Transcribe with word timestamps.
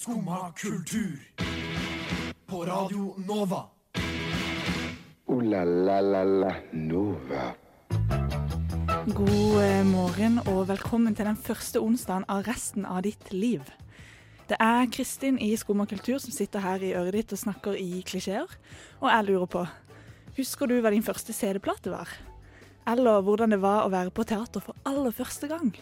Skumma 0.00 0.52
kultur. 0.56 1.20
På 2.46 2.64
Radio 2.64 3.14
Nova. 3.28 3.64
O-la-la-la-la-Nova. 5.26 7.54
God 9.06 9.62
eh, 9.62 9.84
morgen 9.84 10.38
og 10.46 10.68
velkommen 10.68 11.14
til 11.14 11.26
den 11.28 11.36
første 11.36 11.80
onsdagen 11.84 12.24
av 12.32 12.48
resten 12.48 12.86
av 12.88 13.02
ditt 13.04 13.32
liv. 13.32 13.60
Det 14.48 14.56
er 14.56 14.88
Kristin 14.88 15.36
i 15.36 15.56
Skumma 15.60 15.84
kultur 15.84 16.16
som 16.16 16.32
sitter 16.32 16.64
her 16.64 16.80
i 16.80 16.96
øret 16.96 17.20
ditt 17.20 17.36
og 17.36 17.44
snakker 17.44 17.76
i 17.76 18.00
klisjeer. 18.00 18.48
Og 19.04 19.12
jeg 19.12 19.28
lurer 19.28 19.52
på, 19.52 19.68
husker 20.40 20.64
du 20.64 20.80
hva 20.80 20.96
din 20.96 21.04
første 21.04 21.36
CD-plate 21.36 21.92
var? 21.92 22.08
Eller 22.88 23.20
hvordan 23.20 23.52
det 23.52 23.60
var 23.60 23.84
å 23.84 23.92
være 23.92 24.16
på 24.16 24.24
teater 24.24 24.64
for 24.64 24.72
aller 24.88 25.12
første 25.12 25.44
gang? 25.52 25.76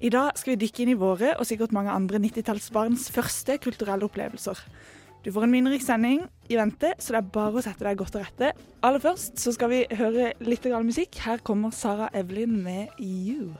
I 0.00 0.08
dag 0.08 0.32
skal 0.40 0.54
vi 0.54 0.62
dykke 0.62 0.80
inn 0.80 0.90
i 0.94 0.96
våre 0.96 1.34
og 1.36 1.44
sikkert 1.44 1.74
mange 1.76 1.92
andre 1.92 2.16
90-tallsbarns 2.24 3.10
første 3.12 3.58
kulturelle 3.60 4.06
opplevelser. 4.06 4.56
Du 5.20 5.28
får 5.28 5.44
en 5.44 5.52
minnerik 5.52 5.84
sending 5.84 6.22
i 6.48 6.56
vente, 6.56 6.94
så 6.96 7.12
det 7.12 7.18
er 7.18 7.26
bare 7.34 7.60
å 7.60 7.64
sette 7.66 7.84
deg 7.84 7.98
godt 8.00 8.14
til 8.16 8.24
rette. 8.24 8.54
Aller 8.80 9.02
først 9.04 9.36
så 9.42 9.52
skal 9.52 9.68
vi 9.74 9.82
høre 10.00 10.30
litt 10.40 10.64
musikk. 10.88 11.20
Her 11.20 11.44
kommer 11.44 11.68
Sara 11.76 12.08
Evelyn 12.16 12.56
med 12.64 12.88
You. 12.96 13.52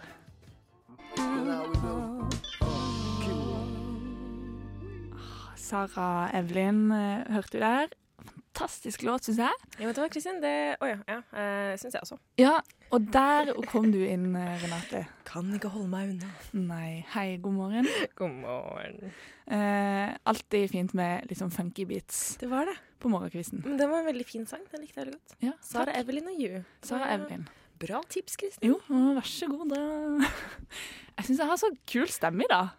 Ah, 5.13 5.53
Sara 5.61 6.31
Evelyn 6.41 6.87
eh, 6.89 7.37
hørte 7.37 7.53
du 7.53 7.61
der. 7.61 7.93
Fantastisk 8.25 9.05
låt, 9.05 9.29
syns 9.29 9.45
jeg. 9.45 9.69
Ja, 9.77 9.85
vet 9.91 10.01
du 10.01 10.07
hva, 10.07 10.09
Kristin? 10.09 10.41
Det 10.41 10.81
oh 10.81 10.89
ja. 10.89 11.03
ja 11.05 11.21
eh, 11.37 11.77
Syns 11.77 12.01
jeg 12.01 12.01
også. 12.01 12.17
Ja, 12.41 12.63
og 12.91 13.07
der 13.15 13.53
kom 13.71 13.91
du 13.93 13.99
inn, 14.03 14.33
Renate. 14.35 15.05
Kan 15.29 15.53
ikke 15.55 15.71
holde 15.71 15.89
meg 15.93 16.11
unna. 16.15 16.31
Nei, 16.59 17.05
hei, 17.15 17.37
god 17.43 17.55
morgen. 17.55 17.87
God 18.19 18.35
morgen. 18.43 19.13
Eh, 19.51 20.11
alltid 20.31 20.71
fint 20.73 20.95
med 20.99 21.27
litt 21.31 21.39
sånn 21.41 21.51
funky 21.55 21.85
beats 21.87 22.37
Det 22.41 22.49
var 22.51 22.67
det. 22.71 22.77
på 23.03 23.09
morgenkvisten. 23.11 23.63
Men 23.65 23.79
det 23.81 23.87
var 23.91 24.03
en 24.03 24.11
veldig 24.11 24.27
fin 24.29 24.45
sang. 24.47 24.63
Den 24.73 24.83
likte 24.85 25.01
jeg 25.01 25.07
veldig 25.07 25.19
godt. 25.21 25.37
Ja, 25.47 25.55
Sara 25.65 25.87
takk. 25.93 26.03
Evelyn 26.03 26.29
og 26.35 26.43
You. 26.43 26.65
Sara 26.83 27.09
Evelyn. 27.15 27.47
Bra 27.81 28.03
tips, 28.13 28.37
Kristin. 28.37 28.69
Jo, 28.75 28.77
vær 29.17 29.25
så 29.25 29.47
god. 29.49 29.71
Da. 29.73 30.29
Jeg 31.21 31.27
syns 31.29 31.39
jeg 31.43 31.49
har 31.51 31.59
så 31.61 31.69
kul 31.89 32.07
stemme 32.13 32.45
i 32.45 32.49
dag. 32.51 32.71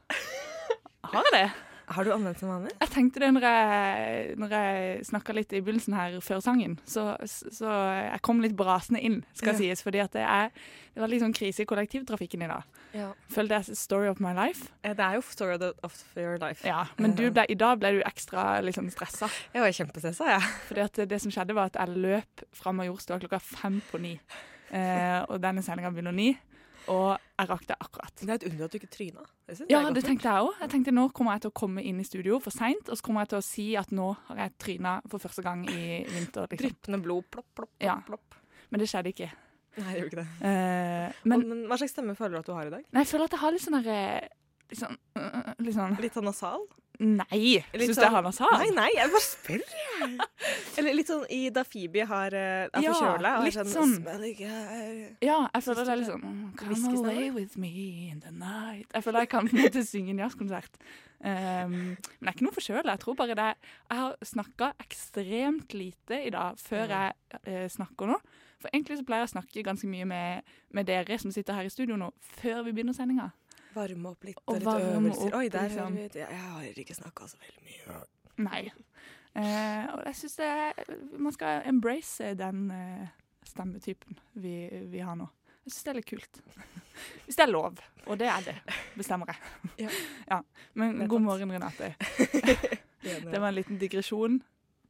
Har 1.12 1.26
jeg 1.30 1.34
det? 1.36 1.50
Har 1.96 2.06
du 2.08 2.12
anvendt 2.14 2.40
som 2.40 2.50
vanlig? 2.52 2.72
Jeg 2.82 2.90
tenkte 2.94 3.22
det 3.24 3.30
når 3.36 3.46
jeg, 3.48 4.36
når 4.42 4.54
jeg 4.56 5.06
snakka 5.10 5.34
litt 5.36 5.54
i 5.54 5.62
begynnelsen 5.62 5.96
her 5.98 6.18
før 6.24 6.42
sangen. 6.44 6.78
Så, 6.88 7.04
så 7.28 7.72
jeg 8.08 8.22
kom 8.26 8.42
litt 8.44 8.56
brasende 8.58 9.02
inn, 9.04 9.22
skal 9.38 9.54
Ja. 9.54 9.58
sies. 9.60 9.84
Fordi 9.86 10.02
at 10.04 10.12
det, 10.16 10.24
er, 10.24 10.52
det 10.96 11.04
var 11.04 11.12
litt 11.12 11.24
sånn 11.24 11.36
krise 11.36 11.64
i 11.64 11.70
kollektivtrafikken 11.70 12.46
i 12.46 12.50
dag. 12.52 12.64
Ja. 12.96 13.10
Føler 13.32 13.54
det 13.54 13.60
er 13.72 13.80
story 13.80 14.08
of 14.12 14.20
my 14.24 14.34
life. 14.38 14.70
Ja, 14.84 14.94
Det 14.94 15.06
er 15.08 15.18
jo 15.20 15.22
story 15.28 15.58
of, 15.84 15.98
your 16.18 16.38
life. 16.42 16.66
Ja, 16.68 16.86
Men 16.98 17.16
du 17.16 17.30
ble, 17.32 17.46
i 17.50 17.56
dag 17.56 17.80
ble 17.80 17.98
du 17.98 18.02
ekstra 18.08 18.60
sånn 18.74 18.92
stressa. 18.92 19.30
Jeg 19.54 19.62
var 19.62 19.72
kjempestressa, 19.72 20.30
jeg. 20.36 20.42
Fordi 20.70 20.82
at 20.88 21.02
det 21.10 21.22
som 21.22 21.32
skjedde, 21.32 21.56
var 21.58 21.72
at 21.72 21.80
jeg 21.80 21.98
løp 21.98 22.46
fra 22.56 22.72
Majorstua 22.76 23.20
klokka 23.20 23.40
fem 23.40 23.82
på 23.92 24.00
ni. 24.02 24.16
Eh, 24.72 25.20
og 25.28 25.42
denne 25.44 25.64
sendinga 25.66 25.92
begynner 25.92 26.16
ni. 26.16 26.30
Og 26.92 27.12
jeg 27.16 27.50
rakk 27.50 27.68
det 27.70 27.78
akkurat. 27.80 28.14
Det 28.20 28.30
er 28.30 28.38
et 28.40 28.48
under 28.50 28.66
at 28.68 28.74
du 28.74 28.78
ikke 28.80 28.90
tryna. 28.92 29.24
Det 29.48 29.66
Ja, 29.72 29.82
det 29.96 30.04
tenkte 30.06 30.28
jeg 30.28 30.48
òg. 30.48 30.58
Jeg 30.62 30.74
tenkte 30.74 30.94
nå 30.96 31.06
kommer 31.16 31.38
jeg 31.38 31.46
til 31.46 31.52
å 31.54 31.58
komme 31.62 31.84
inn 31.88 32.02
i 32.02 32.08
studio 32.08 32.40
for 32.44 32.52
seint, 32.56 32.90
og 32.90 33.00
så 33.00 33.06
kommer 33.06 33.24
jeg 33.24 33.32
til 33.34 33.40
å 33.40 33.46
si 33.46 33.68
at 33.80 33.94
nå 33.96 34.10
har 34.28 34.42
jeg 34.44 34.58
tryna 34.66 34.98
for 35.10 35.24
første 35.24 35.46
gang 35.46 35.64
i 35.70 36.02
vinter. 36.10 36.50
Liksom. 36.52 36.62
Dryppende 36.66 37.02
blod. 37.06 37.30
Plopp, 37.32 37.48
plopp, 37.56 37.72
plopp. 37.72 37.86
Ja. 37.86 37.96
plopp. 38.06 38.38
Men 38.72 38.84
det 38.84 38.90
skjedde 38.92 39.14
ikke. 39.16 39.32
Nei, 39.78 39.88
det 39.94 40.02
gjorde 40.02 40.12
ikke 40.12 40.22
det. 40.22 40.28
Uh, 40.44 41.22
Men, 41.24 41.40
men 41.40 41.48
men 41.50 41.64
hva 41.72 41.78
slags 41.80 41.94
stemme 41.96 42.16
føler 42.20 42.36
du 42.36 42.40
at 42.44 42.50
du 42.50 42.54
har 42.58 42.68
i 42.68 42.74
dag? 42.74 42.84
nei, 42.92 43.04
jeg 43.06 43.12
føler 43.14 43.30
at 43.30 43.36
jeg 43.38 43.44
har 43.46 43.56
litt 43.56 43.64
sånn 43.64 43.78
derre 43.80 44.02
Litt 44.72 44.80
sånn, 44.80 44.98
øh, 45.20 45.54
litt 45.64 45.76
sånn 45.76 45.96
Litt 46.00 46.16
sånn 46.16 46.28
nasal? 46.28 46.62
Nei! 47.02 47.62
Syns 47.72 47.98
du 47.98 48.02
det 48.02 48.08
er 48.08 48.26
nasal? 48.26 48.52
Nei, 48.60 48.68
nei, 48.76 48.90
jeg 48.94 49.10
bare 49.14 49.24
spør, 49.26 49.62
jeg. 49.74 50.10
Eller 50.78 50.98
litt 50.98 51.10
sånn 51.10 51.24
i 51.34 51.40
da 51.54 51.64
Phoebe 51.66 52.06
har, 52.10 52.36
eh, 52.38 52.68
er 52.68 52.86
forkjøla. 52.86 53.32
Ja, 53.32 53.46
litt 53.46 53.58
er 53.58 53.72
sånn. 53.72 53.96
Ja, 55.24 55.38
jeg 55.48 55.66
føler 55.66 55.88
det 55.88 55.96
er 55.96 56.02
litt 56.02 56.12
sånn 56.12 56.28
Come 56.60 56.92
away 57.00 57.32
with 57.34 57.58
me 57.62 57.72
in 58.12 58.22
the 58.22 58.34
night. 58.36 58.92
Jeg 58.94 59.08
føler 59.08 59.26
jeg 59.26 59.32
kan 59.34 59.50
på 59.50 59.58
en 59.58 59.66
måte 59.66 59.86
synge 59.88 60.14
en 60.14 60.22
jazzkonsert. 60.26 60.78
Um, 61.22 61.74
men 61.94 61.98
det 61.98 62.30
er 62.30 62.36
ikke 62.36 62.48
noe 62.48 62.58
forkjøla. 62.58 62.96
Jeg 62.96 63.04
tror 63.04 63.18
bare 63.20 63.36
det 63.38 63.50
Jeg 63.54 63.98
har 64.00 64.16
snakka 64.26 64.72
ekstremt 64.82 65.76
lite 65.78 66.24
i 66.26 66.32
dag 66.34 66.58
før 66.62 66.96
jeg 66.96 67.42
uh, 67.48 67.68
snakker 67.70 68.14
nå. 68.14 68.22
For 68.62 68.70
egentlig 68.74 69.00
så 69.00 69.06
pleier 69.08 69.26
jeg 69.26 69.32
å 69.32 69.36
snakke 69.36 69.66
ganske 69.66 69.90
mye 69.90 70.06
med, 70.06 70.56
med 70.70 70.90
dere 70.90 71.18
som 71.22 71.34
sitter 71.34 71.58
her 71.58 71.66
i 71.66 71.74
studio 71.74 71.98
nå, 71.98 72.12
før 72.42 72.62
vi 72.68 72.76
begynner 72.76 72.94
sendinga. 72.94 73.32
Varme 73.76 74.10
opp 74.12 74.24
litt. 74.28 74.40
Og 74.48 74.58
litt 74.60 74.68
varme 74.68 74.94
øvelser. 74.98 75.28
opp, 75.28 75.38
Oi, 75.40 75.50
der 75.50 75.68
liksom. 75.70 75.98
hører 75.98 76.14
vi 76.14 76.20
Jeg 76.20 76.42
har 76.46 76.82
ikke 76.86 76.98
snakka 76.98 77.28
så 77.32 77.38
veldig 77.42 77.64
mye. 77.68 78.02
Nei. 78.48 78.64
Eh, 79.32 79.86
og 79.94 80.02
jeg 80.10 80.18
syns 80.20 80.40
man 81.16 81.32
skal 81.32 81.62
embrace 81.70 82.34
den 82.36 82.66
eh, 82.76 83.06
stemmetypen 83.48 84.20
vi, 84.44 84.56
vi 84.92 85.00
har 85.00 85.16
nå. 85.16 85.30
Jeg 85.64 85.72
syns 85.72 85.84
det 85.86 85.92
er 85.94 86.00
litt 86.00 86.10
kult. 86.10 86.42
Hvis 87.26 87.38
det 87.40 87.46
er 87.46 87.52
lov, 87.52 87.80
og 88.08 88.18
det 88.20 88.28
er 88.28 88.48
det, 88.50 88.56
bestemmer 88.98 89.32
jeg. 89.32 89.88
Ja. 90.28 90.42
Men 90.80 90.98
Vedtatt. 90.98 91.10
god 91.14 91.28
morgen, 91.30 91.52
Renate. 91.56 91.94
Det 93.02 93.40
var 93.42 93.48
en 93.48 93.56
liten 93.58 93.80
digresjon 93.82 94.36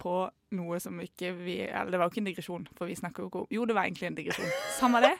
på 0.01 0.13
noe 0.57 0.79
som 0.83 0.97
ikke 0.99 1.29
vi 1.37 1.53
Eller 1.63 1.93
det 1.93 1.99
var 2.01 2.09
jo 2.09 2.11
ikke 2.11 2.19
en 2.19 2.27
digresjon, 2.27 2.65
for 2.75 2.89
vi 2.89 2.97
snakker 2.99 3.23
jo 3.23 3.29
ikke 3.29 3.39
om 3.45 3.53
Jo, 3.55 3.63
det 3.69 3.75
var 3.77 3.87
egentlig 3.87 4.09
en 4.09 4.17
digresjon. 4.17 4.49
Samme 4.75 4.99
det. 5.05 5.13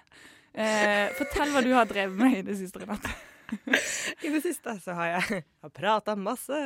Eh, 0.52 1.14
fortell 1.16 1.54
hva 1.54 1.62
du 1.64 1.70
har 1.72 1.88
drevet 1.88 2.18
med 2.20 2.42
i 2.42 2.44
det 2.50 2.58
siste, 2.60 2.82
Renate. 2.84 3.14
I 4.26 4.32
det 4.34 4.42
siste 4.44 4.76
så 4.84 4.96
har 4.98 5.10
jeg 5.12 5.42
jeg 5.42 5.74
prata 5.78 6.16
masse. 6.18 6.58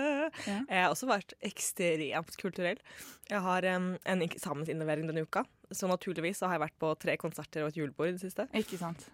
Ja. 0.46 0.57
Jeg 0.69 0.84
har 0.84 0.91
også 0.91 1.09
vært 1.09 1.35
ekstremt 1.46 2.38
kulturell. 2.41 2.81
Jeg 3.29 3.41
har 3.46 3.68
um, 3.75 3.90
en 4.06 4.25
eksamensinnlevering 4.25 5.09
denne 5.09 5.25
uka, 5.25 5.46
så 5.72 5.90
naturligvis 5.91 6.41
så 6.41 6.50
har 6.50 6.59
jeg 6.59 6.66
vært 6.68 6.79
på 6.81 6.94
tre 7.01 7.18
konserter 7.22 7.66
og 7.66 7.73
et 7.73 7.79
julebord 7.81 8.12
i 8.12 8.16
det 8.18 8.23
siste. 8.23 8.47
Ikke 8.56 8.79
sant? 8.81 9.07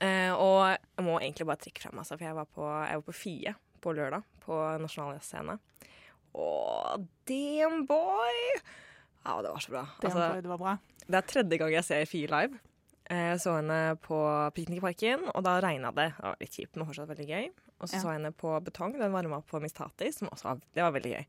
Uh, 0.00 0.32
og 0.40 0.60
jeg 0.72 1.04
må 1.04 1.18
egentlig 1.18 1.48
bare 1.48 1.60
trekke 1.60 1.84
frem, 1.84 1.98
altså, 2.00 2.16
for 2.16 2.28
jeg 2.28 2.38
var 2.38 2.48
på, 2.48 2.68
jeg 2.88 3.00
var 3.00 3.06
på 3.08 3.16
Fie 3.18 3.54
på 3.84 3.92
lørdag, 3.92 4.24
på 4.40 4.58
Nasjonal 4.80 5.18
Jazzscene. 5.18 5.58
Og 6.40 7.04
damn 7.28 7.84
boy! 7.86 8.38
Ja, 9.24 9.40
det 9.44 9.52
var 9.52 9.60
så 9.64 9.72
bra. 9.72 9.82
Altså, 10.00 10.28
det 10.40 10.50
var 10.50 10.60
bra. 10.60 10.76
Det 11.04 11.18
er 11.18 11.28
tredje 11.28 11.58
gang 11.60 11.74
jeg 11.74 11.86
ser 11.86 12.08
Fie 12.08 12.30
live. 12.30 12.60
Eh, 13.10 13.32
Jeg 13.34 13.40
så 13.44 13.56
henne 13.58 13.96
på 14.00 14.16
Piknikparken, 14.56 15.26
og 15.34 15.42
da 15.44 15.58
regna 15.60 15.90
det. 15.92 16.12
Det 16.16 16.24
var 16.24 16.36
litt 16.40 16.56
kjipt, 16.56 16.76
men 16.76 16.86
fortsatt 16.88 17.08
veldig 17.10 17.28
gøy. 17.28 17.50
Og 17.80 17.88
så 17.88 17.94
Ja. 17.94 18.00
så 18.00 18.12
jeg 18.12 18.20
henne 18.22 18.32
på 18.32 18.60
Betong, 18.64 18.92
den 18.98 19.12
varma 19.12 19.36
opp 19.38 19.48
på 19.50 19.60
Miss 19.60 19.72
Tati, 19.72 20.10
som 20.12 20.28
også 20.28 20.44
var, 20.44 20.60
det 20.74 20.82
var 20.82 20.92
veldig 20.92 21.12
gøy. 21.18 21.26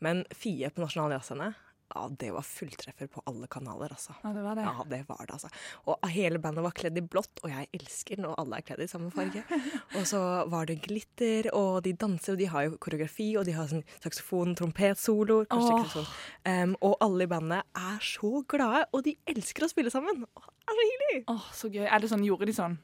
Men 0.00 0.24
Fie 0.34 0.68
på 0.70 0.80
Nasjonal 0.82 1.12
Jazzscene, 1.12 1.54
ja, 1.94 2.08
det 2.08 2.32
var 2.32 2.42
fulltreffer 2.42 3.06
på 3.08 3.22
alle 3.26 3.46
kanaler, 3.46 3.88
altså. 3.92 4.14
Ja, 4.24 4.32
det 4.32 4.42
var 4.42 4.54
det. 4.56 4.64
Ja, 4.64 4.84
det 4.88 5.06
var 5.08 5.18
det, 5.26 5.30
altså. 5.36 5.48
Og 5.86 5.98
hele 6.10 6.38
bandet 6.38 6.64
var 6.64 6.72
kledd 6.72 6.96
i 6.98 7.00
blått, 7.00 7.38
og 7.44 7.50
jeg 7.50 7.68
elsker 7.72 8.16
når 8.18 8.34
alle 8.38 8.56
er 8.56 8.62
kledd 8.62 8.80
i 8.80 8.86
samme 8.88 9.12
farge. 9.12 9.44
Og 9.94 10.04
så 10.04 10.48
var 10.50 10.66
det 10.66 10.80
glitter, 10.82 11.50
og 11.54 11.82
de 11.84 11.92
danser, 11.92 12.32
og 12.32 12.38
de 12.38 12.46
har 12.46 12.64
jo 12.64 12.76
koreografi, 12.78 13.36
og 13.38 13.44
de 13.46 13.52
har 13.52 13.66
sånn 13.68 13.84
saksofon, 14.02 14.56
trompetsoloer. 14.56 15.46
kanskje 15.46 15.76
ikke 15.76 15.86
Åh. 15.86 15.94
sånn. 15.94 16.08
Em, 16.46 16.76
og 16.82 16.96
alle 17.00 17.22
i 17.22 17.26
bandet 17.26 17.62
er 17.76 17.98
så 18.00 18.42
glade, 18.48 18.86
og 18.92 19.04
de 19.04 19.16
elsker 19.26 19.62
å 19.64 19.70
spille 19.70 19.90
sammen. 19.92 20.24
Det 20.24 20.63
er 20.72 20.76
så 20.78 20.84
hyggelig! 20.88 21.24
Åh, 21.28 21.46
så 21.52 21.68
gøy. 21.72 21.84
Er 21.86 21.98
det 22.00 22.08
sånn, 22.10 22.22
Gjorde 22.24 22.46
de 22.48 22.54
sånn, 22.56 22.76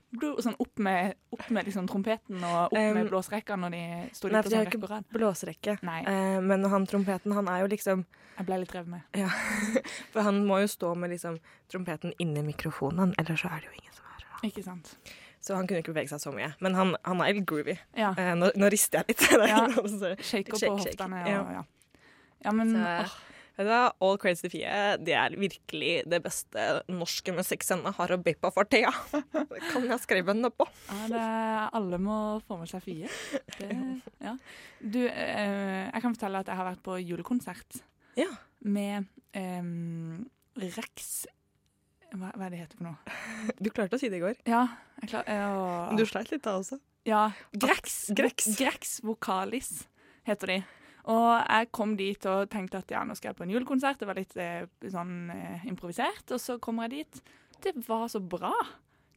sånn 0.45 0.57
opp 0.61 0.79
med, 0.85 1.15
opp 1.33 1.47
med 1.51 1.65
liksom 1.69 1.87
trompeten 1.89 2.43
og 2.45 2.59
opp 2.69 2.77
Um, 2.77 2.95
med 2.99 3.09
blåserekka 3.11 3.57
når 3.57 3.71
de 3.77 3.83
sto 4.13 4.29
Nei, 4.29 4.35
sånn 4.35 4.43
for 4.43 4.43
på 4.43 4.51
de 4.51 4.57
har 4.61 4.67
ikke 4.69 4.81
rekke 4.91 5.17
blåserekke. 5.17 5.77
Nei, 5.89 6.01
Eh, 6.05 6.41
men 6.45 6.65
han 6.65 6.87
trompeten, 6.87 7.33
han 7.33 7.49
er 7.49 7.63
jo 7.65 7.71
liksom 7.73 8.05
jeg 8.41 8.47
ble 8.49 8.57
litt 8.63 8.73
revet 8.73 8.89
med. 8.89 9.03
Ja. 9.21 9.29
For 10.15 10.23
han 10.25 10.39
må 10.49 10.61
jo 10.63 10.69
stå 10.73 10.95
med 10.97 11.11
liksom 11.13 11.35
trompeten 11.69 12.15
inni 12.19 12.41
mikrofonen, 12.47 13.13
ellers 13.21 13.43
så 13.45 13.51
er 13.53 13.61
det 13.61 13.69
jo 13.69 13.75
ingen 13.83 13.93
som 13.93 14.05
hører. 14.09 14.29
da. 14.31 14.49
Ikke 14.49 14.63
sant? 14.65 14.95
Så 15.45 15.55
han 15.57 15.67
kunne 15.69 15.83
ikke 15.83 15.93
bevege 15.93 16.09
seg 16.09 16.21
så 16.23 16.33
mye. 16.33 16.49
Men 16.61 16.75
han, 16.79 16.95
han 17.05 17.21
er 17.21 17.35
litt 17.37 17.45
groovy. 17.49 17.75
Ja. 17.97 18.15
Uh, 18.17 18.33
nå, 18.41 18.49
nå 18.57 18.71
rister 18.73 19.03
jeg 19.03 19.13
litt. 19.13 19.27
Er 19.41 19.49
Ja. 19.49 19.61
Shaker 19.69 20.23
Shake, 20.25 20.51
på 20.55 20.61
shake. 20.63 20.73
hoftene. 20.87 21.21
Ja. 21.29 21.43
Og, 21.43 21.53
ja. 21.59 21.63
ja, 22.47 22.53
men 22.57 22.73
Så- 22.73 22.87
åh? 23.05 23.19
All 23.59 24.19
Crazy 24.19 24.49
Fie. 24.53 24.75
Det 25.05 25.15
er 25.17 25.35
virkelig 25.37 25.93
det 26.09 26.21
beste 26.25 26.67
norske 26.89 27.35
musikkscenen 27.37 27.93
har 27.97 28.15
å 28.15 28.19
by 28.23 28.35
på 28.41 28.51
for 28.55 28.69
tida. 28.71 28.93
Det 29.51 29.61
kan 29.73 29.85
jeg 29.89 30.01
skrive 30.05 30.33
under 30.33 30.51
på. 30.55 30.67
ja, 30.89 31.09
det, 31.11 31.25
alle 31.77 31.99
må 32.01 32.17
få 32.47 32.61
med 32.61 32.71
seg 32.71 32.85
Fie. 32.85 33.11
Det, 33.59 33.71
ja. 34.29 34.37
Du, 34.81 35.03
eh, 35.09 35.91
jeg 35.91 36.03
kan 36.05 36.15
fortelle 36.17 36.41
at 36.45 36.49
jeg 36.53 36.61
har 36.61 36.71
vært 36.71 36.85
på 36.87 36.97
julekonsert 37.03 37.83
Ja. 38.21 38.31
med 38.65 39.11
eh, 39.37 39.63
Rex 40.61 41.27
hva, 42.11 42.33
hva 42.35 42.49
er 42.49 42.51
det 42.51 42.59
heter 42.65 42.79
for 42.81 42.89
noe? 42.89 43.19
Du 43.63 43.69
klarte 43.71 43.95
å 43.95 44.01
si 44.01 44.09
det 44.11 44.19
i 44.19 44.25
går. 44.25 44.39
Ja, 44.51 44.65
jeg 45.03 45.13
klar, 45.13 45.29
eh, 45.31 45.93
du 45.95 46.03
sleit 46.09 46.33
litt 46.33 46.43
da 46.43 46.57
også. 46.59 46.81
Ja, 47.07 47.31
Grex. 47.55 48.11
Grex. 48.17 48.51
Grex 48.59 48.99
Vokalis 49.07 49.85
heter 50.29 50.57
de. 50.57 50.57
Og 51.09 51.29
jeg 51.39 51.71
kom 51.73 51.97
dit 51.97 52.27
og 52.29 52.51
tenkte 52.53 52.83
at 52.83 52.93
ja, 52.93 53.05
nå 53.07 53.17
skal 53.17 53.31
jeg 53.31 53.39
på 53.39 53.47
en 53.47 53.55
julekonsert. 53.55 54.01
Det 54.01 54.09
var 54.11 54.19
litt 54.21 54.37
eh, 54.37 54.67
sånn 54.93 55.31
eh, 55.33 55.67
improvisert. 55.71 56.27
Og 56.35 56.43
så 56.43 56.59
kommer 56.63 56.89
jeg 56.89 57.05
dit. 57.05 57.23
Det 57.65 57.75
var 57.89 58.09
så 58.13 58.21
bra. 58.21 58.53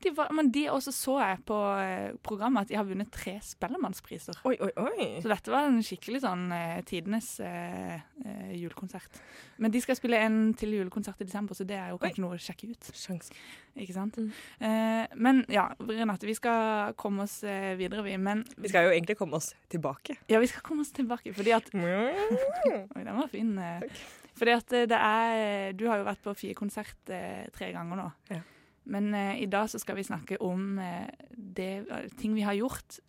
De 0.03 0.11
var, 0.17 0.27
men 0.35 0.49
de 0.51 0.65
også 0.67 0.91
så 0.91 1.13
jeg 1.21 1.37
på 1.47 1.55
eh, 1.79 2.11
programmet 2.27 2.65
at 2.65 2.71
de 2.73 2.75
har 2.75 2.83
vunnet 2.87 3.07
tre 3.13 3.37
Spellemannspriser. 3.45 4.35
Oi, 4.49 4.57
oi, 4.59 4.71
oi. 4.83 5.05
Så 5.23 5.29
dette 5.31 5.51
var 5.53 5.69
en 5.69 5.77
skikkelig 5.85 6.19
sånn 6.25 6.43
eh, 6.51 6.81
tidenes 6.89 7.29
eh, 7.39 7.93
eh, 8.25 8.49
julekonsert. 8.59 9.21
Men 9.63 9.71
de 9.71 9.79
skal 9.83 9.95
spille 9.95 10.19
en 10.19 10.39
til 10.59 10.73
julekonsert 10.75 11.23
i 11.23 11.27
desember, 11.29 11.55
så 11.55 11.63
det 11.69 11.77
er 11.79 11.93
jo 11.93 12.01
kanskje 12.03 12.23
noe 12.25 12.35
å 12.35 12.41
sjekke 12.43 12.67
ut. 12.73 12.91
Sjans. 12.99 13.31
Ikke 13.79 13.95
sant? 13.95 14.19
Mm. 14.19 14.31
Eh, 14.67 15.15
men 15.23 15.41
ja, 15.53 15.69
Renate, 15.79 16.27
vi 16.27 16.35
skal 16.37 16.91
komme 16.99 17.23
oss 17.23 17.39
videre, 17.79 18.03
vi. 18.05 18.17
Men 18.19 18.43
Vi 18.59 18.69
skal 18.73 18.89
jo 18.89 18.93
egentlig 18.97 19.15
komme 19.21 19.39
oss 19.39 19.53
tilbake. 19.71 20.17
ja, 20.29 20.39
vi 20.43 20.51
skal 20.51 20.65
komme 20.67 20.83
oss 20.83 20.91
tilbake, 20.91 21.31
fordi 21.33 21.55
at 21.55 21.71
Oi, 21.79 23.03
den 23.03 23.15
var 23.15 23.31
fin. 23.31 23.55
eh. 23.57 23.87
Fordi 24.33 24.51
at 24.57 24.71
det 24.89 24.97
er 24.97 25.71
Du 25.77 25.85
har 25.87 25.99
jo 26.01 26.05
vært 26.07 26.23
på 26.25 26.33
Fie-konsert 26.35 26.95
tre 27.05 27.67
ganger 27.71 27.99
nå. 27.99 28.09
Ja. 28.33 28.41
Men 28.85 29.13
eh, 29.15 29.41
i 29.43 29.49
dag 29.49 29.69
så 29.71 29.79
skal 29.79 29.97
vi 29.99 30.07
snakke 30.07 30.39
om 30.43 30.77
eh, 30.79 31.07
det, 31.31 31.71
eh, 31.87 32.09
ting 32.19 32.35
vi 32.35 32.45
har 32.45 32.57
gjort 32.57 32.99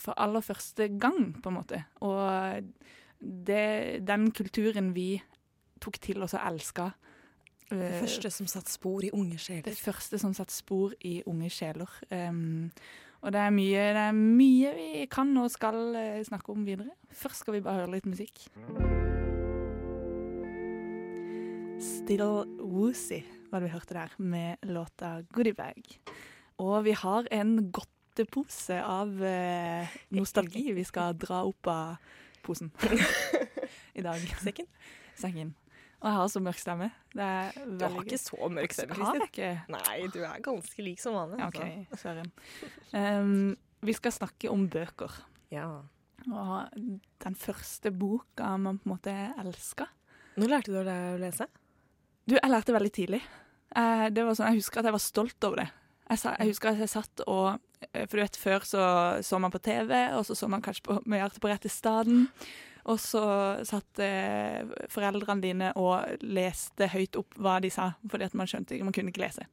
for 0.00 0.16
aller 0.16 0.40
første 0.40 0.88
gang, 0.98 1.34
på 1.42 1.50
en 1.50 1.58
måte. 1.58 1.82
Og 2.00 2.64
det, 3.20 4.00
den 4.08 4.30
kulturen 4.32 4.94
vi 4.96 5.20
tok 5.80 6.00
til 6.00 6.22
oss 6.24 6.34
og 6.34 6.44
elska. 6.52 6.90
Det 7.70 7.92
eh, 7.92 8.00
første 8.00 8.30
som 8.30 8.48
satte 8.50 8.72
spor 8.72 9.04
i 9.06 9.12
unge 9.12 9.36
det 9.36 9.44
sjeler. 9.44 9.76
første 9.78 10.18
som 10.18 10.34
satte 10.34 10.54
spor 10.54 10.94
i 11.00 11.20
unge 11.26 11.50
sjeler. 11.50 11.90
Um, 12.10 12.70
og 13.20 13.32
det 13.32 13.40
er, 13.40 13.52
mye, 13.52 13.84
det 13.94 14.06
er 14.08 14.16
mye 14.16 14.72
vi 14.78 15.06
kan 15.12 15.36
og 15.36 15.50
skal 15.52 15.94
eh, 15.94 16.24
snakke 16.24 16.52
om 16.52 16.64
videre. 16.66 16.96
Først 17.12 17.44
skal 17.44 17.58
vi 17.58 17.60
bare 17.64 17.84
høre 17.84 17.98
litt 17.98 18.08
musikk. 18.08 18.48
Still 21.80 22.44
Woozy 22.60 23.22
var 23.50 23.62
det 23.62 23.70
vi 23.70 23.72
hørte 23.72 23.94
der, 23.96 24.12
med 24.18 24.60
låta 24.68 25.22
Goodiebag. 25.32 25.80
Og 26.60 26.84
vi 26.84 26.92
har 26.92 27.28
en 27.32 27.54
godtepose 27.72 28.76
av 28.84 29.22
eh, 29.24 29.94
nostalgi 30.12 30.74
vi 30.76 30.84
skal 30.84 31.16
dra 31.16 31.40
opp 31.48 31.70
av 31.72 31.96
posen 32.44 32.68
i 33.98 34.04
dag. 34.04 34.20
Sekken? 34.42 34.68
Sekken. 35.16 35.54
Og 36.00 36.08
jeg 36.08 36.16
har 36.18 36.28
så 36.32 36.42
mørk 36.44 36.60
stemme. 36.60 36.90
Det 37.14 37.28
er 37.28 37.56
Du 37.64 37.86
har 37.86 37.96
ikke 38.04 38.20
så 38.20 38.50
mørk 38.52 38.76
stemme, 38.76 38.98
Kristin. 39.00 39.62
Nei, 39.72 39.96
du 40.12 40.20
er 40.20 40.44
ganske 40.44 40.84
lik 40.84 41.00
som 41.00 41.16
vanlig. 41.16 41.40
Altså. 41.46 41.64
OK, 41.64 41.96
søren. 42.04 42.30
Um, 42.92 43.56
vi 43.84 43.96
skal 43.96 44.14
snakke 44.16 44.52
om 44.52 44.68
bøker. 44.68 45.16
Ja. 45.52 45.66
Og 46.28 46.76
den 47.24 47.40
første 47.40 47.92
boka 47.92 48.52
man 48.60 48.80
på 48.80 48.88
en 48.88 48.94
måte 48.94 49.16
elska. 49.40 49.88
Når 50.40 50.54
lærte 50.54 50.72
du 50.72 50.78
deg 50.84 51.08
å 51.16 51.18
lese? 51.20 51.48
Du, 52.30 52.36
jeg 52.38 52.50
lærte 52.52 52.74
veldig 52.74 52.92
tidlig. 52.94 53.18
Eh, 53.74 54.06
det 54.14 54.22
var 54.22 54.36
sånn, 54.38 54.52
jeg 54.52 54.62
husker 54.62 54.80
at 54.80 54.86
jeg 54.86 54.94
var 54.94 55.02
stolt 55.02 55.46
over 55.48 55.64
det. 55.64 55.68
Jeg, 56.10 56.20
sa, 56.22 56.34
jeg 56.38 56.52
husker 56.52 56.70
at 56.70 56.82
jeg 56.82 56.90
satt 56.90 57.22
og 57.30 57.46
eh, 57.88 58.04
For 58.04 58.18
du 58.18 58.22
vet, 58.22 58.38
før 58.38 58.66
så 58.66 58.82
så 59.26 59.38
man 59.42 59.50
på 59.50 59.62
TV, 59.62 59.94
og 60.14 60.22
så 60.28 60.36
så 60.38 60.50
man 60.50 60.62
kanskje 60.62 60.86
på, 60.86 60.98
med 61.10 61.22
hjertet 61.22 61.42
på 61.42 61.50
rette 61.50 61.72
staden. 61.72 62.28
Og 62.90 63.00
så 63.02 63.24
satt 63.66 64.02
eh, 64.04 64.62
foreldrene 64.92 65.42
dine 65.42 65.72
og 65.78 66.22
leste 66.22 66.88
høyt 66.94 67.18
opp 67.18 67.34
hva 67.34 67.58
de 67.62 67.72
sa, 67.74 67.92
fordi 68.06 68.30
at 68.30 68.38
man 68.38 68.50
skjønte 68.50 68.76
ikke, 68.76 68.86
man 68.86 68.96
kunne 68.96 69.14
ikke 69.14 69.24
lese. 69.26 69.50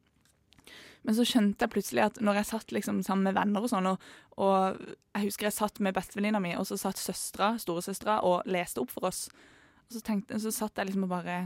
Men 1.02 1.18
så 1.18 1.26
skjønte 1.26 1.66
jeg 1.66 1.74
plutselig 1.74 2.06
at 2.06 2.22
når 2.22 2.40
jeg 2.40 2.50
satt 2.52 2.72
liksom 2.74 3.02
sammen 3.06 3.26
med 3.26 3.36
venner 3.38 3.64
og 3.64 3.70
sånn, 3.70 3.90
og, 3.90 4.08
og 4.38 4.80
jeg 5.16 5.28
husker 5.28 5.50
jeg 5.50 5.58
satt 5.58 5.82
med 5.82 5.98
bestevenninna 5.98 6.40
mi, 6.42 6.54
og 6.58 6.66
så 6.70 6.78
satt 6.78 6.98
søstera, 7.00 7.56
storesøstera, 7.58 8.20
og 8.26 8.46
leste 8.50 8.82
opp 8.82 8.94
for 8.94 9.10
oss. 9.10 9.26
Og 9.88 9.98
så, 9.98 10.02
tenkte, 10.04 10.38
så 10.42 10.54
satt 10.54 10.78
jeg 10.78 10.90
liksom 10.90 11.06
og 11.06 11.14
bare 11.14 11.38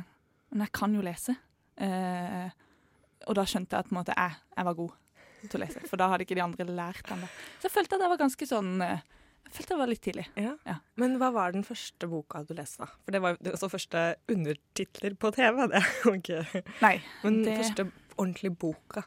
Men 0.53 0.67
jeg 0.67 0.73
kan 0.77 0.95
jo 0.95 1.03
lese. 1.05 1.35
Eh, 1.83 2.51
og 3.27 3.37
da 3.39 3.45
skjønte 3.49 3.79
jeg 3.79 3.87
at 3.87 3.95
måte, 3.95 4.15
jeg, 4.19 4.37
jeg 4.57 4.69
var 4.69 4.77
god 4.79 4.99
til 5.49 5.59
å 5.59 5.63
lese, 5.65 5.81
for 5.89 5.99
da 5.99 6.07
hadde 6.13 6.27
ikke 6.27 6.37
de 6.39 6.45
andre 6.45 6.67
lært 6.69 7.09
ennå. 7.11 7.27
Så 7.59 7.67
jeg 7.67 7.75
følte 7.75 7.97
at 7.99 8.05
jeg 8.05 8.13
var 8.13 8.21
ganske 8.21 8.47
sånn 8.47 8.73
eh, 8.85 9.01
Jeg 9.49 9.55
følte 9.57 9.75
jeg 9.75 9.81
var 9.81 9.91
litt 9.91 10.03
tidlig. 10.05 10.27
Ja. 10.39 10.53
Ja. 10.69 10.77
Men 11.01 11.17
hva 11.21 11.33
var 11.35 11.55
den 11.57 11.65
første 11.67 12.09
boka 12.11 12.45
du 12.47 12.53
leste, 12.57 12.85
da? 12.85 12.91
For 13.03 13.15
det 13.17 13.23
var 13.25 13.35
jo 13.35 13.55
også 13.57 13.71
første 13.73 14.05
undertitler 14.33 15.17
på 15.19 15.33
TV. 15.35 15.65
Det 15.73 15.83
okay. 16.13 16.63
Nei. 16.85 16.95
Men 17.25 17.43
det- 17.47 17.59
første 17.65 17.89
ordentlige 18.17 18.55
boka. 18.67 19.03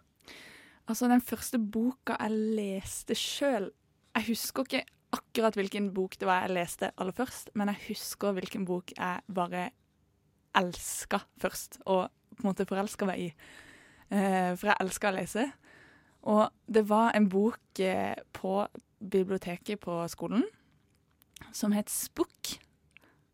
Altså, 0.85 1.07
den 1.09 1.23
første 1.25 1.57
boka 1.57 2.17
jeg 2.19 2.35
leste 2.59 3.15
sjøl 3.17 3.71
Jeg 4.15 4.27
husker 4.27 4.67
ikke 4.67 4.83
akkurat 5.15 5.55
hvilken 5.57 5.87
bok 5.95 6.17
det 6.19 6.27
var 6.27 6.43
jeg 6.45 6.53
leste 6.57 6.91
aller 6.99 7.15
først, 7.15 7.49
men 7.55 7.71
jeg 7.71 7.81
husker 7.89 8.35
hvilken 8.35 8.65
bok 8.67 8.91
jeg 8.97 9.23
bare 9.33 9.69
elska 10.57 11.21
først, 11.41 11.79
og 11.85 12.09
på 12.35 12.43
en 12.43 12.49
måte 12.49 12.67
forelska 12.67 13.07
meg 13.09 13.27
i. 13.27 13.29
Eh, 14.11 14.51
for 14.57 14.69
jeg 14.69 14.81
elska 14.83 15.11
å 15.11 15.15
lese. 15.15 15.45
Og 16.25 16.43
det 16.71 16.85
var 16.89 17.13
en 17.15 17.29
bok 17.29 17.79
eh, 17.79 18.15
på 18.33 18.57
biblioteket 18.99 19.79
på 19.83 19.99
skolen 20.09 20.45
som 21.53 21.75
het 21.75 21.91
Spook. 21.91 22.55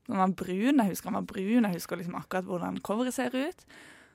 Den 0.07 0.19
var 0.19 0.33
brun, 0.35 0.81
jeg 0.81 0.91
husker 0.91 1.09
den 1.09 1.19
var 1.21 1.27
brun, 1.29 1.65
jeg 1.65 1.77
husker 1.77 1.99
liksom 1.99 2.17
akkurat 2.19 2.47
hvordan 2.49 2.79
coveret 2.83 3.15
ser 3.15 3.35
ut. 3.35 3.65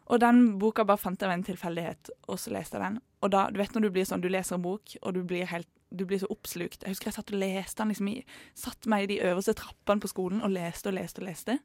Og 0.06 0.20
den 0.22 0.58
boka 0.60 0.84
bare 0.86 1.00
fant 1.00 1.22
jeg 1.22 1.30
ved 1.30 1.40
en 1.40 1.46
tilfeldighet, 1.46 2.10
og 2.28 2.38
så 2.38 2.52
leste 2.54 2.76
jeg 2.76 2.84
den. 2.84 2.98
Og 3.24 3.32
da, 3.32 3.46
du 3.50 3.58
vet 3.58 3.72
når 3.74 3.86
du 3.86 3.90
blir 3.94 4.06
sånn, 4.06 4.22
du 4.22 4.28
leser 4.30 4.58
en 4.58 4.62
bok, 4.66 4.92
og 5.00 5.16
du 5.16 5.22
blir, 5.26 5.48
helt, 5.50 5.70
du 5.90 6.04
blir 6.04 6.18
så 6.18 6.28
oppslukt. 6.32 6.82
Jeg 6.82 6.94
husker 6.94 7.10
jeg 7.10 7.16
satt 7.16 7.30
og 7.30 7.40
leste 7.40 7.82
den 7.82 7.92
liksom 7.92 8.10
satt 8.58 8.88
meg 8.90 9.06
i 9.06 9.10
de 9.14 9.20
øverste 9.28 9.54
trappene 9.58 10.02
på 10.02 10.10
skolen 10.10 10.42
og 10.42 10.52
leste 10.54 10.90
og 10.90 10.98
leste 10.98 11.22
og 11.22 11.28
leste. 11.28 11.58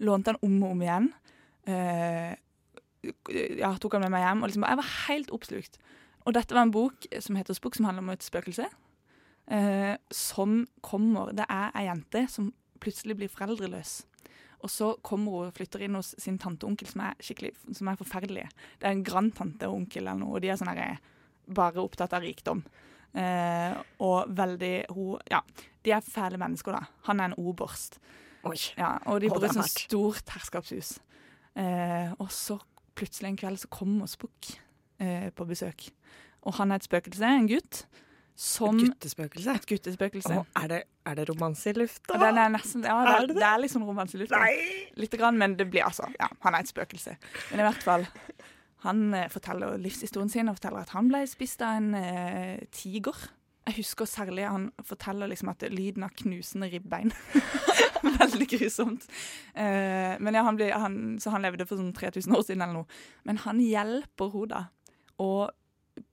Lånte 0.00 0.32
den 0.32 0.42
om 0.48 0.56
og 0.64 0.74
om 0.76 0.82
igjen. 0.86 1.10
Uh, 1.68 2.32
ja, 3.60 3.70
tok 3.76 3.98
den 3.98 4.06
med 4.06 4.14
meg 4.16 4.24
hjem, 4.24 4.42
og 4.42 4.50
liksom, 4.50 4.66
jeg 4.66 4.80
var 4.80 4.92
helt 5.06 5.30
oppslukt. 5.36 5.78
Og 6.26 6.34
dette 6.34 6.56
var 6.56 6.66
en 6.66 6.74
bok 6.74 7.06
som 7.22 7.38
heter 7.38 7.56
Spukk, 7.56 7.78
som 7.78 7.86
handler 7.88 8.06
om 8.06 8.14
et 8.14 8.26
spøkelse. 8.26 8.66
Uh, 9.46 9.94
som 10.10 10.64
kommer 10.82 11.30
Det 11.30 11.44
er 11.46 11.70
ei 11.78 11.84
jente 11.86 12.24
som 12.32 12.50
plutselig 12.82 13.14
blir 13.18 13.30
foreldreløs. 13.30 14.00
Og 14.64 14.72
så 14.72 14.94
kommer 15.04 15.32
hun 15.32 15.50
og 15.50 15.54
flytter 15.54 15.84
inn 15.84 15.98
hos 15.98 16.14
sin 16.18 16.38
tante 16.40 16.64
og 16.64 16.72
onkel, 16.72 16.88
som 16.90 17.04
er 17.06 17.20
skikkelig, 17.22 17.52
som 17.76 17.90
er 17.92 18.00
forferdelige. 18.00 18.48
Det 18.80 18.88
er 18.88 18.96
en 18.96 19.04
grandtante 19.06 19.68
og 19.68 19.82
onkel 19.82 20.02
eller 20.02 20.18
noe, 20.18 20.36
og 20.36 20.42
de 20.42 20.50
er 20.50 20.58
sånn 20.58 20.72
her, 20.72 20.98
bare 21.46 21.82
opptatt 21.84 22.16
av 22.16 22.24
rikdom. 22.24 22.64
Eh, 23.16 23.76
og 24.04 24.36
veldig 24.36 24.74
hun, 24.92 25.18
Ja, 25.30 25.40
de 25.84 25.94
er 25.96 26.04
fæle 26.04 26.38
mennesker, 26.40 26.76
da. 26.76 26.86
Han 27.08 27.20
er 27.20 27.32
en 27.32 27.38
oberst. 27.40 28.00
Ja, 28.76 28.96
og 29.10 29.20
de 29.20 29.30
bor 29.32 29.42
i 29.42 29.50
sånt 29.50 29.72
stort 29.72 30.30
herskapshus. 30.36 30.98
Eh, 31.56 32.12
og 32.20 32.30
så 32.30 32.58
plutselig 32.96 33.32
en 33.32 33.38
kveld 33.40 33.58
så 33.58 33.70
kommer 33.72 34.06
Spook 34.06 34.52
eh, 35.02 35.30
på 35.34 35.46
besøk. 35.48 35.88
Og 36.46 36.54
han 36.60 36.70
er 36.70 36.78
et 36.78 36.86
spøkelse, 36.86 37.24
en 37.26 37.48
gutt, 37.50 37.86
som 38.36 38.76
Et 38.76 38.90
guttespøkelse? 38.90 39.54
Et 39.56 39.66
guttespøkelse. 39.66 40.34
Oh, 40.36 40.44
er, 40.60 40.68
det, 40.68 40.82
er 41.08 41.14
det 41.16 41.24
romanse 41.30 41.70
i 41.70 41.72
lufta? 41.72 42.12
Og 42.12 42.20
det 42.20 42.28
er 42.28 42.50
nesten, 42.52 42.84
ja, 42.84 42.98
det, 43.00 43.14
Er 43.14 43.30
det 43.30 43.36
det? 43.38 43.46
er 43.48 43.72
sånn 43.72 43.86
romanse 43.88 44.18
i 44.18 44.20
lufta. 44.20 44.42
Litt, 45.00 45.16
grann, 45.16 45.40
men 45.40 45.56
det 45.56 45.66
blir 45.72 45.86
altså 45.88 46.10
Ja, 46.20 46.28
han 46.44 46.54
er 46.54 46.66
et 46.66 46.70
spøkelse. 46.70 47.16
Men 47.50 47.64
i 47.64 47.66
hvert 47.66 47.82
fall. 47.82 48.04
Han 48.84 49.14
eh, 49.14 49.30
forteller 49.32 49.78
livshistorien 49.80 50.30
sin 50.32 50.50
og 50.50 50.58
forteller 50.58 50.84
at 50.84 50.94
han 50.96 51.08
ble 51.10 51.22
spist 51.30 51.64
av 51.64 51.80
en 51.80 51.94
eh, 51.98 52.66
tiger. 52.74 53.16
Jeg 53.66 53.80
husker 53.80 54.06
særlig 54.06 54.46
han 54.46 54.68
forteller 54.86 55.30
liksom 55.30 55.50
at 55.50 55.64
lyden 55.72 56.06
av 56.06 56.14
knusende 56.18 56.68
ribbein. 56.70 57.12
Veldig 58.20 58.46
grusomt. 58.52 59.08
Eh, 59.54 60.14
men 60.20 60.36
ja, 60.36 60.44
han 60.46 60.58
ble, 60.58 60.70
han, 60.70 60.98
så 61.22 61.32
han 61.34 61.46
levde 61.46 61.66
for 61.66 61.80
sånn 61.80 61.94
3000 61.96 62.36
år 62.36 62.44
siden 62.46 62.62
eller 62.62 62.82
noe. 62.82 63.00
Men 63.26 63.40
han 63.46 63.62
hjelper 63.64 64.30
henne 64.34 64.52
da 64.52 64.62
å 65.22 65.30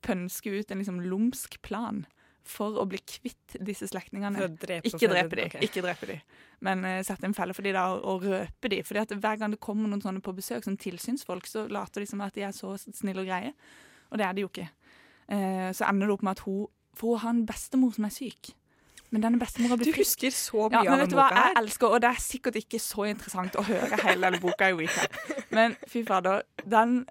pønske 0.05 0.53
ut 0.55 0.71
en 0.71 0.79
liksom 0.79 1.01
lumsk 1.03 1.59
plan 1.65 2.05
for 2.47 2.79
å 2.81 2.85
bli 2.89 2.99
kvitt 2.99 3.55
disse 3.63 3.87
slektningene. 3.87 4.47
Drepe 4.59 4.89
Ikke 4.89 5.09
drepe 5.11 5.39
de, 5.39 5.47
okay. 5.51 5.67
ikke 5.67 5.83
drepe 5.85 6.09
de. 6.09 6.17
Men 6.65 6.83
uh, 6.85 6.97
sette 7.05 7.27
en 7.27 7.35
felle 7.35 7.55
for 7.55 7.65
de 7.65 7.73
da, 7.75 7.85
og, 7.95 8.03
og 8.03 8.27
røpe 8.27 8.71
de. 8.71 8.81
Fordi 8.87 9.03
at 9.03 9.15
hver 9.15 9.39
gang 9.41 9.55
det 9.55 9.61
kommer 9.63 9.91
noen 9.91 10.03
sånne 10.03 10.23
på 10.23 10.35
besøk, 10.35 10.65
som 10.65 10.77
tilsynsfolk, 10.79 11.47
så 11.49 11.67
later 11.71 12.03
de 12.03 12.09
som 12.09 12.23
at 12.25 12.35
de 12.35 12.45
er 12.47 12.55
så 12.55 12.75
snille 12.83 13.23
og 13.23 13.29
greie. 13.29 13.53
Og 14.11 14.19
det 14.21 14.27
er 14.27 14.35
de 14.35 14.45
jo 14.45 14.51
ikke. 14.51 14.67
Uh, 15.31 15.71
så 15.75 15.87
ender 15.87 16.09
det 16.09 16.17
opp 16.17 16.27
med 16.27 16.35
at 16.35 16.43
hun 16.43 16.65
For 16.93 17.15
hun 17.15 17.23
har 17.23 17.31
en 17.33 17.45
bestemor 17.47 17.95
som 17.95 18.05
er 18.05 18.11
syk. 18.13 18.51
Men 19.13 19.23
denne 19.23 19.39
bestemora 19.39 19.77
Du 19.77 19.83
blir 19.83 19.93
frisk. 19.93 20.23
husker 20.23 20.33
så 20.33 20.67
mye 20.69 20.79
Ja, 20.79 20.83
men 20.83 20.93
av 20.93 20.99
vet 20.99 21.09
den 21.09 21.13
du 21.13 21.19
hva, 21.19 21.27
boka 21.29 21.41
jeg 21.45 21.57
elsker, 21.61 21.87
og 21.87 22.01
det 22.01 22.09
er 22.09 22.21
sikkert 22.21 22.55
ikke 22.63 22.79
så 22.81 23.05
interessant 23.09 23.57
å 23.57 23.65
høre 23.67 23.99
hele 24.01 24.25
denne 24.25 24.39
boka 24.41 24.69
i 24.71 24.77
recap, 24.77 25.17
men 25.53 25.75
fy 25.89 26.01
fader, 26.07 26.41
den 26.65 27.03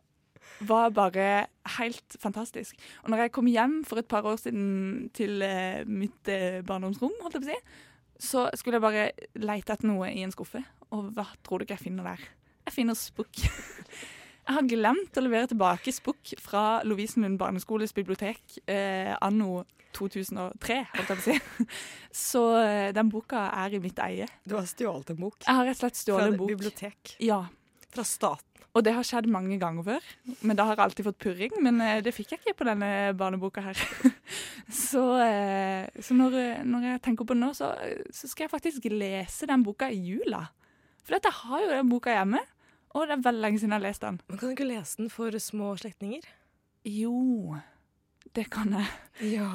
var 0.68 0.92
bare 0.94 1.46
helt 1.78 2.16
fantastisk. 2.22 2.78
Og 3.02 3.12
når 3.12 3.25
jeg 3.25 3.34
kom 3.34 3.49
hjem 3.50 3.80
for 3.88 4.02
et 4.02 4.08
par 4.11 4.26
år 4.28 4.38
siden 4.40 5.08
til 5.16 5.42
eh, 5.46 5.82
mitt 5.88 6.30
eh, 6.30 6.61
barndomsrom, 6.66 7.14
holdt 7.22 7.38
jeg 7.38 7.44
på 7.44 7.49
å 7.49 7.52
si, 7.52 7.80
så 8.22 8.46
skulle 8.54 8.78
jeg 8.78 8.84
bare 8.84 9.06
leite 9.42 9.75
etter 9.75 9.88
noe 9.90 10.11
i 10.12 10.22
en 10.22 10.34
skuffe, 10.34 10.62
og 10.94 11.11
hva 11.16 11.26
tror 11.42 11.61
du 11.61 11.66
ikke 11.66 11.78
jeg 11.78 11.88
finner 11.88 12.12
der? 12.12 12.26
Jeg 12.68 12.76
finner 12.76 12.99
Spook. 12.99 13.42
Jeg 14.42 14.56
har 14.56 14.66
glemt 14.66 15.18
å 15.18 15.22
levere 15.22 15.46
tilbake 15.52 15.92
Spook 15.94 16.32
fra 16.42 16.80
Lovisenlund 16.82 17.38
barneskoles 17.38 17.92
bibliotek 17.94 18.56
eh, 18.66 19.12
anno 19.22 19.61
2003, 19.94 20.78
holdt 20.96 21.12
jeg 21.12 21.18
på 21.18 21.20
å 21.20 21.26
si. 21.26 21.66
Så 22.32 22.42
eh, 22.58 22.88
den 22.96 23.11
boka 23.12 23.44
er 23.62 23.76
i 23.76 23.80
mitt 23.82 24.00
eie. 24.02 24.26
Du 24.42 24.56
har 24.56 24.66
stjålet 24.66 25.12
en 25.14 25.20
bok 25.20 25.44
Jeg 25.46 25.58
har 25.61 25.68
rett 25.68 25.78
og 25.78 25.84
slett 25.84 26.00
stjålet 26.00 26.32
en 26.32 26.38
bok. 26.40 26.49
Fra 26.49 26.56
bibliotek. 26.56 27.14
Ja. 27.22 27.38
Fra 27.92 28.06
staten. 28.08 28.51
Og 28.73 28.81
det 28.87 28.95
har 28.97 29.05
skjedd 29.05 29.26
mange 29.29 29.59
ganger 29.61 29.85
før, 29.85 30.07
men 30.41 30.57
da 30.57 30.64
har 30.64 30.79
jeg 30.79 30.85
alltid 30.87 31.07
fått 31.11 31.19
purring. 31.21 31.57
Men 31.61 31.81
eh, 31.85 31.99
det 32.05 32.14
fikk 32.17 32.33
jeg 32.33 32.41
ikke 32.41 32.55
på 32.62 32.67
denne 32.71 32.88
barneboka 33.19 33.64
her. 33.67 33.81
så 34.88 35.02
eh, 35.21 35.91
så 36.00 36.17
når, 36.17 36.38
når 36.64 36.87
jeg 36.88 37.02
tenker 37.05 37.29
på 37.29 37.37
det 37.37 37.43
nå, 37.43 37.50
så, 37.59 37.75
så 38.09 38.31
skal 38.31 38.47
jeg 38.47 38.55
faktisk 38.55 38.88
lese 38.88 39.49
den 39.50 39.64
boka 39.67 39.91
i 39.93 40.00
jula. 40.00 40.47
For 41.05 41.19
jeg 41.19 41.35
har 41.43 41.64
jo 41.67 41.69
den 41.75 41.91
boka 41.91 42.14
hjemme, 42.14 42.41
og 42.97 43.05
det 43.09 43.19
er 43.19 43.26
veldig 43.26 43.45
lenge 43.45 43.61
siden 43.61 43.75
jeg 43.75 43.83
har 43.83 43.88
lest 43.91 44.07
den. 44.07 44.23
Men 44.31 44.41
kan 44.41 44.49
du 44.49 44.57
ikke 44.57 44.71
lese 44.71 45.02
den 45.02 45.12
for 45.12 45.37
små 45.43 45.75
slektninger? 45.81 46.25
Jo, 46.88 47.59
det 48.37 48.47
kan 48.55 48.73
jeg. 48.79 48.88
Ja. 49.35 49.50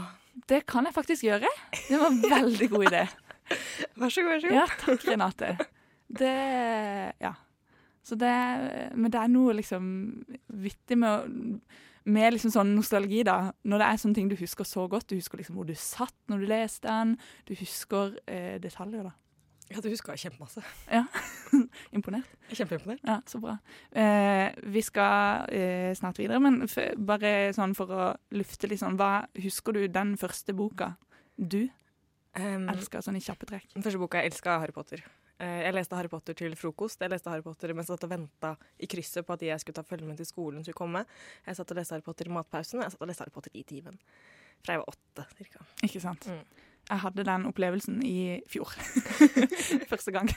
Det 0.45 0.61
kan 0.69 0.85
jeg 0.85 0.93
faktisk 0.93 1.25
gjøre. 1.25 1.49
Det 1.87 1.97
var 1.97 2.11
en 2.13 2.21
veldig 2.21 2.69
god 2.69 2.85
idé. 2.91 3.03
Vær 3.97 4.13
så 4.13 4.21
god, 4.21 4.29
vær 4.29 4.41
så 4.43 4.49
god. 4.51 4.57
Ja, 4.59 4.65
takk, 4.83 5.05
Renate. 5.09 5.51
Det 6.19 6.33
Ja. 7.23 7.33
Så 8.07 8.15
det 8.19 8.31
Men 8.95 9.11
det 9.11 9.19
er 9.19 9.31
noe 9.33 9.57
liksom 9.57 9.85
vittig 10.63 10.97
med, 11.01 11.59
med 12.07 12.33
liksom 12.33 12.53
sånn 12.53 12.73
nostalgi, 12.77 13.23
da. 13.27 13.51
Når 13.67 13.83
det 13.83 13.87
er 13.87 14.01
sånne 14.03 14.15
ting 14.15 14.29
du 14.31 14.37
husker 14.39 14.67
så 14.67 14.87
godt. 14.87 15.09
Du 15.11 15.17
husker 15.17 15.41
liksom 15.41 15.59
hvor 15.59 15.67
du 15.67 15.75
satt 15.75 16.15
når 16.31 16.43
du 16.43 16.51
leste 16.51 16.87
den. 16.87 17.17
Du 17.49 17.55
husker 17.59 18.15
eh, 18.25 18.55
detaljer, 18.63 19.09
da. 19.09 19.15
Ja, 19.67 19.81
du 19.83 19.89
husker 19.91 20.15
kjempemasse. 20.15 20.61
Imponert. 21.97 22.29
Kjempeimponert. 22.55 23.01
Ja, 23.03 23.17
så 23.27 23.41
bra. 23.43 23.57
Eh, 23.91 24.53
vi 24.71 24.83
skal 24.85 25.51
eh, 25.51 25.91
snart 25.99 26.21
videre, 26.21 26.39
men 26.39 26.61
bare 27.03 27.51
sånn 27.55 27.75
for 27.75 27.91
å 27.91 28.05
lufte 28.39 28.69
litt 28.71 28.79
sånn 28.79 28.95
Hva 28.95 29.25
husker 29.43 29.75
du 29.75 29.83
den 29.91 30.15
første 30.21 30.55
boka 30.55 30.93
du 31.35 31.65
Um, 32.37 32.67
elsker, 32.69 33.01
sånn 33.01 33.15
i 33.17 33.21
kjappe 33.23 33.47
trekk? 33.49 33.71
den 33.73 33.81
første 33.81 33.97
boka 33.97 34.19
jeg 34.21 34.29
elska, 34.29 34.59
Harry 34.61 34.73
Potter. 34.75 35.01
Eh, 35.37 35.59
jeg 35.67 35.75
leste 35.75 35.97
Harry 35.97 36.09
Potter 36.09 36.37
til 36.37 36.55
frokost. 36.57 37.01
Jeg 37.03 37.13
leste 37.13 37.29
Harry 37.29 37.45
Potter 37.45 37.73
mens 37.77 37.91
jeg 37.91 37.97
satt 37.97 38.07
og 38.07 38.13
venta 38.13 38.53
i 38.81 38.89
krysset 38.89 39.25
på 39.27 39.35
at 39.35 39.43
jeg 39.45 39.61
skulle 39.61 39.77
ta 39.77 39.85
følge 39.85 40.07
med 40.09 40.17
til 40.17 40.29
skolen, 40.29 40.63
skulle 40.65 40.79
komme. 40.79 41.03
Jeg 41.45 41.59
satt 41.59 41.73
og 41.73 41.77
leste 41.77 41.93
Harry 41.95 42.05
Potter 42.05 42.29
i 42.29 42.33
matpausen, 42.33 42.79
og 42.79 42.87
jeg 42.87 42.95
satt 42.95 43.05
og 43.05 43.11
leste 43.11 43.25
Harry 43.25 43.35
Potter 43.35 43.53
i 43.53 43.65
timen. 43.67 43.99
Fra 44.65 44.73
jeg 44.73 44.81
var 44.81 44.89
åtte, 44.95 45.27
cirka. 45.37 45.67
Ikke 45.85 46.01
sant? 46.01 46.25
Mm. 46.25 46.65
Jeg 46.87 47.03
hadde 47.03 47.27
den 47.27 47.45
opplevelsen 47.49 48.01
i 48.07 48.17
fjor. 48.49 48.73
Første 49.91 50.15
gang. 50.15 50.31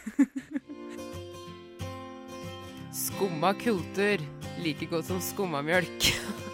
Skumma 2.92 3.54
kultur. 3.57 4.21
Like 4.61 4.90
godt 4.90 5.09
som 5.09 5.23
skummamjølk. 5.25 6.11
Ja, 6.11 6.50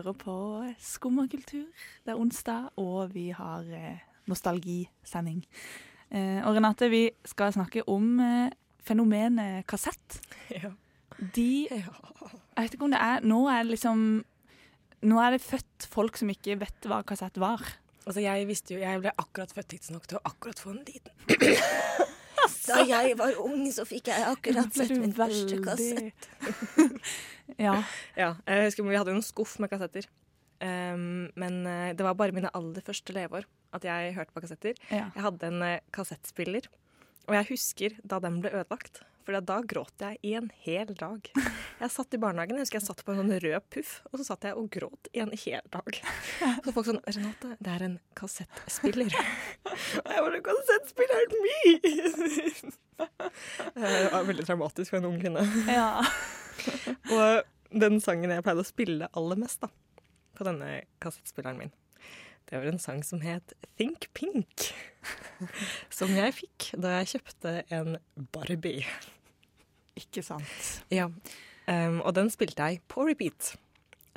hører 0.00 0.16
på 0.16 0.34
Skummakultur. 0.80 1.66
Det 2.04 2.12
er 2.12 2.18
onsdag, 2.18 2.70
og 2.80 3.12
vi 3.14 3.28
har 3.36 3.66
eh, 3.76 4.00
nostalgisending. 4.30 5.42
Eh, 6.10 6.40
og 6.46 6.56
Renate, 6.56 6.88
vi 6.90 7.02
skal 7.28 7.52
snakke 7.52 7.84
om 7.88 8.20
eh, 8.20 8.52
fenomenet 8.84 9.66
kassett. 9.68 10.20
Ja. 10.50 10.72
De 11.34 11.68
Jeg 11.68 11.84
vet 12.56 12.74
ikke 12.74 12.86
om 12.86 12.94
det 12.94 13.00
er 13.02 13.24
Nå 13.28 13.42
er 13.52 13.58
det 13.60 13.74
liksom 13.74 13.98
Nå 15.04 15.18
er 15.20 15.34
det 15.34 15.42
født 15.44 15.88
folk 15.92 16.16
som 16.16 16.30
ikke 16.32 16.56
vet 16.62 16.88
hva 16.88 17.02
kassett 17.04 17.36
var. 17.36 17.60
Altså, 18.06 18.22
jeg 18.24 18.46
visste 18.48 18.74
jo 18.74 18.80
Jeg 18.80 19.02
ble 19.02 19.12
akkurat 19.20 19.52
født 19.52 19.68
tidsnok 19.74 20.08
til 20.08 20.16
å 20.16 20.22
akkurat 20.30 20.62
få 20.62 20.72
en 20.72 20.80
liten 20.86 21.12
Da 22.66 22.80
jeg 22.86 23.16
var 23.18 23.36
ung, 23.42 23.62
så 23.72 23.84
fikk 23.88 24.10
jeg 24.12 24.26
akkurat 24.28 24.74
sett 24.76 24.94
min 24.96 25.14
første 25.16 25.60
kassett. 25.64 26.30
ja. 27.66 27.76
Ja, 28.18 28.34
jeg 28.46 28.68
husker 28.68 28.86
Vi 28.86 28.98
hadde 28.98 29.14
jo 29.14 29.20
en 29.20 29.26
skuff 29.26 29.58
med 29.62 29.72
kassetter. 29.72 30.08
Um, 30.60 31.30
men 31.40 31.62
eh, 31.64 31.94
det 31.96 32.04
var 32.04 32.18
bare 32.18 32.36
mine 32.36 32.50
aller 32.52 32.84
første 32.84 33.14
leveår 33.16 33.46
at 33.72 33.84
jeg 33.86 34.14
hørte 34.16 34.34
på 34.34 34.42
kassetter. 34.44 34.74
ja. 34.90 35.06
Jeg 35.14 35.24
hadde 35.24 35.48
en 35.48 35.62
eh, 35.64 35.78
kassettspiller, 35.94 36.66
og 37.28 37.36
jeg 37.38 37.48
husker 37.54 37.96
da 38.04 38.18
den 38.20 38.42
ble 38.42 38.52
ødelagt. 38.52 39.00
For 39.24 39.36
da 39.44 39.58
gråt 39.68 40.02
jeg 40.02 40.18
i 40.26 40.32
en 40.38 40.48
hel 40.64 40.94
dag. 40.98 41.28
Jeg 41.80 41.92
satt 41.92 42.14
i 42.16 42.20
barnehagen, 42.20 42.56
jeg 42.58 42.66
husker 42.66 42.80
jeg 42.80 42.86
satt 42.86 43.02
på 43.04 43.12
en 43.14 43.20
sånn 43.22 43.34
rød 43.44 43.66
puff, 43.72 43.92
og 44.10 44.20
så 44.20 44.26
satt 44.30 44.46
jeg 44.48 44.56
og 44.58 44.70
gråt 44.72 45.10
i 45.12 45.22
en 45.24 45.32
hel 45.44 45.64
dag. 45.72 46.00
Så 46.64 46.74
folk 46.76 46.88
sånn 46.88 47.02
'Renate, 47.04 47.54
det 47.60 47.74
er 47.74 47.84
en 47.86 47.96
kassettspiller'. 48.18 49.14
Og 50.04 50.10
jeg 50.12 50.24
bare 50.26 50.40
'Kassettspilleren 50.44 51.36
min!' 51.44 52.72
Det 53.00 54.10
var 54.12 54.24
veldig 54.28 54.44
traumatisk 54.44 54.92
for 54.92 55.00
en 55.00 55.08
ung 55.08 55.20
kvinne. 55.20 55.44
ja. 55.72 56.02
Og 57.12 57.44
den 57.72 58.00
sangen 58.04 58.32
jeg 58.32 58.44
pleide 58.44 58.64
å 58.64 58.68
spille 58.68 59.08
aller 59.16 59.40
mest 59.40 59.62
da, 59.64 59.70
på 60.36 60.44
denne 60.48 60.82
kassettspilleren 61.00 61.58
min, 61.60 61.72
det 62.50 62.58
var 62.58 62.66
en 62.66 62.82
sang 62.82 63.02
som 63.06 63.20
het 63.22 63.54
Think 63.78 64.08
Pink. 64.14 64.72
Som 65.96 66.10
jeg 66.12 66.34
fikk 66.36 66.66
da 66.76 66.98
jeg 66.98 67.14
kjøpte 67.14 67.52
en 67.72 67.94
Barbie. 68.34 68.82
Ikke 69.96 70.24
sant. 70.26 70.82
Ja. 70.92 71.06
Um, 71.70 72.00
og 72.02 72.12
den 72.18 72.28
spilte 72.32 72.66
jeg 72.66 72.82
på 72.90 73.06
repeat. 73.08 73.54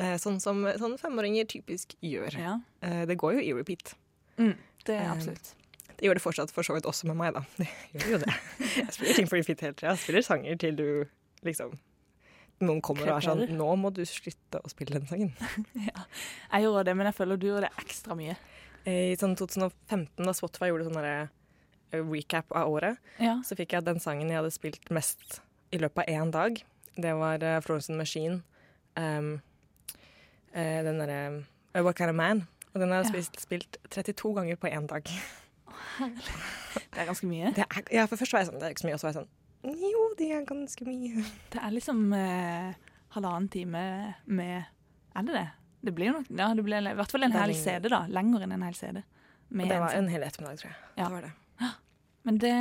Uh, 0.02 0.18
sånn 0.20 0.42
som 0.44 0.66
sånn 0.82 0.98
femåringer 1.00 1.48
typisk 1.54 1.94
gjør. 2.04 2.36
Ja. 2.36 2.58
Uh, 2.84 3.04
det 3.08 3.20
går 3.22 3.38
jo 3.38 3.46
i 3.46 3.54
repeat. 3.56 3.94
Mm, 4.42 4.58
det 4.90 4.98
er 4.98 5.06
Um, 5.06 5.16
absolutt. 5.16 5.54
Det 5.94 6.10
gjør 6.10 6.18
det 6.18 6.26
fortsatt 6.26 6.52
for 6.52 6.66
så 6.66 6.76
vidt 6.76 6.90
også 6.90 7.08
med 7.08 7.20
meg, 7.22 7.38
da. 7.38 7.46
Det 7.94 8.02
gjør 8.02 8.16
jo 8.18 8.22
det. 8.26 8.36
Jeg 8.76 8.90
spiller 8.98 9.20
ting 9.22 9.30
på 9.30 9.40
repeat 9.40 9.66
hele 9.68 9.78
tida. 9.78 9.94
Jeg 9.94 10.04
spiller 10.04 10.26
sanger 10.26 10.60
til 10.66 10.80
du 10.82 10.88
liksom 11.46 11.78
Noen 12.64 12.82
kommer 12.82 13.10
og 13.12 13.18
er 13.18 13.26
sånn 13.28 13.44
'Nå 13.50 13.70
må 13.80 13.92
du 13.94 14.02
slutte 14.08 14.60
å 14.64 14.70
spille 14.72 15.00
den 15.00 15.08
sangen'. 15.08 15.34
Jeg 16.54 16.64
gjorde 16.66 16.86
det, 16.86 16.96
men 16.98 17.06
jeg 17.10 17.16
føler 17.18 17.38
du 17.38 17.48
gjorde 17.48 17.68
det 17.68 17.86
ekstra 17.86 18.16
mye. 18.16 18.36
I 18.86 19.16
sånn 19.16 19.36
2015, 19.40 20.26
da 20.26 20.34
Spotify 20.36 20.68
gjorde 20.72 20.90
sånn 20.90 21.00
eh, 21.06 21.28
recap 22.04 22.52
av 22.52 22.68
året, 22.72 22.98
Ja. 23.20 23.38
så 23.46 23.56
fikk 23.56 23.72
jeg 23.78 23.86
den 23.86 24.00
sangen 24.00 24.28
jeg 24.28 24.38
hadde 24.42 24.52
spilt 24.52 24.90
mest 24.92 25.40
i 25.72 25.78
løpet 25.80 26.04
av 26.04 26.12
én 26.14 26.32
dag. 26.32 26.64
Det 26.96 27.14
var 27.16 27.42
uh, 27.44 27.60
Florence 27.62 27.90
Machine. 27.92 28.42
Um, 28.96 29.42
uh, 30.54 30.82
den 30.86 31.00
derre 31.00 31.44
uh, 31.76 31.82
What 31.82 31.96
Kind 31.98 32.10
of 32.12 32.16
Man. 32.16 32.48
Og 32.74 32.82
den 32.82 32.90
har 32.92 33.04
jeg 33.04 33.14
Ja. 33.14 33.22
spilt, 33.22 33.40
spilt 33.42 33.78
32 33.90 34.34
ganger 34.36 34.56
på 34.56 34.68
én 34.70 34.86
dag. 34.88 35.04
Det 35.98 37.00
er 37.02 37.06
ganske 37.06 37.28
mye. 37.28 37.54
Det 37.56 37.66
er, 37.66 37.84
ja, 37.92 38.06
for 38.06 38.18
først 38.18 38.34
var 38.34 38.40
jeg 38.44 38.48
sånn 38.52 38.60
Det 38.60 38.68
er 38.68 38.74
ikke 38.76 38.82
så 38.84 38.88
mye, 38.88 38.94
og 38.94 39.00
så 39.02 39.08
var 39.08 39.14
jeg 39.14 39.22
sånn 39.24 39.32
Jo, 39.64 40.02
det 40.20 40.28
er 40.36 40.44
ganske 40.48 40.86
mye. 40.88 41.24
Det 41.54 41.60
er 41.64 41.72
liksom 41.72 42.02
eh, 42.18 42.74
halvannen 43.16 43.50
time 43.54 43.84
med 44.26 44.66
Er 45.16 45.24
det 45.28 45.34
det? 45.38 45.46
Det 45.84 45.94
blir 45.96 46.12
nok 46.16 46.28
Ja, 46.32 46.50
det 46.56 46.64
blir 46.66 46.80
i 46.84 46.96
hvert 46.96 47.12
fall 47.12 47.24
en 47.28 47.32
hel. 47.36 47.54
CD, 47.56 47.88
da. 47.92 48.06
Lenger 48.08 48.44
enn 48.46 48.52
en 48.58 48.64
hel 48.68 48.76
CD. 48.76 49.02
Det 49.54 49.80
var 49.80 49.94
en 49.94 50.08
hel 50.10 50.24
ettermiddag, 50.26 50.60
tror 50.64 50.72
jeg. 50.72 50.78
Ja. 50.98 51.06
Det 51.08 51.14
var 51.14 51.22
det. 51.28 51.34
Men 52.24 52.38
det, 52.40 52.52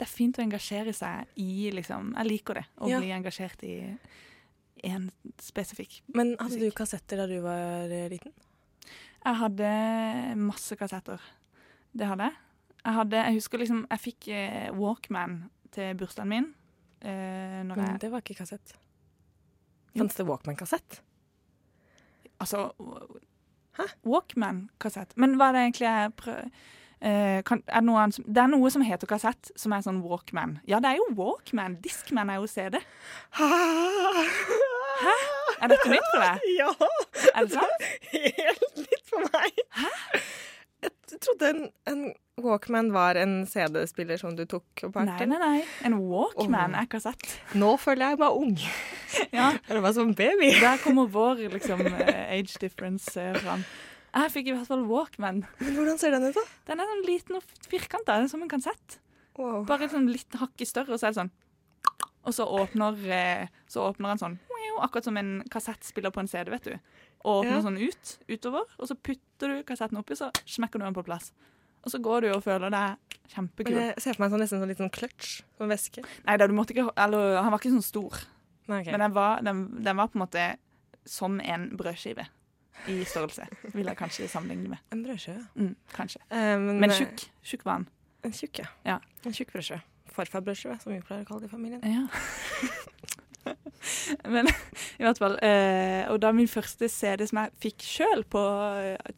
det 0.00 0.06
er 0.06 0.08
fint 0.08 0.38
å 0.40 0.42
engasjere 0.42 0.92
seg 0.96 1.26
i 1.36 1.68
liksom 1.76 2.14
Jeg 2.16 2.26
liker 2.30 2.60
det. 2.60 2.64
Å 2.80 2.88
Ja. 2.88 3.00
bli 3.02 3.10
engasjert 3.12 3.62
i 3.68 3.74
en 4.84 5.10
spesifikk 5.40 6.02
Men 6.12 6.34
hadde 6.40 6.58
du 6.60 6.70
kassetter 6.76 7.20
da 7.22 7.26
du 7.28 7.38
var 7.44 7.88
eh, 7.92 8.08
liten? 8.12 8.32
Jeg 9.24 9.38
hadde 9.40 9.68
masse 10.36 10.76
kassetter. 10.76 11.20
Det 11.96 12.08
hadde 12.10 12.26
jeg. 12.28 12.36
Jeg, 12.84 12.92
hadde, 12.98 13.20
jeg 13.28 13.34
husker 13.38 13.58
liksom 13.62 13.84
Jeg 13.90 14.00
fikk 14.02 14.28
eh, 14.28 14.70
Walkman 14.76 15.38
til 15.74 15.98
bursdagen 15.98 16.30
min. 16.30 16.46
Eh, 17.04 17.60
Men 17.66 17.76
jeg 17.76 18.00
det 18.06 18.12
var 18.12 18.24
ikke 18.24 18.38
kassett. 18.42 18.76
Fantes 19.94 20.16
det 20.18 20.26
Walkman-kassett? 20.26 21.02
Altså 22.42 22.70
Walkman-kassett. 24.06 25.14
Men 25.20 25.36
hva 25.38 25.50
er 25.50 25.58
det 25.58 25.66
egentlig 25.68 25.90
jeg 25.90 26.16
prøver 26.22 26.50
Uh, 27.04 27.42
kan, 27.44 27.60
er 27.68 27.82
det, 27.82 27.84
noe 27.84 28.04
det 28.08 28.40
er 28.40 28.46
noe 28.48 28.68
som 28.72 28.80
heter 28.86 29.08
kassett, 29.10 29.50
som 29.60 29.74
er 29.76 29.82
sånn 29.84 29.98
Walkman. 30.00 30.54
Ja, 30.64 30.78
det 30.80 30.88
er 30.94 31.00
jo 31.02 31.08
Walkman. 31.18 31.74
Discman 31.84 32.30
er 32.32 32.38
jo 32.40 32.46
CD. 32.48 32.78
Hæ? 33.36 33.48
Er 35.60 35.72
dette 35.74 35.90
nytt 35.90 36.06
for 36.14 36.22
deg? 36.22 36.46
Ja! 36.56 36.70
Er 37.34 37.44
det 37.44 37.58
sant? 37.58 37.84
Helt 38.38 38.80
nytt 38.86 39.04
for 39.10 39.26
meg. 39.26 39.60
Hæ? 39.82 39.90
Jeg 40.86 41.20
trodde 41.26 41.50
en, 41.50 41.68
en 41.92 42.00
Walkman 42.36 42.92
var 42.92 43.14
en 43.14 43.46
CD-spiller 43.46 44.18
som 44.18 44.34
du 44.34 44.42
tok 44.50 44.82
opp 44.88 44.96
Nei, 45.06 45.26
nei, 45.30 45.38
nei. 45.38 45.58
En 45.86 45.94
Walkman 46.10 46.74
er 46.74 46.88
kassett. 46.90 47.22
Nå 47.54 47.76
føler 47.78 48.10
jeg 48.14 48.20
meg 48.24 48.38
ung. 48.42 48.56
Ja, 49.30 49.52
Det 49.68 49.78
var 49.84 49.92
som 49.94 50.10
baby. 50.18 50.48
Der 50.58 50.80
kommer 50.82 51.06
vår 51.06 51.44
liksom, 51.52 51.84
eh, 51.86 52.32
age 52.34 52.58
difference 52.58 53.14
eh, 53.20 53.36
fram. 53.38 53.62
Jeg 54.14 54.32
fikk 54.34 54.50
i 54.50 54.54
hvert 54.56 54.66
fall 54.66 54.82
Walkman. 54.88 55.44
Men 55.60 55.76
hvordan 55.78 56.00
ser 56.02 56.10
den 56.16 56.26
ut, 56.26 56.34
da? 56.34 56.42
Den 56.72 56.82
er 56.82 56.90
sånn 56.90 57.04
liten 57.06 57.38
og 57.38 57.46
firkanta, 57.70 58.16
som 58.30 58.42
en 58.42 58.50
kassett. 58.50 58.98
Wow. 59.38 59.62
Bare 59.70 59.86
sånn 59.90 60.10
litt 60.10 60.34
hakket 60.38 60.70
større, 60.72 60.94
og 60.94 60.98
så 61.02 61.08
er 61.08 61.14
det 61.14 61.20
sånn 61.22 61.32
Og 62.24 62.34
så 62.36 62.44
åpner, 62.46 62.98
eh, 63.14 63.48
så 63.70 63.86
åpner 63.90 64.12
han 64.14 64.20
sånn 64.22 64.36
Akkurat 64.82 65.06
som 65.06 65.16
en 65.16 65.36
kassettspiller 65.50 66.10
på 66.10 66.18
en 66.18 66.26
CD, 66.26 66.50
vet 66.50 66.64
du. 66.66 66.72
Og 67.22 67.44
åpner 67.44 67.60
Ja. 67.60 67.62
sånn 67.62 67.78
ut, 67.78 68.14
utover, 68.26 68.64
og 68.74 68.88
så 68.90 68.96
putter 68.98 69.52
du 69.54 69.62
kassetten 69.62 69.96
oppi, 70.00 70.16
så 70.18 70.32
smekker 70.44 70.82
du 70.82 70.84
den 70.84 70.96
på 70.96 71.04
plass. 71.06 71.30
Og 71.84 71.92
så 71.92 71.98
går 72.00 72.24
du 72.24 72.28
og 72.32 72.42
føler 72.44 72.70
deg 72.72 72.96
Men 72.96 73.32
kjempekul. 73.34 73.74
jeg 73.76 73.94
ser 74.02 74.14
for 74.16 74.24
meg 74.24 74.30
sånn, 74.32 74.40
nesten 74.44 74.60
sånn 74.62 74.70
liten 74.72 74.90
clutch. 74.94 75.42
Sånn 75.58 75.68
væske. 75.72 76.04
Nei 76.26 76.36
da, 76.40 76.46
du 76.48 76.54
måtte 76.56 76.72
ikke 76.74 76.90
Eller 76.96 77.36
han 77.42 77.50
var 77.52 77.58
ikke 77.60 77.72
sånn 77.74 77.84
stor, 77.84 78.22
Nei, 78.68 78.80
okay. 78.80 78.92
men 78.94 79.00
den 79.04 79.12
var, 79.16 79.42
den, 79.44 79.64
den 79.84 79.96
var 80.00 80.08
på 80.08 80.16
en 80.18 80.24
måte 80.24 80.44
som 81.04 81.40
en 81.44 81.68
brødskive. 81.76 82.24
i 82.88 83.04
størrelse, 83.04 83.44
vil 83.72 83.86
jeg 83.86 83.96
kanskje 83.96 84.26
sammenligne 84.28 84.68
med. 84.72 84.78
En 84.92 85.02
brødskive. 85.04 85.44
Mm, 85.54 85.74
kanskje. 85.94 86.20
Eh, 86.30 86.58
Men 86.58 86.90
tjukk. 86.90 87.26
Tjukk 87.44 87.64
var 87.64 87.72
han. 87.78 87.86
En 88.24 88.32
tjukk, 88.32 88.58
ja. 88.58 88.66
Ja. 88.84 88.96
En 89.24 89.32
tjukk 89.36 89.52
brødskive. 89.52 89.80
Farfarbrødskive, 90.14 90.78
som 90.82 90.92
vi 90.92 91.00
pleier 91.04 91.24
å 91.24 91.28
kalle 91.28 91.44
det 91.44 91.48
i 91.48 91.54
familien. 91.54 91.80
Ja. 91.84 92.08
Men 94.34 94.48
i 94.48 95.04
hvert 95.04 95.20
fall 95.20 95.36
eh, 95.44 96.04
Og 96.12 96.20
da 96.22 96.30
min 96.34 96.48
første 96.50 96.88
CD 96.88 97.26
som 97.28 97.42
jeg 97.42 97.54
fikk 97.66 97.84
sjøl 97.84 98.24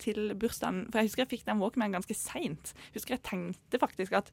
til 0.03 0.33
bursdagen 0.39 0.85
For 0.91 1.01
jeg 1.01 1.11
husker 1.11 1.25
jeg 1.25 1.33
fikk 1.37 1.47
den 1.49 1.63
Walkman 1.63 1.95
ganske 1.95 2.17
seint. 2.19 2.73
Husker 2.97 3.17
jeg 3.17 3.25
tenkte 3.27 3.81
faktisk 3.83 4.17
at 4.19 4.33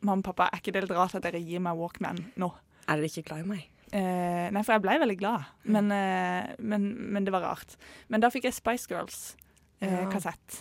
mamma 0.00 0.22
og 0.22 0.30
pappa, 0.30 0.48
er 0.48 0.62
ikke 0.62 0.72
det 0.74 0.86
litt 0.86 0.96
rart 0.96 1.16
at 1.18 1.26
dere 1.26 1.42
gir 1.44 1.60
meg 1.62 1.78
Walkman 1.78 2.22
nå? 2.40 2.48
Er 2.86 2.96
dere 2.96 3.10
ikke 3.10 3.26
glad 3.28 3.44
i 3.44 3.50
meg? 3.50 3.66
Eh, 3.90 4.46
nei, 4.54 4.62
for 4.62 4.76
jeg 4.76 4.84
ble 4.84 4.94
veldig 5.02 5.16
glad, 5.18 5.48
men, 5.66 5.90
eh, 5.92 6.52
men, 6.62 6.86
men 7.10 7.26
det 7.26 7.34
var 7.34 7.42
rart. 7.42 7.74
Men 8.08 8.22
da 8.22 8.30
fikk 8.30 8.46
jeg 8.46 8.54
Spice 8.54 8.86
Girls-kassett 8.90 10.60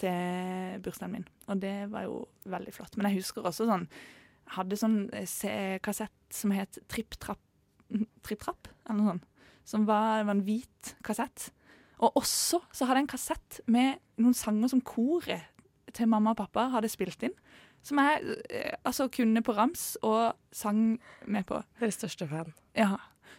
til 0.00 0.78
bursdagen 0.84 1.16
min, 1.18 1.26
og 1.50 1.60
det 1.60 1.74
var 1.90 2.06
jo 2.06 2.22
veldig 2.48 2.72
flott. 2.76 2.94
Men 2.96 3.10
jeg 3.10 3.20
husker 3.20 3.44
også 3.50 3.66
sånn 3.68 3.88
hadde 4.56 4.78
sånn 4.78 4.98
eh, 5.14 5.76
kassett 5.84 6.34
som 6.34 6.54
het 6.54 6.80
Tripp 6.90 7.18
Trapp 7.22 7.42
Tripp 8.26 8.44
Trapp, 8.44 8.70
eller 8.88 9.00
noe 9.00 9.14
sånt. 9.14 9.26
Som 9.70 9.86
var, 9.86 10.24
var 10.26 10.34
en 10.34 10.44
hvit 10.46 10.94
kassett. 11.06 11.50
Og 12.00 12.16
også 12.16 12.62
så 12.72 12.86
hadde 12.88 13.02
jeg 13.02 13.06
en 13.06 13.12
kassett 13.12 13.60
med 13.70 14.00
noen 14.20 14.36
sanger 14.36 14.72
som 14.72 14.80
koret 14.84 15.46
til 15.94 16.08
mamma 16.08 16.32
og 16.32 16.40
pappa 16.40 16.68
hadde 16.74 16.90
spilt 16.90 17.22
inn. 17.26 17.34
Som 17.86 18.00
jeg 18.02 18.36
eh, 18.52 18.74
altså 18.84 19.08
kunne 19.12 19.42
på 19.44 19.54
rams 19.56 19.94
og 20.04 20.34
sang 20.52 20.98
med 21.26 21.46
på. 21.48 21.60
Deres 21.80 22.00
største 22.00 22.28
fan. 22.28 22.52
Ja. 22.76 22.96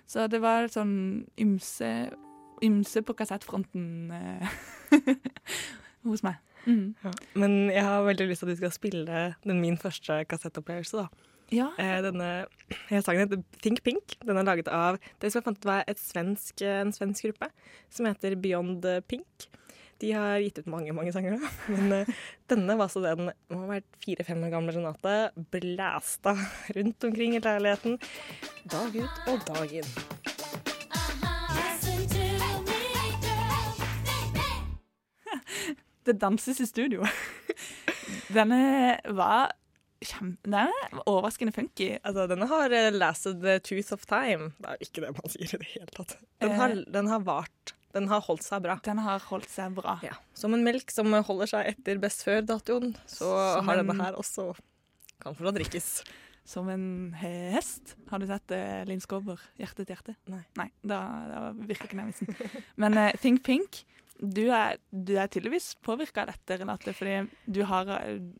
Så 0.10 0.28
det 0.32 0.42
var 0.44 0.70
sånn 0.72 1.26
ymse, 1.40 1.90
ymse 2.66 3.04
på 3.06 3.16
kassettfronten 3.18 4.14
eh, 4.18 4.56
hos 6.08 6.24
meg. 6.26 6.42
Mm. 6.66 6.94
Men 7.34 7.54
jeg 7.74 7.84
har 7.86 8.04
veldig 8.06 8.28
lyst 8.30 8.44
til 8.44 8.50
at 8.50 8.54
du 8.54 8.62
skal 8.62 8.74
spille 8.76 9.22
den 9.46 9.62
min 9.62 9.80
første 9.82 10.24
kassettopplevelse, 10.30 11.06
da. 11.06 11.30
Ja. 11.52 11.70
Eh, 11.78 11.98
denne 12.06 12.30
sangen 13.04 13.26
heter 13.26 13.42
Think 13.60 13.84
Pink. 13.84 14.16
Den 14.24 14.40
er 14.40 14.48
laget 14.48 14.72
av 14.72 15.00
det 15.20 15.32
som 15.32 15.42
jeg 15.42 15.48
fant 15.50 15.60
ut 15.60 15.68
var 15.68 15.84
et 15.92 16.00
svensk, 16.00 16.64
en 16.64 16.94
svensk 16.96 17.28
gruppe 17.28 17.52
som 17.92 18.08
heter 18.08 18.38
Beyond 18.40 18.88
Pink. 19.12 19.52
De 20.02 20.12
har 20.18 20.40
gitt 20.42 20.58
ut 20.58 20.70
mange 20.72 20.94
mange 20.98 21.12
sanger, 21.14 21.38
da. 21.38 21.50
men 21.76 21.92
eh, 21.94 22.08
denne 22.50 22.78
var 22.80 22.90
så 22.90 23.04
den 23.04 23.28
må 23.30 23.60
ha 23.60 23.68
vært 23.76 24.00
fire-fem 24.02 24.42
år 24.48 24.54
gamle 24.56 24.74
Renate. 24.74 25.14
Blæsta 25.54 26.34
rundt 26.78 27.06
omkring 27.06 27.36
i 27.38 27.44
leiligheten 27.44 28.00
dag 28.72 28.98
ut 28.98 29.16
og 29.30 29.46
dag 29.52 29.68
inn. 29.82 29.92
Det 36.02 36.18
danses 36.18 36.58
i 36.64 36.66
studio. 36.66 37.06
Denne 38.36 38.98
var 39.14 39.54
er 40.02 41.04
overraskende 41.06 41.54
funky. 41.56 41.92
Altså, 42.02 42.26
denne 42.32 42.48
har 42.50 42.74
eh, 42.74 42.90
lasted 42.94 43.42
the 43.44 43.60
tooth 43.62 43.94
of 43.94 44.08
time. 44.10 44.52
Det 44.58 44.72
er 44.72 44.80
jo 44.80 44.88
ikke 44.90 45.04
det 45.06 45.12
man 45.18 45.34
sier 45.36 45.54
i 45.54 45.62
det 45.62 45.70
hele 45.76 45.94
tatt. 45.94 46.18
Den 46.42 46.58
har, 46.58 46.76
den 46.98 47.12
har 47.12 47.24
vart. 47.28 47.76
Den 47.92 48.08
har 48.08 48.24
holdt 48.24 48.46
seg 48.46 48.64
bra. 48.64 48.78
Den 48.86 49.02
har 49.04 49.22
holdt 49.28 49.52
seg 49.52 49.76
bra. 49.78 49.98
Ja. 50.06 50.16
Som 50.38 50.56
en 50.56 50.64
melk 50.66 50.92
som 50.94 51.12
holder 51.12 51.52
seg 51.52 51.74
etter 51.74 52.00
best 52.02 52.24
før-datoen, 52.28 52.96
så 53.06 53.30
Som 53.58 53.70
har 53.70 53.82
denne 53.82 53.98
her 54.00 54.18
også 54.20 54.54
kan 55.22 55.38
få 55.38 55.54
drikkes. 55.54 55.90
Som 56.48 56.72
en 56.74 57.14
hest. 57.20 57.96
Har 58.10 58.20
du 58.20 58.26
sett 58.30 58.54
uh, 58.56 58.82
Linn 58.90 59.04
Skåber, 59.04 59.40
'Hjerte 59.60 59.86
til 59.86 59.94
hjerte'? 59.94 60.16
Nei. 60.32 60.42
Nei, 60.58 60.70
da, 60.82 61.02
da 61.30 61.42
virker 61.54 61.86
ikke 61.86 62.00
den 62.00 62.10
vitsen. 62.10 62.64
Men 62.82 62.98
uh, 62.98 63.12
Think 63.22 63.44
Pink, 63.46 63.84
du 64.22 64.44
er, 64.54 64.78
du 64.94 65.16
er 65.18 65.30
tydeligvis 65.32 65.72
påvirka 65.82 66.22
av 66.22 66.30
dette, 66.30 66.58
Renate, 66.62 66.94
fordi 66.94 67.16
du, 67.50 67.64
har, 67.66 67.90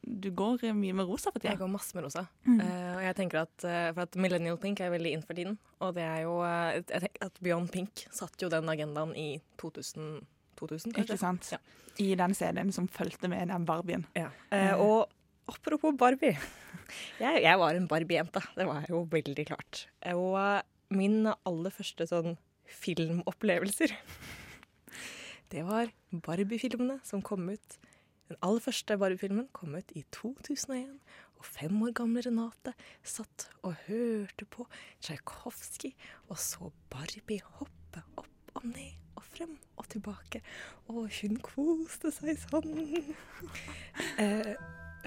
du 0.06 0.28
går 0.38 0.68
mye 0.78 0.94
med 0.94 1.08
rosa 1.10 1.32
for 1.34 1.42
Jeg 1.46 1.58
går 1.58 1.72
masse 1.74 1.98
med 1.98 2.06
rosa. 2.06 2.28
Mm. 2.46 2.60
Uh, 2.62 2.92
og 2.94 3.02
jeg 3.08 3.16
tenker 3.18 3.42
at, 3.42 3.66
eh, 3.66 3.88
for 3.90 4.04
at 4.06 4.18
Millennial 4.22 4.60
Pink 4.62 4.84
er 4.84 4.94
veldig 4.94 5.16
inn 5.18 5.24
for 5.26 5.38
tiden. 5.38 5.58
Og 5.82 5.96
det 5.98 6.06
er 6.06 6.20
jo 6.28 6.36
eh, 6.46 6.78
jeg 6.78 7.06
tenker 7.08 7.26
at 7.26 7.40
Beyond 7.42 7.72
Pink 7.74 8.04
satte 8.14 8.46
jo 8.46 8.52
den 8.54 8.70
agendaen 8.70 9.16
i 9.18 9.30
2000, 9.62 10.20
2000 10.62 10.94
kanskje? 10.94 11.08
Ikke 11.08 11.18
sant? 11.24 11.50
Ja. 11.56 11.62
I 12.02 12.12
den 12.20 12.38
CD-en 12.38 12.70
som 12.76 12.90
fulgte 12.92 13.32
med 13.32 13.50
den 13.50 13.66
Barbien. 13.66 14.06
Ja. 14.18 14.30
Uh, 14.54 14.84
og 14.86 15.50
apropos 15.50 15.98
Barbie. 15.98 16.38
Jeg, 17.18 17.42
jeg 17.42 17.58
var 17.58 17.74
en 17.74 17.90
Barbie-jente. 17.90 18.44
Det 18.54 18.70
var 18.70 18.86
jo 18.92 19.02
veldig 19.10 19.48
klart. 19.50 19.88
Og 20.14 20.38
min 20.94 21.26
aller 21.26 21.74
første 21.74 22.06
sånn 22.10 22.38
filmopplevelser 22.72 23.96
Det 25.52 25.66
var 25.68 25.90
Barbie-filmene 26.12 27.02
som 27.04 27.22
kom 27.22 27.50
ut. 27.50 27.74
Den 28.30 28.38
aller 28.40 28.64
første 28.64 28.96
Barbie-filmen 28.98 29.50
kom 29.52 29.76
ut 29.76 29.90
i 30.00 30.06
2001. 30.16 30.94
Og 31.42 31.46
fem 31.46 31.82
år 31.84 31.92
gamle 31.98 32.24
Renate 32.24 32.72
satt 33.04 33.50
og 33.68 33.76
hørte 33.90 34.48
på 34.48 34.64
Tsjajkovskij 35.04 35.92
og 36.30 36.40
så 36.40 36.70
Barbie 36.94 37.44
hoppe 37.58 38.04
opp 38.16 38.54
og 38.56 38.68
ned 38.70 38.96
og 39.20 39.26
frem 39.28 39.58
og 39.76 39.90
tilbake. 39.92 40.40
Og 40.88 41.10
hun 41.20 41.42
koste 41.44 42.14
seg 42.16 42.40
sånn. 42.46 42.72
Eh, 44.22 44.54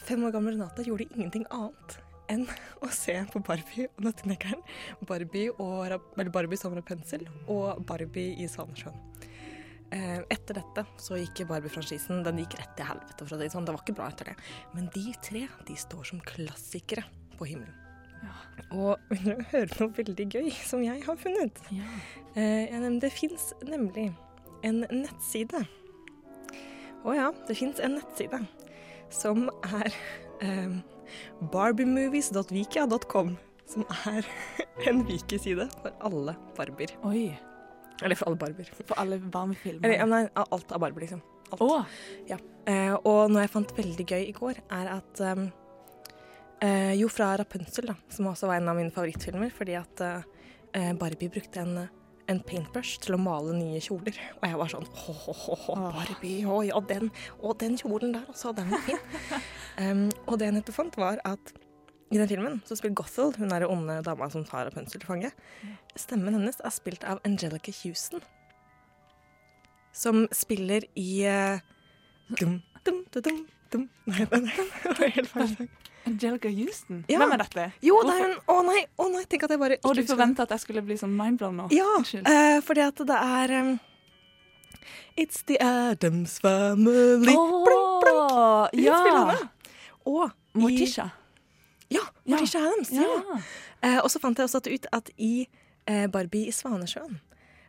fem 0.04 0.24
år 0.26 0.34
gamle 0.34 0.52
Renate 0.52 0.84
gjorde 0.84 1.08
ingenting 1.14 1.48
annet 1.54 1.96
enn 2.32 2.44
å 2.84 2.90
se 2.92 3.14
på 3.32 3.40
Barbie 3.44 3.88
og 3.94 4.04
Nøtteknekkeren, 4.06 4.62
Barbie, 5.08 5.52
og, 5.56 5.96
Barbie 6.32 6.60
som 6.60 6.76
Rapunzel 6.76 7.26
og 7.48 7.84
Barbie 7.88 8.36
i 8.40 8.48
Svanesjøen. 8.50 9.13
Eh, 9.94 10.20
etter 10.32 10.58
dette 10.58 10.82
så 10.98 11.18
gikk 11.20 11.44
Barbie-franchisen 11.46 12.24
den 12.26 12.40
gikk 12.42 12.56
rett 12.58 12.74
til 12.78 12.88
helvete. 12.88 13.22
for 13.22 13.36
å 13.36 13.40
si 13.40 13.52
sånn. 13.52 13.66
Det 13.66 13.74
var 13.76 13.84
ikke 13.84 13.96
bra 14.00 14.08
etter 14.10 14.32
det. 14.32 14.36
Men 14.74 14.90
de 14.94 15.14
tre 15.22 15.46
de 15.68 15.76
står 15.78 16.04
som 16.10 16.20
klassikere 16.20 17.04
på 17.38 17.46
himmelen. 17.46 17.80
Og 18.72 18.96
vil 19.10 19.24
du 19.36 19.42
høre 19.52 19.78
noe 19.78 19.92
veldig 19.92 20.26
gøy 20.32 20.50
som 20.64 20.82
jeg 20.82 21.02
har 21.04 21.16
funnet? 21.20 21.60
Ja. 21.70 21.86
Eh, 22.34 22.90
det 22.98 23.12
fins 23.12 23.52
nemlig 23.62 24.08
en 24.64 24.84
nettside. 24.88 25.62
Å 27.04 27.14
ja, 27.14 27.30
det 27.46 27.56
fins 27.58 27.80
en 27.84 27.98
nettside 27.98 28.40
som 29.12 29.50
er 29.68 29.92
um, 30.42 30.78
barbiemovies.vikia.com. 31.52 33.36
Som 33.68 33.86
er 34.08 34.26
en 34.88 35.04
vikeside 35.06 35.68
for 35.82 35.92
alle 36.04 36.34
barbier. 36.56 36.96
Oi. 37.04 37.28
Eller 38.02 38.18
for 38.18 38.30
alle 38.30 38.40
barbier. 38.40 38.72
For 38.80 38.98
alle 38.98 39.20
barbefilmer. 39.22 39.86
Eller 39.86 40.02
ja, 40.02 40.08
nei, 40.10 40.24
alt 40.34 40.74
av 40.74 40.82
barber, 40.82 41.06
liksom. 41.06 41.22
Alt. 41.54 41.62
Å, 41.62 41.84
Eh, 42.64 42.94
og 43.04 43.28
noe 43.32 43.44
jeg 43.44 43.52
fant 43.52 43.74
veldig 43.76 44.06
gøy 44.08 44.22
i 44.30 44.36
går, 44.36 44.62
er 44.72 44.88
at 44.94 45.20
um, 45.34 45.48
eh, 46.64 46.94
Jo, 46.96 47.10
fra 47.12 47.34
Rapunzel, 47.40 47.90
da, 47.92 47.96
som 48.12 48.30
også 48.30 48.48
var 48.48 48.60
en 48.60 48.70
av 48.72 48.78
mine 48.78 48.94
favorittfilmer, 48.94 49.52
fordi 49.52 49.76
at 49.76 50.00
eh, 50.06 50.92
Barbie 50.96 51.32
brukte 51.32 51.60
en, 51.60 51.82
en 52.30 52.40
paintbrush 52.48 53.02
til 53.04 53.18
å 53.18 53.20
male 53.20 53.52
nye 53.58 53.82
kjoler. 53.84 54.16
Og 54.38 54.48
jeg 54.48 54.60
var 54.62 54.72
sånn 54.72 54.88
Å, 54.88 55.76
Barbie, 55.98 56.40
å 56.48 56.62
ja, 56.64 56.80
den, 56.88 57.12
å, 57.42 57.52
den 57.60 57.76
kjolen 57.80 58.16
der, 58.16 58.24
altså, 58.32 58.54
den 58.56 58.72
var 58.72 58.88
fin. 58.88 59.04
um, 59.84 60.06
og 60.28 60.40
det 60.40 60.48
jeg 60.48 60.58
nettopp 60.60 60.80
fant, 60.80 61.00
var 61.04 61.20
at 61.28 61.52
i 62.14 62.18
den 62.20 62.28
filmen 62.30 62.60
så 62.66 62.76
spiller 62.78 62.94
Gothel, 63.00 63.32
hun 63.40 63.50
er 63.50 63.64
den 63.64 63.72
onde 63.74 63.98
dama 64.06 64.28
som 64.30 64.44
tar 64.46 64.68
Rapunzel 64.68 65.00
til 65.02 65.08
fange. 65.08 65.30
Stemmen 65.98 66.36
hennes 66.36 66.60
er 66.62 66.74
spilt 66.74 67.02
av 67.10 67.18
Angelica 67.26 67.74
Houston. 67.82 68.22
Som 69.94 70.28
spiller 70.34 70.86
i 70.98 71.08
uh, 71.26 71.58
dum, 72.38 72.60
dum, 72.86 73.00
dum, 73.14 73.40
dum. 73.72 73.88
Nei, 74.06 74.26
det 74.30 74.94
var 75.00 75.10
helt 75.16 75.32
feil 75.32 75.50
sang. 75.56 75.72
Angelica 76.04 76.52
Houston. 76.52 77.02
Ja. 77.08 77.18
Hvem 77.18 77.34
er 77.34 77.42
dette? 77.42 77.66
Jo, 77.82 77.98
det 78.06 78.14
er 78.14 78.28
hun! 78.28 78.36
Å 78.52 78.60
nei, 78.68 78.84
å 79.00 79.08
nei, 79.10 79.24
tenk 79.30 79.48
at 79.48 79.56
jeg 79.56 79.62
bare 79.64 79.80
Å, 79.80 79.96
du 79.96 80.02
forventa 80.06 80.44
at 80.44 80.54
jeg 80.54 80.66
skulle 80.66 80.84
bli 80.84 80.98
sånn 81.00 81.14
mindblown 81.16 81.62
nå? 81.64 81.66
Ja, 81.74 81.88
eh, 82.20 82.60
fordi 82.62 82.84
at 82.84 83.02
det 83.08 83.18
er 83.40 83.56
um, 83.62 83.74
It's 85.16 85.42
the 85.48 85.58
Adams 85.64 86.38
Family. 86.44 87.34
Å, 87.34 87.48
Hun 88.70 88.84
ja! 88.84 89.00
spiller 89.00 89.20
henne. 89.24 89.50
Og 90.04 90.28
Morticia. 90.60 91.10
Ja, 91.94 92.04
Morticia 92.26 92.60
Adams. 92.66 92.90
Ja. 92.94 93.06
Ja. 93.06 93.40
Eh, 93.84 93.98
og 94.02 94.10
så 94.12 94.20
fant 94.22 94.38
jeg 94.40 94.48
også 94.48 94.60
ut 94.74 94.86
at 94.96 95.10
i 95.16 95.46
eh, 95.86 96.06
Barbie 96.10 96.48
i 96.50 96.54
Svanesjøen 96.54 97.20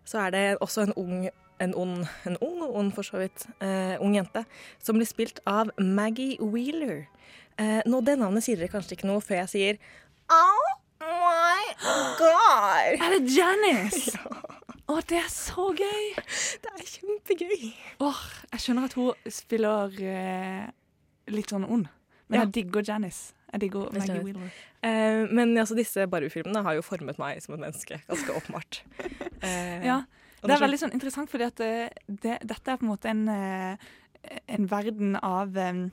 så 0.06 0.20
er 0.28 0.30
det 0.36 0.44
også 0.62 0.84
en 0.86 0.94
ung 1.02 1.30
en 1.64 1.72
ond, 1.80 2.02
en 2.28 2.36
ung 2.44 2.58
og 2.66 2.74
ond 2.76 2.90
for 2.94 3.02
så 3.08 3.18
vidt, 3.22 3.46
eh, 3.64 3.96
ung 4.04 4.12
jente, 4.18 4.42
som 4.84 4.98
blir 5.00 5.08
spilt 5.08 5.38
av 5.48 5.70
Maggie 5.80 6.36
Wheeler. 6.44 7.06
Eh, 7.58 7.80
nå, 7.88 8.02
Det 8.04 8.18
navnet 8.20 8.44
sier 8.44 8.60
dere 8.60 8.68
kanskje 8.74 8.98
ikke 8.98 9.08
noe 9.08 9.22
før 9.24 9.38
jeg 9.46 9.50
sier 9.54 9.78
Oh 10.30 10.74
my 11.00 11.64
god! 12.20 13.00
Er 13.00 13.16
det 13.16 13.32
Janice? 13.38 14.18
Å, 14.92 15.00
det 15.10 15.18
er 15.24 15.32
så 15.32 15.70
gøy! 15.74 16.12
Det 16.62 16.74
er 16.76 16.84
kjempegøy. 16.92 17.72
Åh, 18.06 18.20
jeg 18.52 18.62
skjønner 18.66 18.86
at 18.90 18.94
hun 19.00 19.32
spiller 19.34 19.96
eh, 20.04 20.68
litt 21.34 21.50
sånn 21.56 21.64
ond, 21.66 21.88
men 22.28 22.40
Ja. 22.40 22.44
jeg 22.44 22.54
digger 22.60 22.84
Janice. 22.92 23.32
Jeg 23.56 23.64
digger 23.66 23.90
Maggie. 23.96 24.22
Wheeler. 24.28 24.54
Eh, 24.84 25.24
men 25.32 25.56
altså, 25.58 25.78
disse 25.80 26.06
Barbie-filmene 26.12 26.62
har 26.68 26.76
jo 26.78 26.84
formet 26.86 27.18
meg 27.22 27.40
som 27.44 27.56
et 27.56 27.64
menneske, 27.66 28.02
ganske 28.10 28.40
åpenbart. 28.42 28.82
Eh, 29.46 29.84
Ja, 29.86 30.00
Det 30.42 30.54
er 30.56 30.62
veldig 30.64 30.78
sånn 30.82 30.94
interessant, 30.96 31.30
fordi 31.30 31.46
at 31.48 31.60
det, 31.60 31.74
det, 32.08 32.40
dette 32.46 32.72
er 32.74 32.78
på 32.82 32.86
en 32.86 32.92
måte 32.92 33.10
en, 33.12 33.28
eh, 33.30 33.94
en 34.56 34.66
verden 34.72 35.16
av 35.22 35.54
um, 35.58 35.84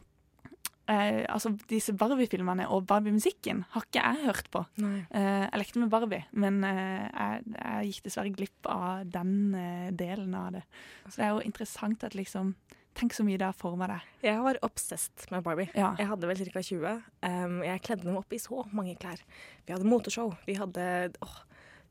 eh, 0.89 1.23
Altså 1.29 1.53
disse 1.69 1.93
Barbie-filmene 1.97 2.67
og 2.73 2.87
Barbie-musikken 2.89 3.65
har 3.75 3.85
ikke 3.87 4.03
jeg 4.07 4.27
hørt 4.27 4.49
på. 4.55 4.65
Eh, 4.81 5.45
jeg 5.51 5.61
lekte 5.63 5.83
med 5.83 5.93
Barbie, 5.93 6.25
men 6.33 6.63
eh, 6.65 7.09
jeg, 7.13 7.45
jeg 7.59 7.91
gikk 7.93 8.07
dessverre 8.09 8.33
glipp 8.39 8.71
av 8.73 9.05
den 9.13 9.35
eh, 9.59 9.91
delen 10.01 10.35
av 10.39 10.53
det. 10.59 10.65
Så 11.09 11.19
det 11.21 11.27
er 11.29 11.35
jo 11.37 11.45
interessant 11.53 12.05
at 12.09 12.17
liksom 12.19 12.55
Tenk 12.99 13.15
så 13.17 13.25
mye 13.25 13.39
det 13.41 13.47
har 13.49 13.57
forma 13.57 13.87
deg. 13.89 14.09
Jeg 14.27 14.43
var 14.45 14.59
obsessed 14.67 15.25
med 15.33 15.45
Barbie. 15.47 15.71
Ja. 15.73 15.95
Jeg 15.99 16.11
hadde 16.11 16.29
vel 16.29 16.43
ca. 16.53 16.63
20. 16.69 17.01
Um, 17.25 17.57
jeg 17.65 17.83
kledde 17.87 18.05
dem 18.05 18.19
opp 18.21 18.35
i 18.37 18.41
så 18.43 18.67
mange 18.77 18.95
klær. 19.01 19.23
Vi 19.67 19.73
hadde 19.73 19.89
moteshow. 19.89 20.35
Vi 20.47 20.59
hadde 20.59 20.85
åh, 21.25 21.39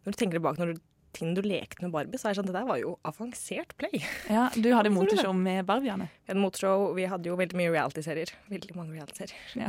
Når 0.05 0.13
du 0.13 0.17
tenker 0.19 0.37
tilbake 0.37 0.61
når 0.61 0.75
du, 0.75 0.83
ting 1.17 1.33
du 1.35 1.41
lekte 1.43 1.83
med 1.83 1.91
Barbie, 1.91 2.21
så 2.21 2.29
er 2.29 2.35
det 2.35 2.41
sånn 2.41 2.51
det 2.51 2.55
der 2.55 2.67
var 2.69 2.77
jo 2.79 2.93
avansert 3.07 3.73
play. 3.81 4.03
ja, 4.29 4.45
du 4.55 4.69
hadde 4.73 4.93
moteshow 4.93 5.33
med 5.35 5.65
Barbiene. 5.67 6.07
Vi 6.21 6.31
hadde 6.31 6.43
moteshow, 6.45 6.85
vi 6.97 7.09
hadde 7.11 7.29
jo 7.29 7.35
veldig 7.39 7.57
mye 7.59 7.73
reality-serier. 7.73 8.31
Veldig 8.53 8.77
mange 8.77 8.95
reality-serier. 8.95 9.65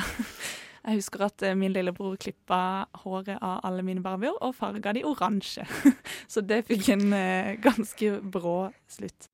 Jeg 0.82 0.98
husker 0.98 1.22
at 1.28 1.42
eh, 1.46 1.54
min 1.54 1.70
lillebror 1.74 2.16
klippa 2.18 2.88
håret 3.04 3.38
av 3.38 3.60
alle 3.68 3.84
mine 3.86 4.02
barbier 4.02 4.34
og 4.42 4.56
farga 4.58 4.94
de 4.96 5.04
oransje. 5.06 5.66
Så 6.32 6.42
det 6.42 6.64
fikk 6.70 6.88
en 6.96 7.12
eh, 7.14 7.54
ganske 7.62 8.16
brå 8.34 8.56
slutt. 8.90 9.30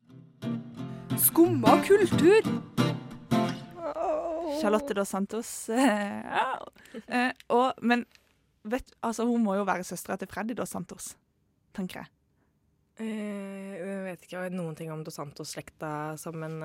Skumma 1.16 1.82
kultur. 1.86 2.42
Charlotte 4.60 4.94
dos 4.94 5.08
Santos 5.08 5.68
eh, 5.72 6.20
eh, 7.06 7.32
og, 7.48 7.72
Men 7.80 8.04
vet, 8.62 8.92
altså, 9.00 9.24
hun 9.28 9.42
må 9.44 9.54
jo 9.56 9.66
være 9.68 9.86
søstera 9.86 10.18
til 10.18 10.28
Freddy 10.28 10.56
dos 10.58 10.72
Santos, 10.74 11.12
tenker 11.76 12.02
jeg. 12.02 12.10
Eh, 12.98 13.76
jeg 13.78 14.02
vet 14.08 14.26
ikke 14.26 14.42
noen 14.50 14.74
ting 14.76 14.90
om 14.90 15.04
Dos 15.06 15.14
Santos-slekta 15.20 15.92
som 16.18 16.42
en 16.42 16.58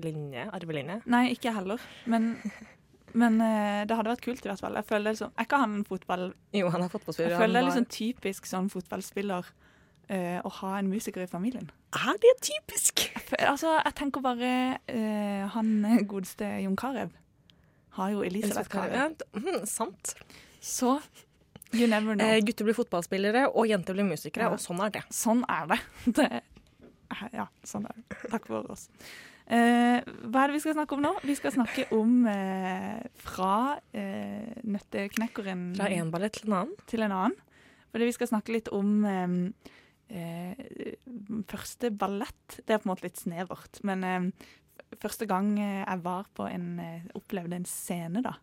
linje, 0.00 0.46
arvelinje. 0.54 1.00
Nei, 1.10 1.26
ikke 1.34 1.50
jeg 1.50 1.58
heller. 1.58 1.82
Men, 2.06 2.36
men 3.20 3.40
det 3.42 3.98
hadde 3.98 4.12
vært 4.12 4.24
kult, 4.24 4.44
i 4.46 4.52
hvert 4.52 4.62
fall. 4.62 4.78
Jeg 4.78 4.88
føler 4.92 5.10
er 5.10 5.18
liksom, 5.18 5.34
Er 5.34 5.48
ikke 5.48 5.60
han 5.64 5.76
en 5.80 5.88
fotball... 5.88 6.28
Jo, 6.54 6.70
han 6.70 6.86
er 6.86 6.94
fotballspiller. 6.94 7.34
Jeg 7.34 7.42
føler 7.42 7.58
det 7.58 7.64
er 7.64 7.70
liksom 7.72 7.90
typisk 7.98 8.48
sånn 8.48 8.70
fotballspiller 8.72 9.50
eh, 10.08 10.40
å 10.44 10.50
ha 10.60 10.78
en 10.78 10.88
musiker 10.90 11.22
i 11.24 11.30
familien. 11.30 11.70
Er 11.94 12.16
det 12.22 12.32
typisk? 12.42 13.06
Altså, 13.38 13.76
jeg 13.84 13.94
tenker 13.94 14.20
bare 14.24 14.78
eh, 14.90 15.44
Han 15.54 16.06
godeste 16.10 16.48
Jon 16.64 16.76
Carew 16.76 17.10
har 17.94 18.10
jo 18.10 18.24
Elisabeth 18.26 18.70
Carew. 18.70 19.14
Mm, 19.38 19.66
sant. 19.70 20.14
Så 20.60 20.96
you 21.72 21.86
never 21.86 22.14
know. 22.14 22.26
Eh, 22.26 22.40
gutter 22.42 22.66
blir 22.66 22.74
fotballspillere, 22.74 23.46
og 23.54 23.68
jenter 23.70 23.94
blir 23.94 24.06
musikere, 24.08 24.48
Ja. 24.48 24.50
og 24.50 24.58
sånn 24.62 24.82
er 24.84 24.90
det. 24.90 25.04
Sånn 25.14 25.44
er 25.48 25.68
det. 25.70 25.78
det. 26.18 26.42
Ja, 27.32 27.46
sånn 27.62 27.86
er 27.86 27.94
det. 27.94 28.18
Takk 28.32 28.48
for 28.50 28.66
oss. 28.70 28.88
Eh, 29.46 30.00
hva 30.24 30.42
er 30.42 30.48
det 30.50 30.56
vi 30.56 30.62
skal 30.64 30.74
snakke 30.74 30.96
om 30.96 31.02
nå? 31.04 31.12
Vi 31.22 31.34
skal 31.36 31.52
snakke 31.52 31.84
om 31.92 32.26
eh, 32.26 33.02
fra 33.20 33.78
eh, 33.92 34.54
nøtteknekkeren 34.64 35.74
Fra 35.76 35.90
én 35.92 36.10
ballett 36.10 36.38
til 36.40 36.48
en 36.48 36.58
annen. 36.62 36.74
til 36.88 37.04
en 37.04 37.12
annen. 37.12 37.36
Fordi 37.92 38.08
vi 38.08 38.14
skal 38.16 38.30
snakke 38.32 38.56
litt 38.56 38.72
om 38.74 39.04
eh, 39.04 39.36
første 41.50 41.90
ballett. 41.90 42.58
Det 42.60 42.74
er 42.74 42.82
på 42.82 42.88
en 42.88 42.92
måte 42.92 43.06
litt 43.08 43.20
snevert. 43.20 43.80
Men 43.86 44.04
eh, 44.08 44.28
første 45.02 45.28
gang 45.30 45.54
eh, 45.58 45.82
jeg 45.82 46.02
var 46.04 46.28
på 46.36 46.48
en 46.48 46.68
eh, 46.82 47.06
opplevde 47.18 47.58
en 47.60 47.68
scene, 47.68 48.24
da. 48.24 48.36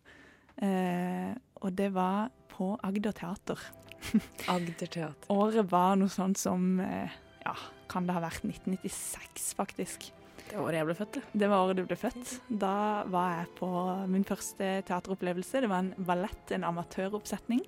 Eh, 0.62 1.32
og 1.62 1.76
det 1.78 1.90
var 1.94 2.32
på 2.52 2.74
Agder 2.84 3.14
Teater. 3.16 3.60
Agder 4.52 4.86
Teater. 4.86 5.28
Året 5.32 5.70
var 5.72 5.96
noe 6.00 6.12
sånt 6.12 6.40
som 6.40 6.80
eh, 6.82 7.20
Ja, 7.42 7.54
kan 7.90 8.06
det 8.06 8.16
ha 8.16 8.22
vært 8.22 8.44
1996, 8.46 9.52
faktisk. 9.58 10.12
Det 10.48 10.58
året 10.60 10.76
jeg 10.76 10.88
ble 10.88 10.96
født, 10.98 11.16
det. 11.16 11.22
Det 11.40 11.48
var 11.48 11.64
året 11.64 11.78
du 11.78 11.86
ble 11.86 11.96
født. 11.96 12.32
Da 12.60 12.76
var 13.10 13.38
jeg 13.38 13.52
på 13.56 13.68
min 14.12 14.26
første 14.28 14.68
teateropplevelse. 14.88 15.62
Det 15.64 15.70
var 15.70 15.84
en 15.84 16.06
ballett, 16.08 16.52
en 16.52 16.66
amatøroppsetning, 16.68 17.62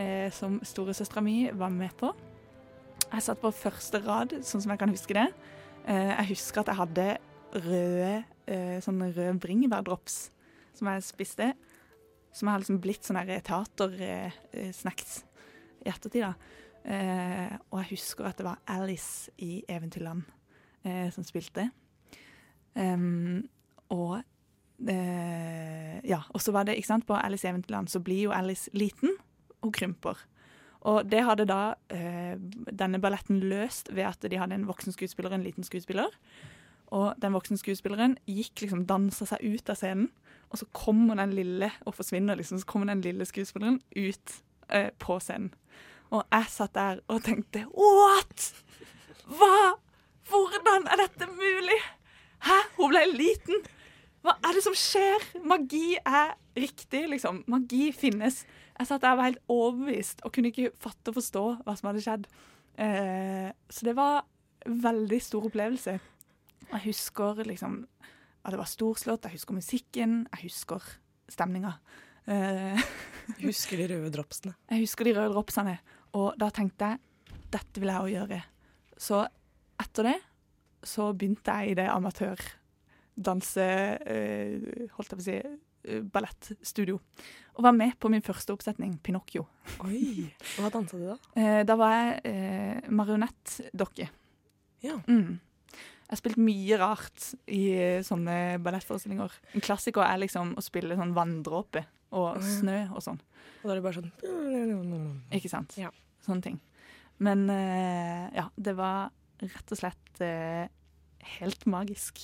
eh, 0.00 0.30
som 0.32 0.58
storesøstera 0.64 1.24
mi 1.24 1.50
var 1.52 1.74
med 1.74 1.92
på. 2.00 2.14
Jeg 3.12 3.22
satt 3.22 3.40
på 3.40 3.52
første 3.54 4.00
rad, 4.04 4.34
sånn 4.44 4.62
som 4.64 4.72
jeg 4.72 4.80
kan 4.82 4.92
huske 4.92 5.16
det. 5.16 5.28
Eh, 5.86 6.12
jeg 6.12 6.30
husker 6.34 6.62
at 6.62 6.72
jeg 6.72 6.80
hadde 6.80 7.08
røde, 7.66 8.14
sånn 8.84 9.00
rød 9.02 9.40
bringebærdrops 9.42 10.16
som 10.76 10.90
jeg 10.90 11.06
spiste. 11.06 11.48
Som 12.36 12.50
har 12.50 12.60
liksom 12.60 12.78
blitt 12.84 13.06
sånn 13.06 13.18
teatersnacks 13.46 15.16
i 15.86 15.90
ettertid. 15.90 16.26
da. 16.26 16.34
Eh, 16.86 17.56
og 17.72 17.80
jeg 17.80 17.96
husker 17.96 18.28
at 18.28 18.38
det 18.38 18.46
var 18.46 18.60
Alice 18.70 19.32
i 19.42 19.64
Eventyrland 19.68 20.22
eh, 20.86 21.08
som 21.10 21.24
spilte. 21.26 21.70
Og 22.76 24.14
eh, 24.86 25.96
ja, 26.06 26.20
og 26.30 26.42
så 26.42 26.52
var 26.54 26.68
det, 26.68 26.76
ikke 26.76 26.92
sant, 26.92 27.06
på 27.08 27.16
Alice 27.18 27.46
i 27.46 27.50
Eventyrland 27.50 27.90
så 27.90 28.02
blir 28.04 28.28
jo 28.28 28.34
Alice 28.36 28.70
liten 28.76 29.16
og 29.64 29.72
krymper. 29.74 30.20
Og 30.86 31.06
det 31.10 31.24
hadde 31.26 31.48
da 31.50 31.74
eh, 31.90 32.36
denne 32.70 33.00
balletten 33.02 33.40
løst 33.50 33.90
ved 33.94 34.06
at 34.06 34.26
de 34.30 34.38
hadde 34.38 34.54
en 34.54 34.68
voksen 34.68 34.94
skuespiller 34.94 35.32
og 35.32 35.40
en 35.40 35.46
liten 35.46 35.66
skuespiller. 35.66 36.12
Og 36.94 37.16
den 37.18 37.34
voksne 37.34 37.58
skuespilleren 37.58 38.14
gikk 38.30 38.62
liksom, 38.62 38.84
dansa 38.86 39.26
seg 39.26 39.42
ut 39.42 39.70
av 39.72 39.78
scenen, 39.80 40.10
og 40.46 40.60
så 40.60 40.68
kommer 40.76 41.18
den 41.18 41.32
lille 41.34 41.72
og 41.82 41.96
forsvinner 41.96 42.38
liksom, 42.38 42.60
så 42.62 42.68
kommer 42.70 42.92
den 42.92 43.02
lille 43.02 43.26
skuespilleren 43.26 43.80
ut 43.96 44.36
eh, 44.70 44.92
på 45.02 45.18
scenen. 45.22 45.50
Og 46.14 46.22
jeg 46.30 46.52
satt 46.52 46.76
der 46.76 47.02
og 47.10 47.24
tenkte 47.26 47.64
What?! 47.74 48.52
Hva? 49.26 49.74
Hvordan 50.30 50.86
er 50.86 51.00
dette 51.02 51.26
mulig? 51.32 51.80
Hæ? 52.46 52.60
Hun 52.76 52.92
ble 52.92 53.02
liten! 53.16 53.66
Hva 54.22 54.36
er 54.46 54.54
det 54.54 54.62
som 54.62 54.74
skjer? 54.78 55.22
Magi 55.46 55.98
er 55.98 56.36
riktig, 56.54 57.04
liksom. 57.10 57.42
Magi 57.50 57.90
finnes. 57.94 58.44
Jeg 58.76 58.88
satt 58.90 59.02
der 59.04 59.14
og 59.14 59.20
var 59.20 59.28
helt 59.30 59.42
overbevist 59.52 60.20
og 60.26 60.32
kunne 60.36 60.50
ikke 60.52 60.70
fatte 60.82 61.12
og 61.12 61.16
forstå 61.16 61.44
hva 61.64 61.74
som 61.78 61.88
hadde 61.90 62.02
skjedd. 62.04 62.26
Eh, 62.82 63.48
så 63.72 63.86
det 63.88 63.94
var 63.96 64.24
en 64.66 64.80
veldig 64.84 65.20
stor 65.24 65.46
opplevelse. 65.48 65.94
Jeg 66.66 66.82
husker 66.84 67.40
liksom 67.46 67.78
at 68.46 68.52
det 68.54 68.60
var 68.60 68.68
storslått, 68.70 69.24
jeg 69.26 69.38
husker 69.38 69.56
musikken, 69.56 70.18
jeg 70.34 70.44
husker 70.46 70.84
stemninga. 71.32 71.72
Eh, 72.30 72.78
Husker 73.42 73.80
de 73.80 73.86
røde 73.90 74.10
dropsene. 74.14 74.52
jeg 74.70 74.84
husker 74.84 75.04
de 75.08 75.12
røde 75.16 75.32
dropsene, 75.34 75.72
og 76.14 76.34
da 76.38 76.48
tenkte 76.54 76.92
jeg 76.92 76.98
dette 77.50 77.80
vil 77.82 77.90
jeg 77.90 78.02
òg 78.02 78.10
gjøre. 78.12 78.38
Så 78.98 79.20
etter 79.82 80.08
det 80.10 80.14
så 80.86 81.08
begynte 81.14 81.54
jeg 81.58 81.72
i 81.72 81.76
det 81.78 81.86
amatørdanse... 81.90 83.66
eh, 84.06 84.90
holdt 84.94 85.10
jeg 85.10 85.18
på 85.18 85.22
å 85.22 85.26
si 85.26 85.36
ballettstudio. 86.12 87.00
Og 87.56 87.64
var 87.64 87.74
med 87.76 87.96
på 88.00 88.10
min 88.12 88.24
første 88.24 88.52
oppsetning, 88.52 88.98
Pinocchio. 89.04 89.46
Oi. 89.86 90.28
Hva 90.58 90.70
dansa 90.74 91.00
du 91.00 91.06
da? 91.08 91.16
Eh, 91.40 91.62
da 91.68 91.76
var 91.80 91.94
jeg 91.96 92.20
eh, 92.30 92.88
marionettdokke. 92.92 94.08
Ja. 94.84 94.98
Mm. 95.08 95.38
Jeg 96.06 96.12
har 96.12 96.20
spilt 96.20 96.38
mye 96.38 96.78
rart 96.78 97.30
i 97.50 97.62
eh, 97.74 98.04
sånne 98.06 98.60
ballettforestillinger. 98.62 99.32
En 99.56 99.64
klassiker 99.64 100.04
er 100.06 100.20
liksom 100.22 100.54
å 100.54 100.64
spille 100.64 100.98
sånn 100.98 101.16
vanndråpe 101.16 101.82
og 102.16 102.38
snø 102.44 102.84
og 102.94 103.02
sånn. 103.02 103.18
Og 103.62 103.66
da 103.66 103.74
er 103.74 103.80
det 103.80 103.84
bare 103.86 103.98
sånn 103.98 105.22
Ikke 105.34 105.50
sant? 105.50 105.74
Ja. 105.80 105.90
Sånne 106.22 106.44
ting. 106.44 106.60
Men 107.22 107.48
eh, 107.50 108.28
ja, 108.36 108.46
det 108.54 108.76
var 108.78 109.10
rett 109.42 109.72
og 109.72 109.80
slett 109.80 110.22
eh, 110.24 110.68
helt 111.38 111.66
magisk. 111.70 112.22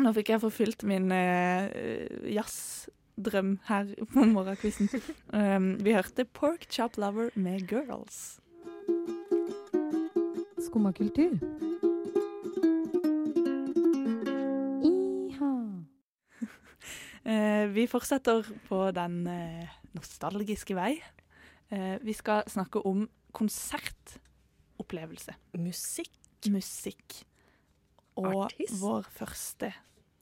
Nå 0.00 0.12
fikk 0.16 0.32
jeg 0.32 0.40
forfylt 0.42 0.84
min 0.88 1.10
eh, 1.12 1.68
jazzdrøm 2.34 3.58
her 3.68 3.94
på 4.12 4.26
morgenkvisten. 4.32 4.88
Um, 5.30 5.76
vi 5.84 5.92
hørte 5.94 6.24
Pork 6.24 6.64
Chop 6.72 6.96
Lover 6.98 7.28
med 7.38 7.68
Girls. 7.70 8.40
Skumma 10.66 10.92
kultur. 10.96 11.38
Iha. 14.90 15.52
Eh, 17.30 17.66
vi 17.74 17.84
fortsetter 17.86 18.46
på 18.66 18.78
den 18.96 19.26
uh, 19.28 19.68
nostalgiske 19.94 20.74
vei. 20.74 20.96
Eh, 21.70 21.98
vi 22.02 22.12
skal 22.12 22.42
snakke 22.50 22.82
om 22.86 23.08
konsertopplevelse. 23.32 25.34
Musikk. 25.58 26.10
Musikk. 26.50 27.22
Og 28.16 28.44
Artist. 28.44 28.80
vår 28.82 29.02
første 29.16 29.72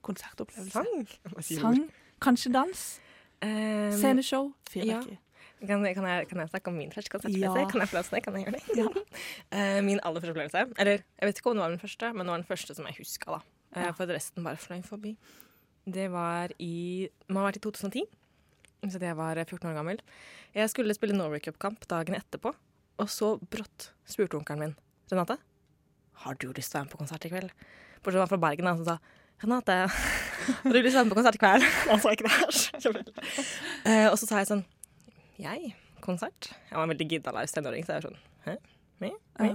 konsertopplevelse. 0.05 0.71
Sang. 0.71 1.07
Sang, 1.41 1.89
kanskje 2.21 2.51
dans, 2.53 2.99
Um, 3.39 3.91
sceneshow, 3.95 4.49
fyrverkeri. 4.69 5.15
Kan, 5.63 5.79
kan, 5.95 6.03
jeg, 6.05 6.27
kan 6.27 6.39
jeg 6.41 6.49
snakke 6.49 6.67
om 6.67 6.73
min 6.75 6.91
første 6.91 7.09
konsertopplevelse? 7.13 7.59
Ja. 7.59 7.69
Kan 7.71 7.79
jeg 7.79 7.87
få 7.87 7.95
lov 7.95 8.03
til 8.03 8.11
det? 8.15 8.23
Kan 8.23 8.33
jeg 8.35 8.43
gjøre 8.75 8.93
det? 8.93 9.03
Eh, 9.55 9.79
min 9.83 9.99
aller 10.03 10.19
første 10.19 10.29
opplevelse. 10.33 10.65
Eller 10.77 10.91
jeg 10.91 11.03
vet 11.29 11.37
ikke 11.39 11.49
om 11.49 11.55
det 11.55 11.61
var 11.63 11.69
den 11.69 11.79
første, 11.79 12.09
men 12.13 12.19
det 12.19 12.27
var 12.33 12.37
den 12.41 12.47
første 12.49 12.75
som 12.75 12.85
jeg 12.89 12.95
huska. 12.97 13.31
da. 13.31 13.39
Ja. 13.79 13.91
For 13.95 14.05
resten 14.11 14.43
bare 14.43 14.57
fløy 14.59 14.81
forbi. 14.83 15.15
Det 15.87 16.11
var 16.11 16.47
i 16.59 17.07
Må 17.29 17.39
ha 17.39 17.45
vært 17.47 17.57
i 17.61 17.63
2010. 17.63 18.03
Så 18.87 18.99
jeg 19.03 19.15
var 19.19 19.35
14 19.41 19.69
år 19.69 19.75
gammel. 19.75 19.99
Jeg 20.55 20.71
skulle 20.71 20.95
spille 20.95 21.17
Norway 21.17 21.41
Cup-kamp 21.43 21.83
dagen 21.91 22.15
etterpå, 22.15 22.53
og 22.99 23.09
så 23.11 23.33
brått 23.51 23.89
spurte 24.07 24.39
onkelen 24.39 24.63
min 24.63 24.75
Renate, 25.11 25.35
har 26.23 26.35
du 26.39 26.49
lyst 26.51 26.71
til 26.71 26.77
å 26.77 26.79
være 26.79 26.85
med 26.87 26.93
på 26.93 26.99
konsert 26.99 27.25
i 27.25 27.31
kveld? 27.31 27.51
Bortsett 28.03 28.19
fra 28.19 28.25
han 28.25 28.31
fra 28.31 28.39
Bergen, 28.43 28.67
da, 28.67 28.73
som 28.77 28.87
sa 28.87 28.97
Renate, 29.43 29.75
har 30.63 30.75
du 30.75 30.79
lyst 30.79 30.93
til 30.93 30.97
å 30.97 30.99
være 30.99 31.07
med 31.07 31.13
på 31.13 31.19
konsert 31.19 31.37
i 31.39 31.41
kveld? 31.43 31.67
Han 31.91 32.01
sa 32.03 32.11
ikke 32.15 32.27
det 32.27 32.33
her. 32.35 32.97
Eh, 33.87 34.07
og 34.09 34.17
så 34.19 34.27
sa 34.27 34.41
jeg 34.41 34.49
sånn 34.51 34.65
Jeg? 35.39 35.71
Konsert? 36.03 36.51
Jeg 36.67 36.75
var 36.75 36.83
en 36.83 36.91
veldig 36.91 37.07
giddalaus 37.13 37.55
tenåring, 37.55 37.85
så 37.87 37.95
jeg 37.95 38.03
var 38.03 38.09
sånn 38.09 38.19
Hæ? 38.47 38.57
Me? 38.99 39.13
Me? 39.39 39.53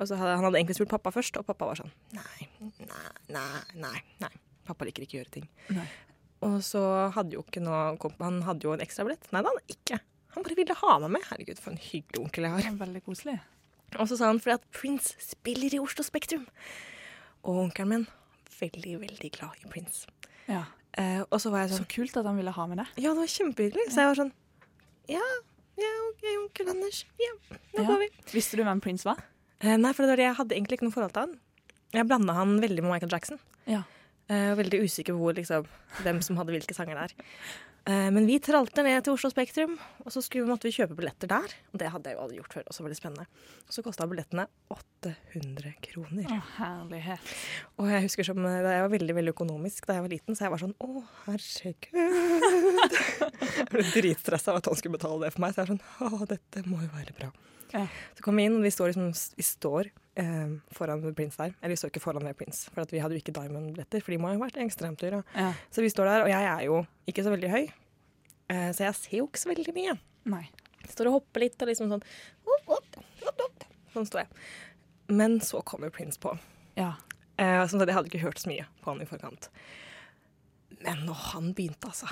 Og 0.00 0.08
så 0.08 0.16
hadde 0.16 0.38
han 0.38 0.46
hadde 0.48 0.60
egentlig 0.62 0.78
spurt 0.78 0.92
pappa 0.94 1.12
først, 1.12 1.36
og 1.36 1.44
pappa 1.48 1.68
var 1.68 1.82
sånn 1.82 1.92
Nei, 2.16 2.48
nei, 2.64 3.02
nei, 3.36 3.64
nei. 3.76 3.98
nei. 4.24 4.32
Pappa 4.70 4.88
liker 4.88 5.04
ikke 5.04 5.18
å 5.18 5.20
gjøre 5.20 5.34
ting. 5.36 5.46
Nei. 5.76 5.84
Og 6.46 6.60
så 6.64 6.80
hadde 7.12 7.36
jo 7.36 7.42
ikke 7.44 7.60
noe 7.60 7.98
Han 8.22 8.42
hadde 8.46 8.64
jo 8.64 8.72
en 8.72 8.80
ekstrabillett. 8.80 9.26
Nei, 9.32 9.42
det 9.42 9.50
hadde 9.50 9.60
han 9.60 9.74
ikke. 9.76 9.98
Han 10.34 10.44
bare 10.46 10.56
ville 10.56 10.76
ha 10.78 10.98
meg 11.02 11.10
med. 11.16 11.24
Herregud, 11.28 11.58
for 11.60 11.74
en 11.74 11.82
hyggelig 11.82 12.22
onkel 12.22 12.46
jeg 12.46 12.54
har. 12.54 12.68
Er 12.70 12.78
veldig 12.80 13.02
koselig. 13.04 13.36
Og 13.98 14.06
så 14.08 14.16
sa 14.16 14.28
han 14.30 14.38
fordi 14.40 14.54
at 14.54 14.66
Prince 14.72 15.16
spiller 15.20 15.74
i 15.74 15.80
Oslo 15.82 16.04
Spektrum. 16.06 16.46
Og 17.42 17.58
onkelen 17.66 17.90
min 17.90 18.06
veldig, 18.60 18.94
veldig 19.02 19.30
glad 19.34 19.64
i 19.64 19.68
Prince. 19.72 20.06
Ja. 20.48 20.64
Eh, 20.98 21.20
og 21.26 21.38
så 21.42 21.50
var 21.52 21.64
jeg 21.64 21.74
sånn 21.74 21.84
Så 21.86 21.90
kult 21.92 22.16
at 22.18 22.26
han 22.26 22.38
ville 22.38 22.54
ha 22.54 22.66
med 22.70 22.80
deg. 22.82 22.86
Ja, 23.02 23.12
det 23.14 23.20
var 23.24 23.30
kjempehyggelig. 23.34 23.88
Så 23.92 24.00
jeg 24.02 24.10
var 24.10 24.18
sånn 24.22 24.32
Ja, 25.10 25.26
ja, 25.80 25.90
ok, 26.10 26.24
onkel 26.44 26.70
Anders. 26.72 27.04
Ja, 27.20 27.32
nå 27.50 27.82
Ja. 27.82 27.86
går 27.90 27.98
vi. 28.04 28.08
Visste 28.32 28.56
du 28.56 28.64
hvem 28.64 28.80
Prince 28.82 29.04
var? 29.04 29.22
Eh, 29.60 29.76
nei, 29.76 29.92
for 29.92 30.02
det 30.06 30.10
var 30.14 30.16
det 30.16 30.26
jeg 30.30 30.36
hadde 30.40 30.54
egentlig 30.56 30.78
ikke 30.78 30.88
noe 30.88 30.94
forhold 30.96 31.12
til 31.14 31.20
han. 31.26 31.38
Jeg 31.92 32.06
blanda 32.06 32.32
han 32.34 32.60
veldig 32.62 32.82
med 32.84 32.92
Michael 32.92 33.10
Jackson. 33.12 33.38
Ja. 33.66 33.82
Og 34.30 34.60
veldig 34.60 34.84
usikker 34.86 35.16
på 35.16 35.24
hvor, 35.24 35.34
liksom, 35.34 35.66
hvem 36.04 36.20
som 36.22 36.38
hadde 36.38 36.54
hvilke 36.54 36.76
sanger 36.76 37.02
der. 37.02 37.16
Eh, 37.88 38.10
men 38.12 38.26
vi 38.28 38.36
tralte 38.42 38.82
ned 38.84 39.00
til 39.04 39.14
Oslo 39.16 39.30
Spektrum, 39.32 39.76
og 40.04 40.12
så 40.12 40.20
skulle, 40.24 40.48
måtte 40.48 40.68
vi 40.68 40.74
kjøpe 40.74 40.96
billetter 40.98 41.30
der. 41.30 41.54
Og 41.72 41.80
det 41.80 41.88
hadde 41.92 42.10
jeg 42.10 42.18
jo 42.18 42.24
aldri 42.24 42.40
gjort 42.40 42.56
før. 42.58 42.66
Også 42.72 42.84
veldig 42.84 42.98
spennende. 42.98 43.26
Og 43.64 43.74
så 43.74 43.84
kosta 43.84 44.06
billettene 44.10 44.44
800 44.74 45.72
kroner. 45.86 46.28
Å, 46.28 46.40
herlighet. 46.58 47.32
Og 47.80 47.88
jeg 47.90 48.04
husker 48.06 48.28
som 48.28 48.42
eh, 48.44 48.58
da 48.66 48.74
jeg 48.76 48.84
var 48.84 48.92
veldig 48.96 49.16
veldig 49.20 49.34
økonomisk 49.34 49.88
da 49.88 49.96
jeg 49.96 50.06
var 50.06 50.14
liten, 50.14 50.36
så 50.36 50.46
jeg 50.46 50.54
var 50.54 50.64
sånn 50.64 50.76
Å, 50.76 51.04
herregud. 51.24 52.98
jeg 53.56 53.70
ble 53.72 53.86
dritstressa 53.94 54.52
av 54.52 54.60
at 54.60 54.70
han 54.70 54.80
skulle 54.82 54.98
betale 54.98 55.24
det 55.24 55.32
for 55.34 55.46
meg. 55.46 55.56
Så 55.56 55.62
jeg 55.62 55.70
var 55.70 55.74
sånn 55.74 56.20
Å, 56.20 56.28
dette 56.34 56.66
må 56.68 56.82
jo 56.84 56.92
være 56.92 57.16
bra. 57.16 57.32
Ja. 57.70 57.86
Så 58.18 58.26
kom 58.26 58.36
vi 58.36 58.48
inn, 58.48 58.58
og 58.58 58.66
vi 58.66 58.74
står, 58.74 58.92
liksom, 58.92 59.36
vi 59.38 59.46
står 59.46 59.92
eh, 60.20 60.54
foran 60.76 61.02
Prince 61.16 61.40
der. 61.40 61.54
Eller 61.60 61.74
vi 61.74 61.80
står 61.80 61.92
ikke 61.92 62.02
foran 62.04 62.26
ved 62.28 62.38
Prince, 62.38 62.70
for 62.70 62.84
at 62.84 62.92
vi 62.94 63.02
hadde 63.02 63.16
jo 63.16 63.22
ikke 63.22 63.34
Diamond-billetter, 63.36 64.04
for 64.04 64.14
de 64.14 64.20
må 64.22 64.30
ha 64.30 64.38
vært 64.40 64.60
ekstremt 64.62 65.02
dyre. 65.02 65.22
Ja. 65.34 65.52
Så 65.72 65.84
vi 65.84 65.92
står 65.92 66.10
der, 66.10 66.24
og 66.26 66.32
jeg 66.32 66.48
er 66.52 66.64
jo 66.68 66.80
ikke 67.10 67.26
så 67.26 67.34
veldig 67.34 67.52
høy, 67.52 67.62
eh, 68.52 68.70
så 68.76 68.86
jeg 68.86 68.98
ser 69.00 69.18
jo 69.20 69.28
ikke 69.28 69.42
så 69.44 69.52
veldig 69.52 69.76
mye. 69.76 69.98
Nei. 70.30 70.44
Jeg 70.84 70.94
står 70.94 71.10
og 71.10 71.20
hopper 71.20 71.44
litt 71.44 71.60
og 71.62 71.70
liksom 71.70 71.92
sånn 71.92 72.02
opp, 72.02 72.74
opp, 72.78 72.98
opp, 73.28 73.44
opp. 73.46 73.68
Sånn 73.94 74.08
står 74.08 74.24
jeg. 74.24 74.42
Men 75.10 75.38
så 75.42 75.62
kommer 75.66 75.92
Prince 75.94 76.20
på. 76.22 76.36
Ja. 76.78 76.94
Eh, 77.40 77.60
som 77.66 77.80
sagt, 77.80 77.88
jeg 77.88 77.96
hadde 77.96 78.10
ikke 78.12 78.24
hørt 78.24 78.42
så 78.42 78.50
mye 78.50 78.66
på 78.82 78.92
han 78.92 79.02
i 79.02 79.08
forkant. 79.08 79.48
Men 80.84 81.06
når 81.06 81.24
han 81.32 81.54
begynte, 81.56 81.90
altså 81.90 82.08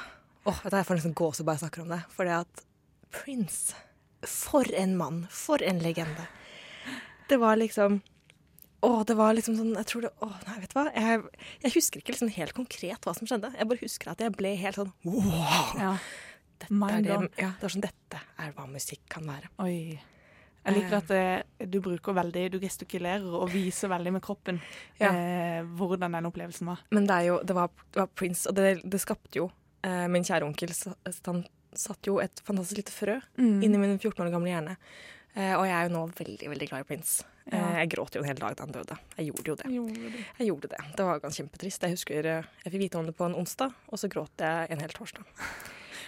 Åh, 0.48 0.62
vet 0.64 0.72
du, 0.72 0.76
Jeg 0.78 0.86
får 0.88 0.96
nesten 0.98 1.14
gåsehud 1.16 1.46
bare 1.46 1.58
jeg 1.58 1.64
snakker 1.66 1.82
om 1.84 1.92
det. 1.92 2.00
For 2.14 2.28
det 2.28 2.36
at 2.38 2.62
Prince 3.12 3.76
For 4.24 4.68
en 4.74 4.96
mann. 4.96 5.26
For 5.30 5.62
en 5.62 5.82
legende. 5.84 6.24
Det 7.28 7.38
var 7.40 7.56
liksom 7.60 8.00
Å, 8.86 8.90
det 9.04 9.16
var 9.18 9.34
liksom 9.34 9.56
sånn 9.58 9.72
Jeg 9.74 9.88
tror 9.90 10.04
det 10.06 10.10
Å, 10.22 10.28
nei, 10.46 10.56
vet 10.62 10.70
du 10.72 10.76
hva. 10.78 10.84
Jeg, 10.94 11.22
jeg 11.64 11.74
husker 11.74 12.00
ikke 12.02 12.14
liksom 12.14 12.30
helt 12.36 12.54
konkret 12.56 13.04
hva 13.08 13.14
som 13.16 13.26
skjedde. 13.30 13.50
Jeg 13.58 13.68
bare 13.70 13.82
husker 13.82 14.12
at 14.12 14.22
jeg 14.22 14.34
ble 14.38 14.52
helt 14.60 14.78
sånn 14.80 14.92
wow. 15.08 15.72
ja. 15.78 15.94
Dette 16.58 16.74
er 16.90 17.02
det, 17.06 17.16
ja, 17.38 17.50
det 17.58 17.62
var 17.68 17.74
sånn 17.74 17.84
Dette 17.84 18.20
er 18.42 18.54
hva 18.56 18.64
musikk 18.70 19.02
kan 19.12 19.26
være. 19.30 19.50
Oi. 19.62 19.98
Jeg 20.68 20.74
liker 20.74 20.96
at 20.98 21.10
eh, 21.14 21.66
du 21.70 21.78
bruker 21.80 22.12
veldig 22.18 22.42
Du 22.52 22.56
gestikulerer 22.60 23.24
og 23.38 23.46
viser 23.54 23.88
veldig 23.92 24.10
med 24.18 24.24
kroppen 24.26 24.58
Ja. 25.00 25.12
eh, 25.14 25.60
hvordan 25.78 26.12
den 26.18 26.26
opplevelsen 26.28 26.66
var. 26.68 26.82
Men 26.92 27.06
det, 27.08 27.14
er 27.14 27.28
jo, 27.30 27.36
det, 27.46 27.54
var, 27.56 27.70
det 27.94 28.02
var 28.02 28.10
Prince, 28.18 28.48
og 28.50 28.58
det, 28.58 28.66
det 28.84 29.00
skapte 29.00 29.38
jo 29.40 29.46
eh, 29.86 30.06
Min 30.12 30.26
kjære 30.26 30.44
onkel 30.50 30.74
han 30.74 31.44
satt 31.78 32.08
jo 32.10 32.16
et 32.20 32.40
fantastisk 32.46 32.80
lite 32.82 32.92
frø 32.94 33.18
Mm. 33.38 33.62
inni 33.62 33.78
min 33.78 33.98
14 34.00 34.24
år 34.26 34.30
gamle 34.34 34.50
hjerne. 34.50 34.74
Eh, 35.38 35.54
og 35.54 35.64
jeg 35.68 35.74
er 35.76 35.86
jo 35.86 35.92
nå 35.94 36.00
veldig 36.18 36.48
veldig 36.50 36.68
glad 36.72 36.82
i 36.82 36.88
Prince. 36.88 37.22
Eh, 37.46 37.54
Ja. 37.58 37.78
jeg 37.80 37.90
gråt 37.94 38.14
jo 38.16 38.20
en 38.20 38.26
hel 38.26 38.34
dag 38.40 38.56
da 38.58 38.64
han 38.66 38.72
døde. 38.74 38.96
Jeg 39.16 39.30
gjorde 39.30 39.46
jo 39.46 39.54
det. 39.54 39.66
Gjorde? 39.70 40.24
Jeg 40.38 40.46
gjorde 40.48 40.68
det. 40.72 40.80
Det 40.98 41.04
var 41.06 41.20
ganske 41.22 41.42
kjempetrist. 41.44 41.82
Jeg 41.86 41.94
husker 41.94 42.26
eh, 42.26 42.42
jeg 42.64 42.72
fikk 42.74 42.80
vite 42.82 42.98
om 42.98 43.06
det 43.06 43.14
på 43.16 43.24
en 43.28 43.34
onsdag, 43.38 43.72
og 43.88 43.98
så 44.02 44.08
gråt 44.10 44.34
jeg 44.42 44.70
en 44.74 44.80
hel 44.82 44.90
torsdag. 44.90 45.24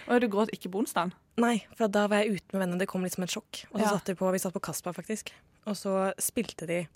Og 0.09 0.19
du 0.19 0.27
gråt 0.27 0.49
ikke 0.51 0.67
på 0.73 0.79
onsdagen? 0.81 1.11
Nei, 1.37 1.61
for 1.77 1.87
da 1.87 2.07
var 2.09 2.23
jeg 2.23 2.33
ute 2.41 2.53
med 2.57 2.61
vennene. 2.63 2.79
Det 2.81 2.87
kom 2.89 3.03
litt 3.05 3.13
som 3.13 3.23
et 3.23 3.29
sjokk. 3.29 3.65
Og 3.71 3.79
så 3.79 3.85
Ja. 3.85 3.91
satt 3.95 4.07
vi 4.09 4.15
på, 4.17 4.31
vi 4.33 4.39
satt 4.39 4.51
på 4.53 4.59
Kasper, 4.59 4.91
faktisk. 4.97 5.29
Og 5.67 5.75
så 5.77 6.13
spilte 6.17 6.65
de 6.67 6.87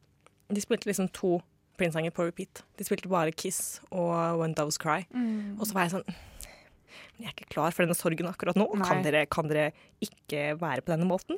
De 0.51 0.61
spilte 0.61 0.85
liksom 0.89 1.07
to 1.13 1.41
Prince-sanger 1.77 2.11
på 2.11 2.25
repeat. 2.25 2.63
De 2.77 2.83
spilte 2.83 3.07
bare 3.09 3.31
Kiss 3.31 3.79
og 3.91 4.39
When 4.39 4.53
Doves 4.53 4.77
Cry. 4.77 5.05
Mm. 5.13 5.59
Og 5.59 5.65
så 5.67 5.73
var 5.73 5.83
jeg 5.87 5.91
sånn 5.91 6.05
Men 6.07 7.19
jeg 7.19 7.27
er 7.29 7.33
ikke 7.33 7.49
klar 7.53 7.71
for 7.71 7.85
denne 7.85 7.95
sorgen 7.95 8.27
akkurat 8.27 8.55
nå. 8.55 8.67
Kan 8.85 9.01
dere, 9.03 9.25
kan 9.27 9.47
dere 9.47 9.71
ikke 10.01 10.57
være 10.59 10.81
på 10.81 10.91
denne 10.93 11.07
måten? 11.07 11.37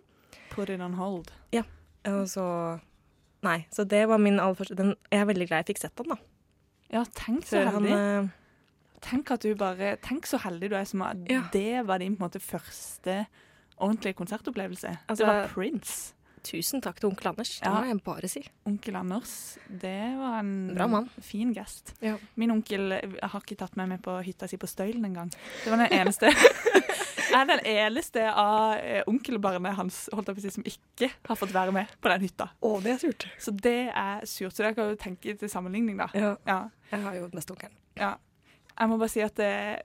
Put 0.58 0.70
it 0.74 0.82
on 0.84 0.98
hold. 0.98 1.30
Og 2.08 2.26
så 2.32 2.44
Nei. 3.46 3.60
Så 3.72 3.84
det 3.88 4.06
var 4.10 4.18
min 4.18 4.40
aller 4.42 4.56
første 4.58 4.76
den, 4.80 4.96
Jeg 5.12 5.22
er 5.22 5.26
veldig 5.30 5.48
glad 5.48 5.60
jeg 5.62 5.76
fikk 5.76 5.82
sett 5.84 5.96
den, 6.00 6.10
da. 6.10 6.16
Ja, 6.92 7.04
tenk 7.16 7.44
så 7.46 7.58
Før 7.60 7.72
han 7.76 7.84
heldig. 7.86 7.98
eh, 8.24 8.30
Tenk 9.06 9.30
at 9.36 9.44
du 9.46 9.52
bare 9.60 9.92
Tenk 10.02 10.26
så 10.26 10.40
heldig 10.42 10.70
du 10.72 10.76
er 10.80 10.86
som 10.90 11.02
at 11.06 11.18
Ja. 11.30 11.44
det 11.54 11.86
var 11.86 12.00
din 12.00 12.16
på 12.18 12.24
en 12.24 12.30
måte 12.30 12.42
første 12.42 13.26
ordentlige 13.78 14.16
konsertopplevelse. 14.18 14.98
Altså- 15.08 15.26
det 15.26 15.28
var 15.28 15.48
Prince. 15.54 16.14
Tusen 16.48 16.82
takk 16.84 17.02
til 17.02 17.10
onkel 17.10 17.28
Anders. 17.34 17.58
Det 17.60 17.72
må 17.72 17.84
jeg 17.90 18.00
bare 18.06 18.30
si. 18.32 18.42
Onkel 18.70 18.96
Anders. 19.00 19.32
Det 19.68 19.98
var 20.20 20.40
en 20.40 21.10
fin 21.24 21.52
gest. 21.56 21.94
Ja. 22.04 22.16
Min 22.40 22.54
onkel 22.56 22.96
har 22.96 23.42
ikke 23.42 23.58
tatt 23.60 23.76
meg 23.80 23.90
med 23.92 24.04
på 24.06 24.16
hytta 24.24 24.48
si 24.48 24.60
på 24.60 24.70
Støylen 24.70 25.06
engang. 25.10 25.32
Det 25.64 25.74
var 25.74 25.84
den 25.84 25.98
eneste 26.00 26.32
Jeg 26.32 27.36
er 27.42 27.50
den 27.52 27.66
eneste 27.68 28.24
av 28.32 28.78
eh, 28.80 29.02
onkelbarnet 29.10 29.76
hans 29.78 30.06
holdt 30.14 30.32
jeg 30.32 30.38
på 30.38 30.44
å 30.44 30.46
si, 30.46 30.54
som 30.56 30.70
ikke 30.72 31.12
har 31.28 31.40
fått 31.40 31.54
være 31.56 31.76
med 31.76 31.92
på 32.00 32.14
den 32.14 32.24
hytta. 32.28 32.50
Å, 32.64 32.72
det 32.84 32.96
er 32.96 33.04
surt. 33.04 33.28
Så 33.44 33.52
det 33.52 33.80
er 33.92 34.24
surt. 34.24 34.56
Så 34.56 34.64
det 34.64 34.74
kan 34.78 34.94
du 34.94 35.02
tenke 35.02 35.36
til 35.36 35.52
sammenligning, 35.52 36.00
da. 36.00 36.08
Ja. 36.16 36.34
Ja. 36.48 36.62
Jeg 36.94 37.04
har 37.04 37.20
jo 37.20 37.28
mest 37.36 37.52
onkelen. 37.52 37.76
Ja. 38.00 38.16
Jeg 38.78 38.90
må 38.92 38.98
bare 39.02 39.10
si 39.10 39.22
at 39.26 39.38
det, 39.40 39.82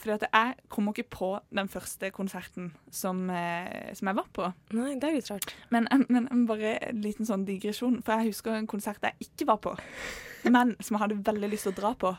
fordi 0.00 0.14
at 0.14 0.22
jeg 0.32 0.54
kom 0.72 0.88
ikke 0.88 1.04
på 1.12 1.28
den 1.52 1.68
første 1.68 2.08
konserten 2.14 2.70
som, 2.90 3.24
eh, 3.30 3.90
som 3.94 4.08
jeg 4.08 4.16
var 4.16 4.28
på. 4.32 4.46
Nei, 4.72 4.94
det 5.00 5.10
er 5.10 5.16
litt 5.18 5.28
rart. 5.32 5.50
Men, 5.74 5.88
men, 6.08 6.28
men 6.30 6.46
bare 6.48 6.78
en 6.88 7.02
liten 7.04 7.28
sånn 7.28 7.44
digresjon. 7.48 7.98
For 8.06 8.16
jeg 8.16 8.32
husker 8.32 8.56
en 8.56 8.70
konsert 8.70 9.04
jeg 9.04 9.28
ikke 9.28 9.48
var 9.52 9.60
på, 9.64 9.74
men 10.54 10.72
som 10.80 10.96
jeg 10.96 11.02
hadde 11.04 11.20
veldig 11.26 11.52
lyst 11.52 11.68
til 11.68 11.74
å 11.74 11.80
dra 11.82 11.92
på. 12.00 12.14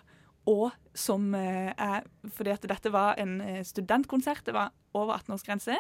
Og 0.46 0.70
som 0.94 1.32
eh, 1.34 1.72
er 1.74 2.04
Fordi 2.38 2.52
at 2.54 2.68
dette 2.70 2.92
var 2.94 3.18
en 3.18 3.40
eh, 3.42 3.64
studentkonsert. 3.66 4.46
Det 4.46 4.54
var 4.54 4.70
over 4.94 5.18
18-årsgrense. 5.18 5.80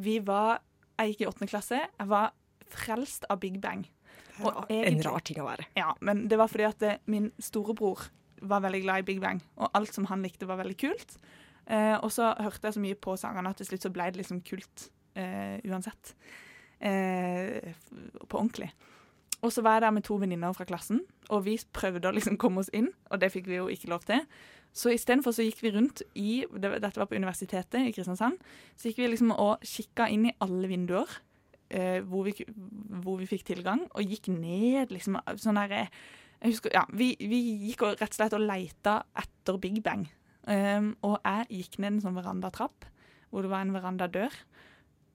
Vi 0.00 0.18
var 0.24 0.62
Jeg 0.98 1.12
gikk 1.12 1.20
i 1.20 1.26
åttende 1.28 1.50
klasse. 1.52 1.78
Jeg 1.84 2.08
var 2.10 2.32
frelst 2.72 3.28
av 3.30 3.38
Big 3.40 3.60
Bang. 3.60 3.84
Og 4.40 4.64
en 4.70 4.78
egentlig- 4.80 5.04
rar 5.06 5.20
ting 5.20 5.38
å 5.42 5.46
være. 5.46 5.66
Ja, 5.76 5.92
men 6.00 6.24
det 6.28 6.38
var 6.40 6.48
fordi 6.48 6.64
at 6.66 6.82
eh, 6.82 6.98
min 7.06 7.28
storebror 7.38 8.08
var 8.42 8.64
veldig 8.64 8.82
glad 8.84 9.02
i 9.02 9.06
Big 9.08 9.22
Bang, 9.22 9.42
og 9.56 9.70
alt 9.74 9.94
som 9.94 10.08
han 10.10 10.24
likte, 10.24 10.48
var 10.48 10.60
veldig 10.60 10.76
kult. 10.80 11.16
Eh, 11.68 11.96
og 11.96 12.12
så 12.12 12.32
hørte 12.38 12.68
jeg 12.68 12.78
så 12.78 12.82
mye 12.82 12.98
på 12.98 13.16
sangene 13.20 13.50
at 13.52 13.60
til 13.60 13.68
slutt 13.70 13.86
så 13.86 13.92
ble 13.92 14.08
det 14.10 14.22
liksom 14.22 14.42
kult 14.46 14.88
eh, 15.18 15.58
uansett. 15.68 16.14
Eh, 16.80 17.74
på 18.24 18.38
ordentlig. 18.38 18.70
Og 19.42 19.52
så 19.54 19.62
var 19.62 19.78
jeg 19.78 19.86
der 19.86 19.94
med 19.94 20.06
to 20.06 20.16
venninner 20.18 20.54
fra 20.56 20.66
klassen, 20.66 21.02
og 21.30 21.44
vi 21.46 21.58
prøvde 21.72 22.10
å 22.10 22.14
liksom 22.14 22.38
komme 22.40 22.64
oss 22.64 22.72
inn, 22.74 22.88
og 23.10 23.20
det 23.22 23.30
fikk 23.34 23.46
vi 23.50 23.60
jo 23.60 23.68
ikke 23.70 23.90
lov 23.92 24.06
til. 24.08 24.24
Så 24.74 24.92
istedenfor 24.92 25.34
så 25.34 25.46
gikk 25.46 25.62
vi 25.64 25.72
rundt 25.74 26.02
i 26.18 26.44
Dette 26.52 26.98
var 26.98 27.08
på 27.08 27.16
Universitetet 27.16 27.80
i 27.80 27.92
Kristiansand. 27.94 28.36
Så 28.76 28.90
gikk 28.90 29.00
vi 29.00 29.08
liksom 29.10 29.32
og 29.32 29.64
kikka 29.64 30.08
inn 30.12 30.28
i 30.28 30.34
alle 30.44 30.68
vinduer 30.70 31.08
eh, 31.70 32.00
hvor, 32.04 32.28
vi, 32.28 32.34
hvor 33.02 33.18
vi 33.20 33.28
fikk 33.30 33.46
tilgang, 33.48 33.86
og 33.94 34.06
gikk 34.06 34.30
ned 34.32 34.92
liksom 34.94 35.18
sånn 35.40 35.60
der 35.62 35.76
eh, 35.82 35.94
jeg 36.38 36.54
husker, 36.54 36.70
ja, 36.74 36.84
vi, 36.94 37.12
vi 37.18 37.40
gikk 37.66 37.82
og 37.82 37.98
rett 37.98 38.12
og 38.14 38.20
slett 38.20 38.36
og 38.36 38.44
leita 38.44 39.00
etter 39.18 39.58
Big 39.62 39.80
Bang. 39.82 40.06
Um, 40.46 40.92
og 41.04 41.18
jeg 41.24 41.48
gikk 41.58 41.78
ned 41.82 41.96
en 41.96 42.04
sånn 42.04 42.16
verandatrapp, 42.16 42.86
hvor 43.28 43.44
det 43.44 43.50
var 43.50 43.64
en 43.64 43.74
verandadør. 43.74 44.34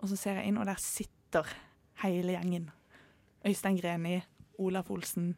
Og 0.04 0.12
så 0.12 0.20
ser 0.20 0.40
jeg 0.40 0.52
inn, 0.52 0.60
og 0.60 0.68
der 0.68 0.82
sitter 0.84 1.48
hele 2.04 2.36
gjengen. 2.36 2.68
Øystein 3.48 3.80
Greni, 3.80 4.18
Olaf 4.60 4.92
Olsen, 4.92 5.34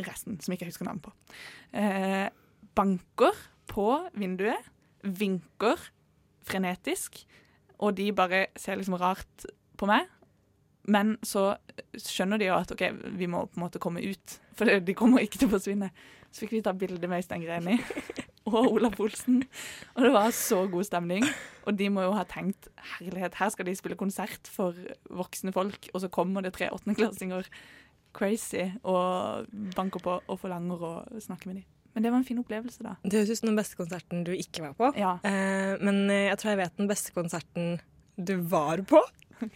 resten, 0.00 0.40
som 0.40 0.52
jeg 0.52 0.60
ikke 0.60 0.70
husker 0.70 0.88
navnet 0.88 1.04
på. 1.04 1.12
Uh, 1.76 2.28
banker 2.76 3.36
på 3.70 3.86
vinduet, 4.16 4.72
vinker 5.04 5.90
frenetisk, 6.48 7.20
og 7.80 7.98
de 8.00 8.10
bare 8.16 8.46
ser 8.56 8.80
liksom 8.80 8.96
rart 9.00 9.46
på 9.80 9.88
meg. 9.88 10.08
Men 10.88 11.16
så 11.26 11.52
skjønner 11.98 12.40
de 12.40 12.48
jo 12.48 12.56
at 12.56 12.72
OK, 12.72 12.86
vi 13.18 13.28
må 13.30 13.44
på 13.48 13.58
en 13.60 13.66
måte 13.66 13.82
komme 13.82 14.02
ut, 14.04 14.38
for 14.56 14.70
de 14.88 14.96
kommer 14.96 15.24
ikke 15.24 15.42
til 15.42 15.50
å 15.50 15.54
forsvinne. 15.56 15.90
Så 16.30 16.44
fikk 16.44 16.54
vi 16.58 16.64
ta 16.64 16.72
bilde 16.78 17.10
med 17.10 17.24
Øystein 17.24 17.42
Greni 17.42 17.76
og 18.50 18.76
Olaf 18.76 19.00
Olsen, 19.02 19.42
og 19.96 20.04
det 20.06 20.12
var 20.14 20.30
så 20.34 20.62
god 20.70 20.86
stemning. 20.86 21.26
Og 21.66 21.76
de 21.76 21.90
må 21.92 22.06
jo 22.06 22.14
ha 22.16 22.24
tenkt 22.28 22.70
herlighet, 22.96 23.36
her 23.40 23.50
skal 23.52 23.68
de 23.68 23.74
spille 23.78 23.98
konsert 23.98 24.50
for 24.50 24.78
voksne 25.10 25.52
folk, 25.54 25.90
og 25.92 26.04
så 26.04 26.10
kommer 26.12 26.46
det 26.46 26.54
tre 26.56 26.70
åttendeklassinger 26.72 27.50
crazy 28.16 28.64
og 28.82 29.50
banker 29.76 30.02
på 30.02 30.16
og 30.18 30.40
forlanger 30.40 30.82
å 30.82 30.94
snakke 31.22 31.50
med 31.50 31.60
dem. 31.60 31.68
Men 31.94 32.04
det 32.04 32.12
var 32.12 32.20
en 32.20 32.26
fin 32.26 32.38
opplevelse, 32.38 32.84
da. 32.86 32.94
Det 33.02 33.18
høres 33.18 33.32
ut 33.34 33.40
som 33.40 33.50
den 33.50 33.58
beste 33.58 33.78
konserten 33.78 34.22
du 34.26 34.30
ikke 34.34 34.62
var 34.62 34.76
på. 34.78 34.90
Ja. 34.98 35.16
Eh, 35.26 35.74
men 35.82 36.04
eh, 36.06 36.28
jeg 36.28 36.38
tror 36.38 36.52
jeg 36.52 36.60
vet 36.62 36.78
den 36.78 36.90
beste 36.90 37.14
konserten 37.16 37.80
du 38.14 38.36
var 38.52 38.82
på. 38.86 39.02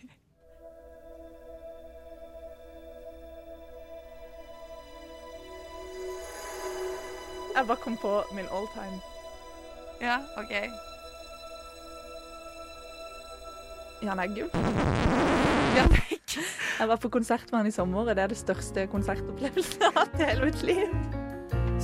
Jeg 7.55 7.67
bare 7.69 7.77
kom 7.83 7.97
på 8.03 8.13
min 8.35 8.49
all 8.53 8.67
time. 8.75 8.99
Ja, 10.03 10.19
OK. 10.41 10.53
Jan 14.05 14.21
Eggum. 14.21 14.51
Jan 15.77 15.93
Eggum. 15.95 16.49
Jeg 16.79 16.89
var 16.91 16.99
på 16.99 17.09
konsert 17.15 17.47
med 17.53 17.61
han 17.63 17.71
i 17.71 17.75
sommer, 17.75 18.03
og 18.03 18.17
det 18.17 18.25
er 18.25 18.33
det 18.33 18.39
største 18.41 18.87
konsertopplevelsen 18.91 19.85
jeg 19.85 19.93
har 19.95 20.01
hatt 20.03 20.19
i 20.21 20.27
hele 20.29 20.49
mitt 20.51 20.65
liv. 20.67 20.89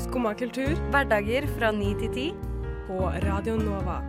Skumma 0.00 0.32
kultur 0.34 0.74
Hverdager 0.90 1.46
fra 1.56 1.70
9 1.76 1.92
til 2.02 2.10
10. 2.10 2.26
på 2.88 2.98
Radio 3.24 3.56
Nova. 3.60 4.00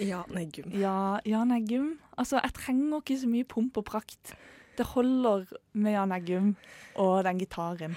Jan 0.00 0.38
Eggum. 0.42 0.72
Ja, 0.76 1.18
Jan 1.26 1.56
Eggum. 1.56 1.94
Altså, 2.18 2.38
jeg 2.44 2.52
trenger 2.60 3.00
ikke 3.00 3.18
så 3.24 3.28
mye 3.32 3.48
pomp 3.48 3.80
og 3.80 3.88
prakt. 3.88 4.34
Det 4.76 4.86
holder 4.94 5.46
med 5.74 5.92
Jan 5.92 6.12
Eggum 6.16 6.50
og 6.96 7.24
den 7.26 7.38
gitaren. 7.42 7.96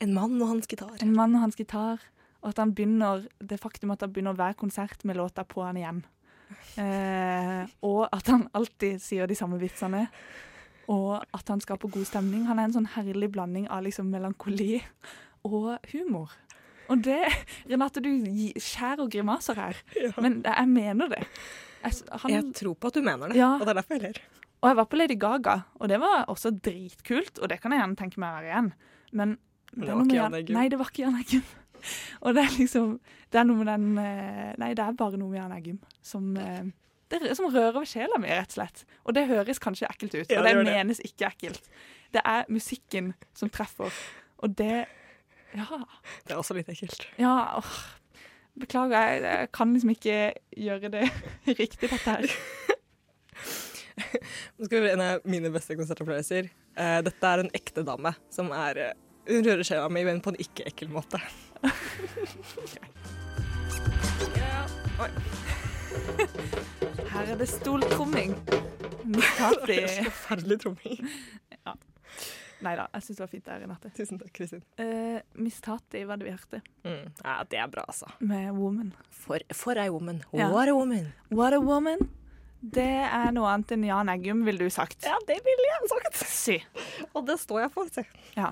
En 0.00 0.14
mann 0.16 0.36
og 0.42 0.48
hans 0.48 0.66
gitar. 0.68 0.96
En 1.02 1.14
mann 1.16 1.34
og 1.36 1.40
hans 1.46 1.56
gitar, 1.56 2.00
og 2.42 2.48
at 2.52 2.58
han 2.62 2.72
begynner, 2.76 3.26
det 3.40 3.58
faktum 3.60 3.90
at 3.92 4.00
han 4.04 4.12
begynner 4.12 4.36
hver 4.36 4.54
konsert 4.56 5.04
med 5.04 5.16
låta 5.16 5.44
på 5.44 5.62
han 5.64 5.76
igjen. 5.80 6.02
Eh, 6.80 7.64
og 7.86 8.06
at 8.12 8.26
han 8.32 8.46
alltid 8.56 9.00
sier 9.02 9.28
de 9.30 9.36
samme 9.38 9.58
vitsene. 9.60 10.06
Og 10.90 11.20
at 11.36 11.48
han 11.52 11.60
skaper 11.62 11.88
god 11.92 12.06
stemning. 12.08 12.46
Han 12.48 12.58
er 12.58 12.68
en 12.68 12.74
sånn 12.80 12.88
herlig 12.96 13.28
blanding 13.34 13.68
av 13.70 13.84
liksom 13.86 14.08
melankoli 14.10 14.80
og 15.46 15.76
humor. 15.92 16.32
Og 16.90 17.04
det 17.06 17.20
Renate, 17.70 18.02
du 18.02 18.10
skjærer 18.58 19.06
grimaser 19.12 19.54
her, 19.60 19.76
men 20.18 20.40
jeg 20.42 20.66
mener 20.72 21.12
det. 21.12 21.20
Jeg, 21.84 22.00
han, 22.24 22.32
Jeg 22.34 22.48
tror 22.58 22.74
på 22.74 22.90
at 22.90 22.98
du 22.98 23.04
mener 23.06 23.30
det, 23.30 23.38
Ja. 23.38 23.52
og 23.54 23.62
det 23.62 23.70
er 23.76 23.78
derfor 23.78 23.94
jeg 23.94 24.02
ler. 24.08 24.18
Og 24.60 24.68
jeg 24.68 24.76
var 24.76 24.88
på 24.92 24.98
Lady 25.00 25.16
Gaga, 25.20 25.54
og 25.80 25.88
det 25.88 26.00
var 26.02 26.26
også 26.28 26.50
dritkult, 26.64 27.38
og 27.40 27.48
det 27.48 27.60
kan 27.62 27.72
jeg 27.72 27.80
gjerne 27.80 27.96
tenke 27.96 28.20
meg 28.20 28.28
å 28.30 28.36
være 28.40 28.50
igjen. 28.50 28.72
Men, 29.16 29.32
det, 29.72 29.86
det 29.86 29.94
var 29.94 30.04
ikke 30.04 30.18
Jan 30.18 30.36
Eggum. 30.40 30.56
Nei, 30.58 30.66
det 30.68 30.78
var 30.80 30.90
ikke 30.92 31.04
Jan 31.06 31.16
Eggum. 31.22 31.48
Og 32.20 32.34
det 32.36 32.42
er 32.44 32.56
liksom 32.58 32.88
Det 33.32 33.38
er 33.40 33.46
noe 33.48 33.56
med 33.62 33.68
den 33.70 33.84
eh, 34.02 34.50
Nei, 34.60 34.66
det 34.76 34.84
er 34.84 34.96
bare 34.98 35.16
noe 35.16 35.30
med 35.32 35.38
Jan 35.38 35.54
Eggum 35.56 35.78
som 36.04 36.26
eh, 36.36 36.66
det, 37.08 37.22
som 37.38 37.48
rører 37.48 37.72
ved 37.78 37.88
sjela 37.88 38.18
mi, 38.20 38.28
rett 38.28 38.52
og 38.52 38.58
slett. 38.58 38.82
Og 39.08 39.16
det 39.16 39.24
høres 39.30 39.58
kanskje 39.64 39.88
ekkelt 39.88 40.12
ut, 40.14 40.28
Ja, 40.30 40.42
og 40.42 40.44
det 40.46 40.52
det. 40.60 40.66
menes 40.68 41.00
ikke 41.02 41.30
ekkelt. 41.32 41.64
Det 42.14 42.20
er 42.22 42.44
musikken 42.52 43.08
som 43.34 43.50
treffer, 43.50 43.90
og 44.44 44.54
det 44.60 44.84
Ja. 45.56 45.80
Det 46.28 46.36
er 46.36 46.38
også 46.38 46.54
litt 46.54 46.68
ekkelt. 46.70 47.08
Ja, 47.18 47.32
åh. 47.58 47.72
Beklager, 48.60 48.94
jeg, 49.00 49.22
jeg 49.24 49.50
kan 49.56 49.72
liksom 49.74 49.90
ikke 49.96 50.20
gjøre 50.54 50.92
det 50.92 51.08
riktig, 51.64 51.90
dette 51.90 52.04
her. 52.04 52.30
Nå 54.56 54.66
skal 54.66 54.76
vi 54.78 54.82
bli 54.86 54.92
en 54.94 55.04
av 55.04 55.20
mine 55.28 55.50
beste 55.54 55.76
konsertopplevelser. 55.78 56.50
Eh, 56.76 56.98
dette 57.06 57.32
er 57.34 57.44
en 57.44 57.52
ekte 57.56 57.84
dame 57.86 58.14
som 58.32 58.50
er 58.56 58.82
eh, 58.88 58.92
Hun 59.30 59.44
rører 59.46 59.66
sjela 59.66 59.88
mi, 59.92 60.02
men 60.08 60.20
på 60.24 60.32
en 60.32 60.40
ikke-ekkel 60.42 60.88
måte. 60.92 61.20
Her 67.10 67.32
er 67.32 67.36
det 67.40 67.48
stoltromming. 67.50 68.34
Forferdelig 69.38 70.60
tromming. 70.62 71.00
Nei 72.60 72.74
da, 72.76 72.84
jeg 72.92 73.04
syns 73.06 73.16
det 73.16 73.22
var 73.24 73.30
fint 73.32 73.46
der, 73.46 73.60
Renate. 73.62 73.90
Tusen 73.96 74.18
takk, 74.20 74.32
Kristin. 74.36 74.60
Uh, 74.76 75.16
Miss 75.40 75.62
Tati 75.64 76.02
var 76.04 76.20
det 76.20 76.26
vi 76.28 76.34
hørte, 76.34 76.60
Mm. 76.84 77.06
Ja, 77.24 77.38
det 77.48 77.56
er 77.60 77.68
bra, 77.72 77.84
altså. 77.88 78.06
med 78.20 78.52
Woman. 78.52 78.92
For, 79.10 79.40
for 79.56 79.80
ei 79.80 79.88
woman. 79.88 80.22
Ja. 80.32 80.48
A 80.50 80.72
woman. 80.74 81.12
What 81.30 81.54
a 81.54 81.60
woman. 81.60 82.10
Det 82.60 82.84
er 82.84 83.30
noe 83.32 83.48
annet 83.48 83.72
enn 83.72 83.86
Jan 83.88 84.10
Eggum, 84.12 84.42
ville 84.44 84.66
du 84.68 84.72
sagt. 84.72 85.06
Ja, 85.08 85.16
det 85.28 85.38
ville 85.46 85.68
jeg 85.70 85.88
sagt. 85.88 86.18
Si. 86.28 86.56
Og 87.16 87.24
det 87.28 87.38
står 87.40 87.62
jeg 87.62 87.72
for. 87.72 87.88
Si. 87.88 88.04
Ja. 88.36 88.50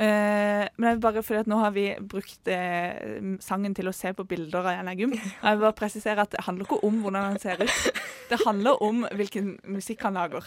Eh, 0.00 0.64
men 0.78 0.88
jeg 0.88 0.96
vil 0.96 1.02
bare 1.04 1.22
fordi 1.26 1.42
at 1.42 1.50
nå 1.52 1.58
har 1.60 1.74
vi 1.76 1.84
brukt 2.00 2.48
eh, 2.48 3.20
sangen 3.44 3.76
til 3.76 3.90
å 3.90 3.94
se 3.96 4.14
på 4.16 4.24
bilder 4.28 4.64
av 4.64 4.78
Jan 4.78 4.92
Eggum. 4.94 5.12
Og 5.12 5.46
jeg 5.50 5.58
vil 5.58 5.66
bare 5.66 5.78
presisere 5.82 6.24
at 6.24 6.32
det 6.32 6.46
handler 6.46 6.64
ikke 6.64 6.80
om 6.88 7.02
hvordan 7.04 7.28
han 7.28 7.42
ser 7.42 7.60
ut. 7.60 8.00
Det 8.32 8.40
handler 8.46 8.80
om 8.86 9.04
hvilken 9.20 9.58
musikk 9.68 10.06
han 10.08 10.16
lager. 10.16 10.46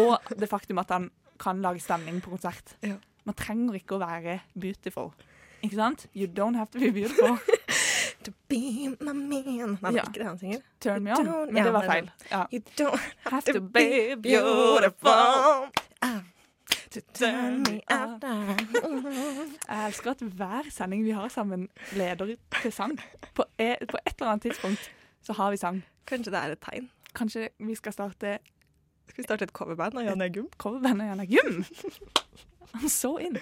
Og 0.00 0.34
det 0.34 0.50
faktum 0.50 0.82
at 0.82 0.90
han 0.90 1.12
kan 1.38 1.62
lage 1.62 1.84
stemning 1.84 2.18
på 2.24 2.34
konsert. 2.34 2.74
Ja. 2.82 2.98
Man 3.24 3.38
trenger 3.38 3.78
ikke 3.78 3.94
å 3.94 4.02
være 4.02 4.40
beautiful. 4.58 5.12
Ikke 5.62 5.78
sant? 5.78 6.08
You 6.12 6.26
don't 6.26 6.58
have 6.58 6.74
to 6.74 6.82
be 6.82 6.90
beautiful. 6.90 7.38
To 8.24 8.32
be 8.48 8.88
my 9.00 9.12
man. 9.12 9.78
Nei, 9.82 9.90
det 9.90 9.96
Ja. 9.96 10.02
ikke 10.02 10.18
det 10.18 10.26
han 10.26 10.38
synger. 10.38 10.60
Turn 10.80 11.02
me 11.04 11.12
on. 11.12 11.26
Men 11.46 11.56
ja, 11.56 11.64
det 11.64 11.72
var 11.72 11.84
feil. 11.90 12.10
Ja. 12.30 12.44
You 12.52 12.60
don't 12.80 13.00
Have 13.30 13.42
to 13.42 13.52
to 13.52 13.60
be 13.60 14.16
be 14.16 14.16
beautiful 14.22 15.70
ah, 16.02 16.20
to 16.90 17.00
turn 17.14 17.62
me 17.68 17.80
out. 17.90 18.22
Jeg 19.68 19.86
elsker 19.86 20.10
at 20.10 20.20
hver 20.22 20.70
sending 20.70 21.04
vi 21.04 21.10
har 21.10 21.28
sammen, 21.28 21.68
leder 21.92 22.34
til 22.62 22.72
sang. 22.72 22.98
På 23.34 23.44
e 23.58 23.74
på 23.90 23.98
et 24.06 24.14
eller 24.18 24.30
annet 24.32 24.42
tidspunkt 24.42 24.90
så 25.22 25.32
har 25.32 25.50
vi 25.50 25.56
sang. 25.56 25.82
Kanskje 26.06 26.30
det 26.32 26.40
er 26.40 26.52
et 26.52 26.60
tegn. 26.64 26.90
Kanskje 27.14 27.48
vi 27.60 27.74
skal 27.74 27.92
starte 27.92 28.38
Skal 29.08 29.22
vi 29.22 29.26
starte 29.26 29.42
et 29.44 29.52
coverband 29.52 29.98
av 29.98 30.04
Jan 30.04 30.22
Eggum? 30.22 30.48
coverband 30.58 31.02
av 31.02 31.06
Jan 31.08 31.20
Eggum? 31.20 31.64
I'm 32.74 32.88
so 32.88 33.16
in. 33.18 33.36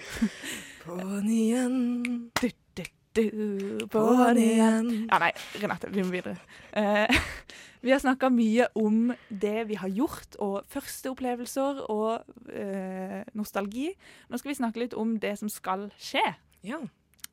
På'n 0.85 1.29
igjen, 1.29 2.29
Du, 2.41 2.49
du, 2.77 2.83
du, 3.15 3.85
på'n 3.91 4.39
igjen. 4.41 4.89
Ja, 5.09 5.19
nei, 5.21 5.31
Renate, 5.61 5.89
vi 5.93 6.03
må 6.05 6.13
videre. 6.13 6.37
Eh, 6.71 7.07
vi 7.85 7.91
har 7.93 8.01
snakka 8.01 8.29
mye 8.33 8.67
om 8.79 9.13
det 9.29 9.67
vi 9.69 9.77
har 9.79 9.91
gjort, 9.93 10.37
og 10.43 10.63
første 10.71 11.11
opplevelser 11.13 11.83
og 11.93 12.23
eh, 12.49 13.21
nostalgi. 13.37 13.91
Nå 14.29 14.41
skal 14.41 14.53
vi 14.53 14.59
snakke 14.61 14.83
litt 14.85 14.97
om 14.97 15.17
det 15.21 15.35
som 15.41 15.51
skal 15.51 15.89
skje. 16.01 16.25
Ja. 16.63 16.79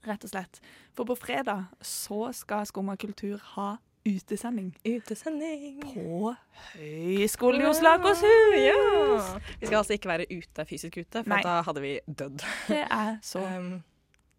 rett 0.07 0.25
og 0.25 0.31
slett. 0.33 0.59
For 0.97 1.05
på 1.07 1.15
fredag 1.21 1.69
så 1.85 2.31
skal 2.35 2.65
Skumma 2.67 2.97
kultur 2.99 3.39
ha 3.55 3.77
utesending 4.09 4.71
Utesending. 4.85 5.83
på 5.85 6.31
Høgskolen 6.73 7.61
i 7.61 7.67
Oslo 7.69 7.91
Akershus. 7.93 8.23
Ja. 8.57 9.39
Vi 9.61 9.67
skal 9.69 9.77
altså 9.83 9.93
ikke 9.93 10.09
være 10.09 10.27
ute, 10.33 10.65
fysisk 10.65 10.97
ute, 10.97 11.21
for 11.23 11.29
Nei. 11.35 11.43
da 11.45 11.61
hadde 11.67 11.83
vi 11.85 11.93
dødd. 12.09 12.45
Det 12.69 12.81
er 12.87 13.19
så 13.23 13.45
Um, 13.51 13.83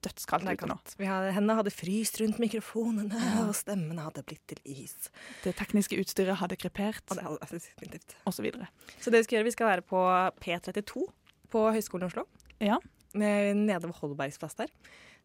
dødskaldt 0.05 0.47
ute 0.49 0.69
nå. 0.69 0.77
Vi 0.99 1.07
hadde, 1.09 1.31
hendene 1.35 1.57
hadde 1.59 1.73
fryst 1.73 2.19
rundt 2.21 2.39
mikrofonene, 2.41 3.17
Ja. 3.17 3.45
og 3.47 3.55
stemmene 3.55 4.05
hadde 4.07 4.23
blitt 4.27 4.43
til 4.49 4.59
is. 4.65 4.95
Det 5.43 5.55
tekniske 5.59 5.99
utstyret 6.01 6.39
hadde 6.41 6.57
krepert, 6.57 7.03
Og 7.09 7.17
det 7.17 7.25
hadde 7.25 8.01
og 8.25 8.33
så 8.33 8.41
videre. 8.41 8.67
Så 8.99 9.11
det 9.11 9.21
vi 9.21 9.23
skal 9.23 9.37
gjøre, 9.37 9.49
vi 9.49 9.55
skal 9.57 9.67
være 9.67 9.81
på 9.81 10.01
P32 10.41 11.05
på 11.51 11.67
Høgskolen 11.75 12.07
i 12.07 12.11
Oslo. 12.11 12.25
Ja. 12.59 12.77
Nede 13.13 13.81
ved 13.83 13.93
Holbergs 13.99 14.39
plass 14.39 14.55
der. 14.55 14.67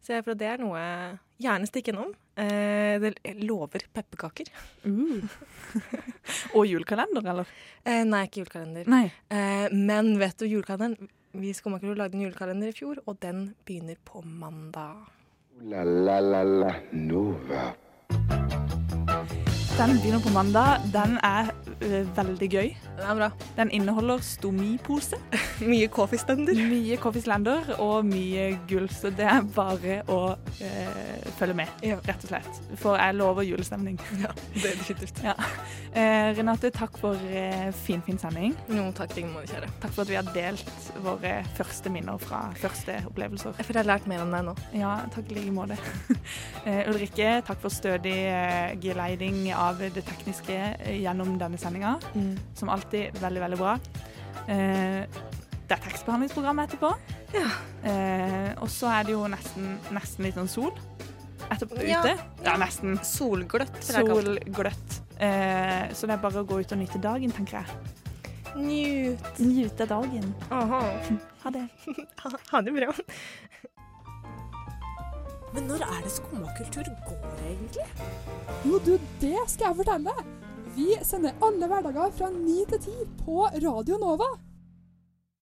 Så 0.01 0.13
jeg, 0.13 0.23
for 0.23 0.37
det 0.37 0.47
er 0.47 0.61
noe 0.61 0.81
Gjerne 1.37 1.67
stikk 1.69 1.91
innom. 1.91 2.15
Eh, 2.33 2.97
det 2.97 3.11
lover 3.45 3.83
pepperkaker. 3.93 4.47
Uh. 4.85 5.21
og 6.57 6.65
julekalender, 6.65 7.21
eller? 7.29 7.51
Eh, 7.85 8.01
nei, 8.09 8.23
ikke 8.25 8.41
julekalender. 8.41 8.89
Nei. 8.89 9.03
Eh, 9.29 9.67
men 9.69 10.15
vet 10.17 10.39
du 10.41 10.47
julekalenderen? 10.49 11.11
Vi 11.37 11.49
i 11.49 11.53
Skummakultur 11.53 11.93
lagde 11.93 12.17
en 12.17 12.23
julekalender 12.25 12.71
i 12.71 12.73
fjor, 12.73 12.97
og 13.05 13.19
den 13.21 13.51
begynner 13.65 13.99
på 14.05 14.23
mandag. 14.25 15.05
La 15.69 15.83
la 15.85 16.17
la 16.19 16.41
la 16.43 16.71
Nova. 16.91 17.75
Den 19.77 19.93
begynner 20.01 20.23
på 20.23 20.33
mandag. 20.33 20.81
Den 20.89 21.19
er 21.21 21.51
veldig 21.79 22.49
gøy. 22.51 22.69
Den 22.97 23.05
er 23.05 23.15
bra. 23.19 23.29
Den 23.57 23.71
inneholder 23.71 24.21
stomipose, 24.25 25.17
Mye 25.61 25.87
coffee-stender. 25.97 26.53
mye 26.69 26.97
Coffee 26.97 27.23
og 27.79 28.05
mye 28.05 28.59
gull, 28.69 28.87
så 28.89 29.09
det 29.13 29.25
er 29.25 29.41
bare 29.55 30.01
å 30.07 30.37
eh, 30.61 31.27
følge 31.37 31.53
med, 31.53 31.67
Ja. 31.83 31.97
rett 32.05 32.23
og 32.23 32.29
slett. 32.29 32.61
For 32.77 32.97
jeg 32.97 33.15
lover 33.15 33.43
julestemning. 33.43 33.99
ja, 34.23 34.31
det 34.53 34.65
er 34.71 34.77
definitivt. 34.81 35.21
Ja. 35.23 35.35
Eh, 35.93 36.33
Renate, 36.37 36.71
takk 36.71 36.97
for 37.01 37.15
eh, 37.29 37.71
fin, 37.71 38.01
fin 38.05 38.17
sending. 38.21 38.55
Jo, 38.69 38.87
takk 38.97 39.15
like 39.15 39.29
måte, 39.31 39.53
kjære. 39.53 39.71
Takk 39.81 39.93
for 39.95 40.05
at 40.05 40.09
vi 40.11 40.17
har 40.19 40.31
delt 40.35 40.91
våre 41.05 41.33
første 41.57 41.89
minner 41.93 42.17
fra 42.21 42.47
første 42.57 42.99
opplevelser. 43.09 43.55
Jeg 43.57 43.65
føler 43.69 43.81
jeg 43.81 43.85
har 43.87 43.93
lært 43.97 44.07
mer 44.09 44.23
om 44.25 44.33
deg 44.33 44.45
nå. 44.49 44.55
Ja, 44.77 44.95
takk 45.13 45.31
i 45.31 45.39
like 45.41 45.53
måte. 45.55 45.77
Eh, 46.67 46.83
Ulrikke, 46.89 47.29
takk 47.47 47.61
for 47.63 47.71
stødig 47.71 48.11
eh, 48.27 48.73
geleiting 48.83 49.45
av 49.55 49.77
det 49.79 50.01
tekniske 50.03 50.55
eh, 50.57 50.97
gjennom 50.99 51.37
denne 51.39 51.55
sendinga. 51.67 51.95
Som 52.57 52.71
alltid 52.73 53.17
veldig, 53.21 53.43
veldig 53.45 53.59
bra. 53.61 53.77
Eh, 54.47 55.23
det 55.67 55.75
er 55.75 55.81
tekstbehandlingsprogram 55.83 56.61
etterpå. 56.63 56.93
Ja. 57.35 57.47
Eh, 57.83 58.51
og 58.63 58.69
så 58.71 58.87
er 58.95 59.07
det 59.07 59.17
jo 59.17 59.25
nesten, 59.31 59.73
nesten 59.95 60.23
litt 60.27 60.37
sånn 60.39 60.47
sol 60.51 60.71
etterpå 61.51 61.83
Ja, 61.87 62.01
ute. 62.03 62.15
Er 62.47 62.57
nesten 62.59 62.97
Solgløtt. 63.07 63.77
solgløtt. 63.83 64.97
Eh, 65.19 65.91
så 65.95 66.07
det 66.07 66.15
er 66.17 66.23
bare 66.23 66.43
å 66.43 66.47
gå 66.47 66.59
ut 66.61 66.71
og 66.75 66.79
nyte 66.81 66.99
dagen, 67.03 67.31
tenker 67.35 67.61
jeg. 67.61 67.67
Njut. 68.57 69.39
Nyte 69.43 69.87
dagen. 69.89 70.33
Aha. 70.51 70.81
Ha 71.43 71.51
det. 71.53 71.67
Ha, 72.19 72.29
ha 72.51 72.59
det 72.65 72.73
bra. 72.75 72.89
Men 75.53 75.67
når 75.69 75.83
er 75.85 76.01
det 76.03 76.11
skummakultur 76.11 76.89
går, 77.07 77.37
egentlig? 77.45 77.85
Jo, 78.67 78.79
du, 78.83 78.97
det 79.21 79.37
skal 79.47 79.69
jeg 79.69 79.77
fortelle 79.79 80.11
deg. 80.17 80.33
Vi 80.77 80.93
sender 81.01 81.33
alle 81.41 81.67
hverdager 81.67 82.11
fra 82.13 82.27
9 82.29 82.65
til 82.69 82.79
10 82.79 82.91
på 83.25 83.45
Radio 83.63 83.97
Nova. 83.97 84.27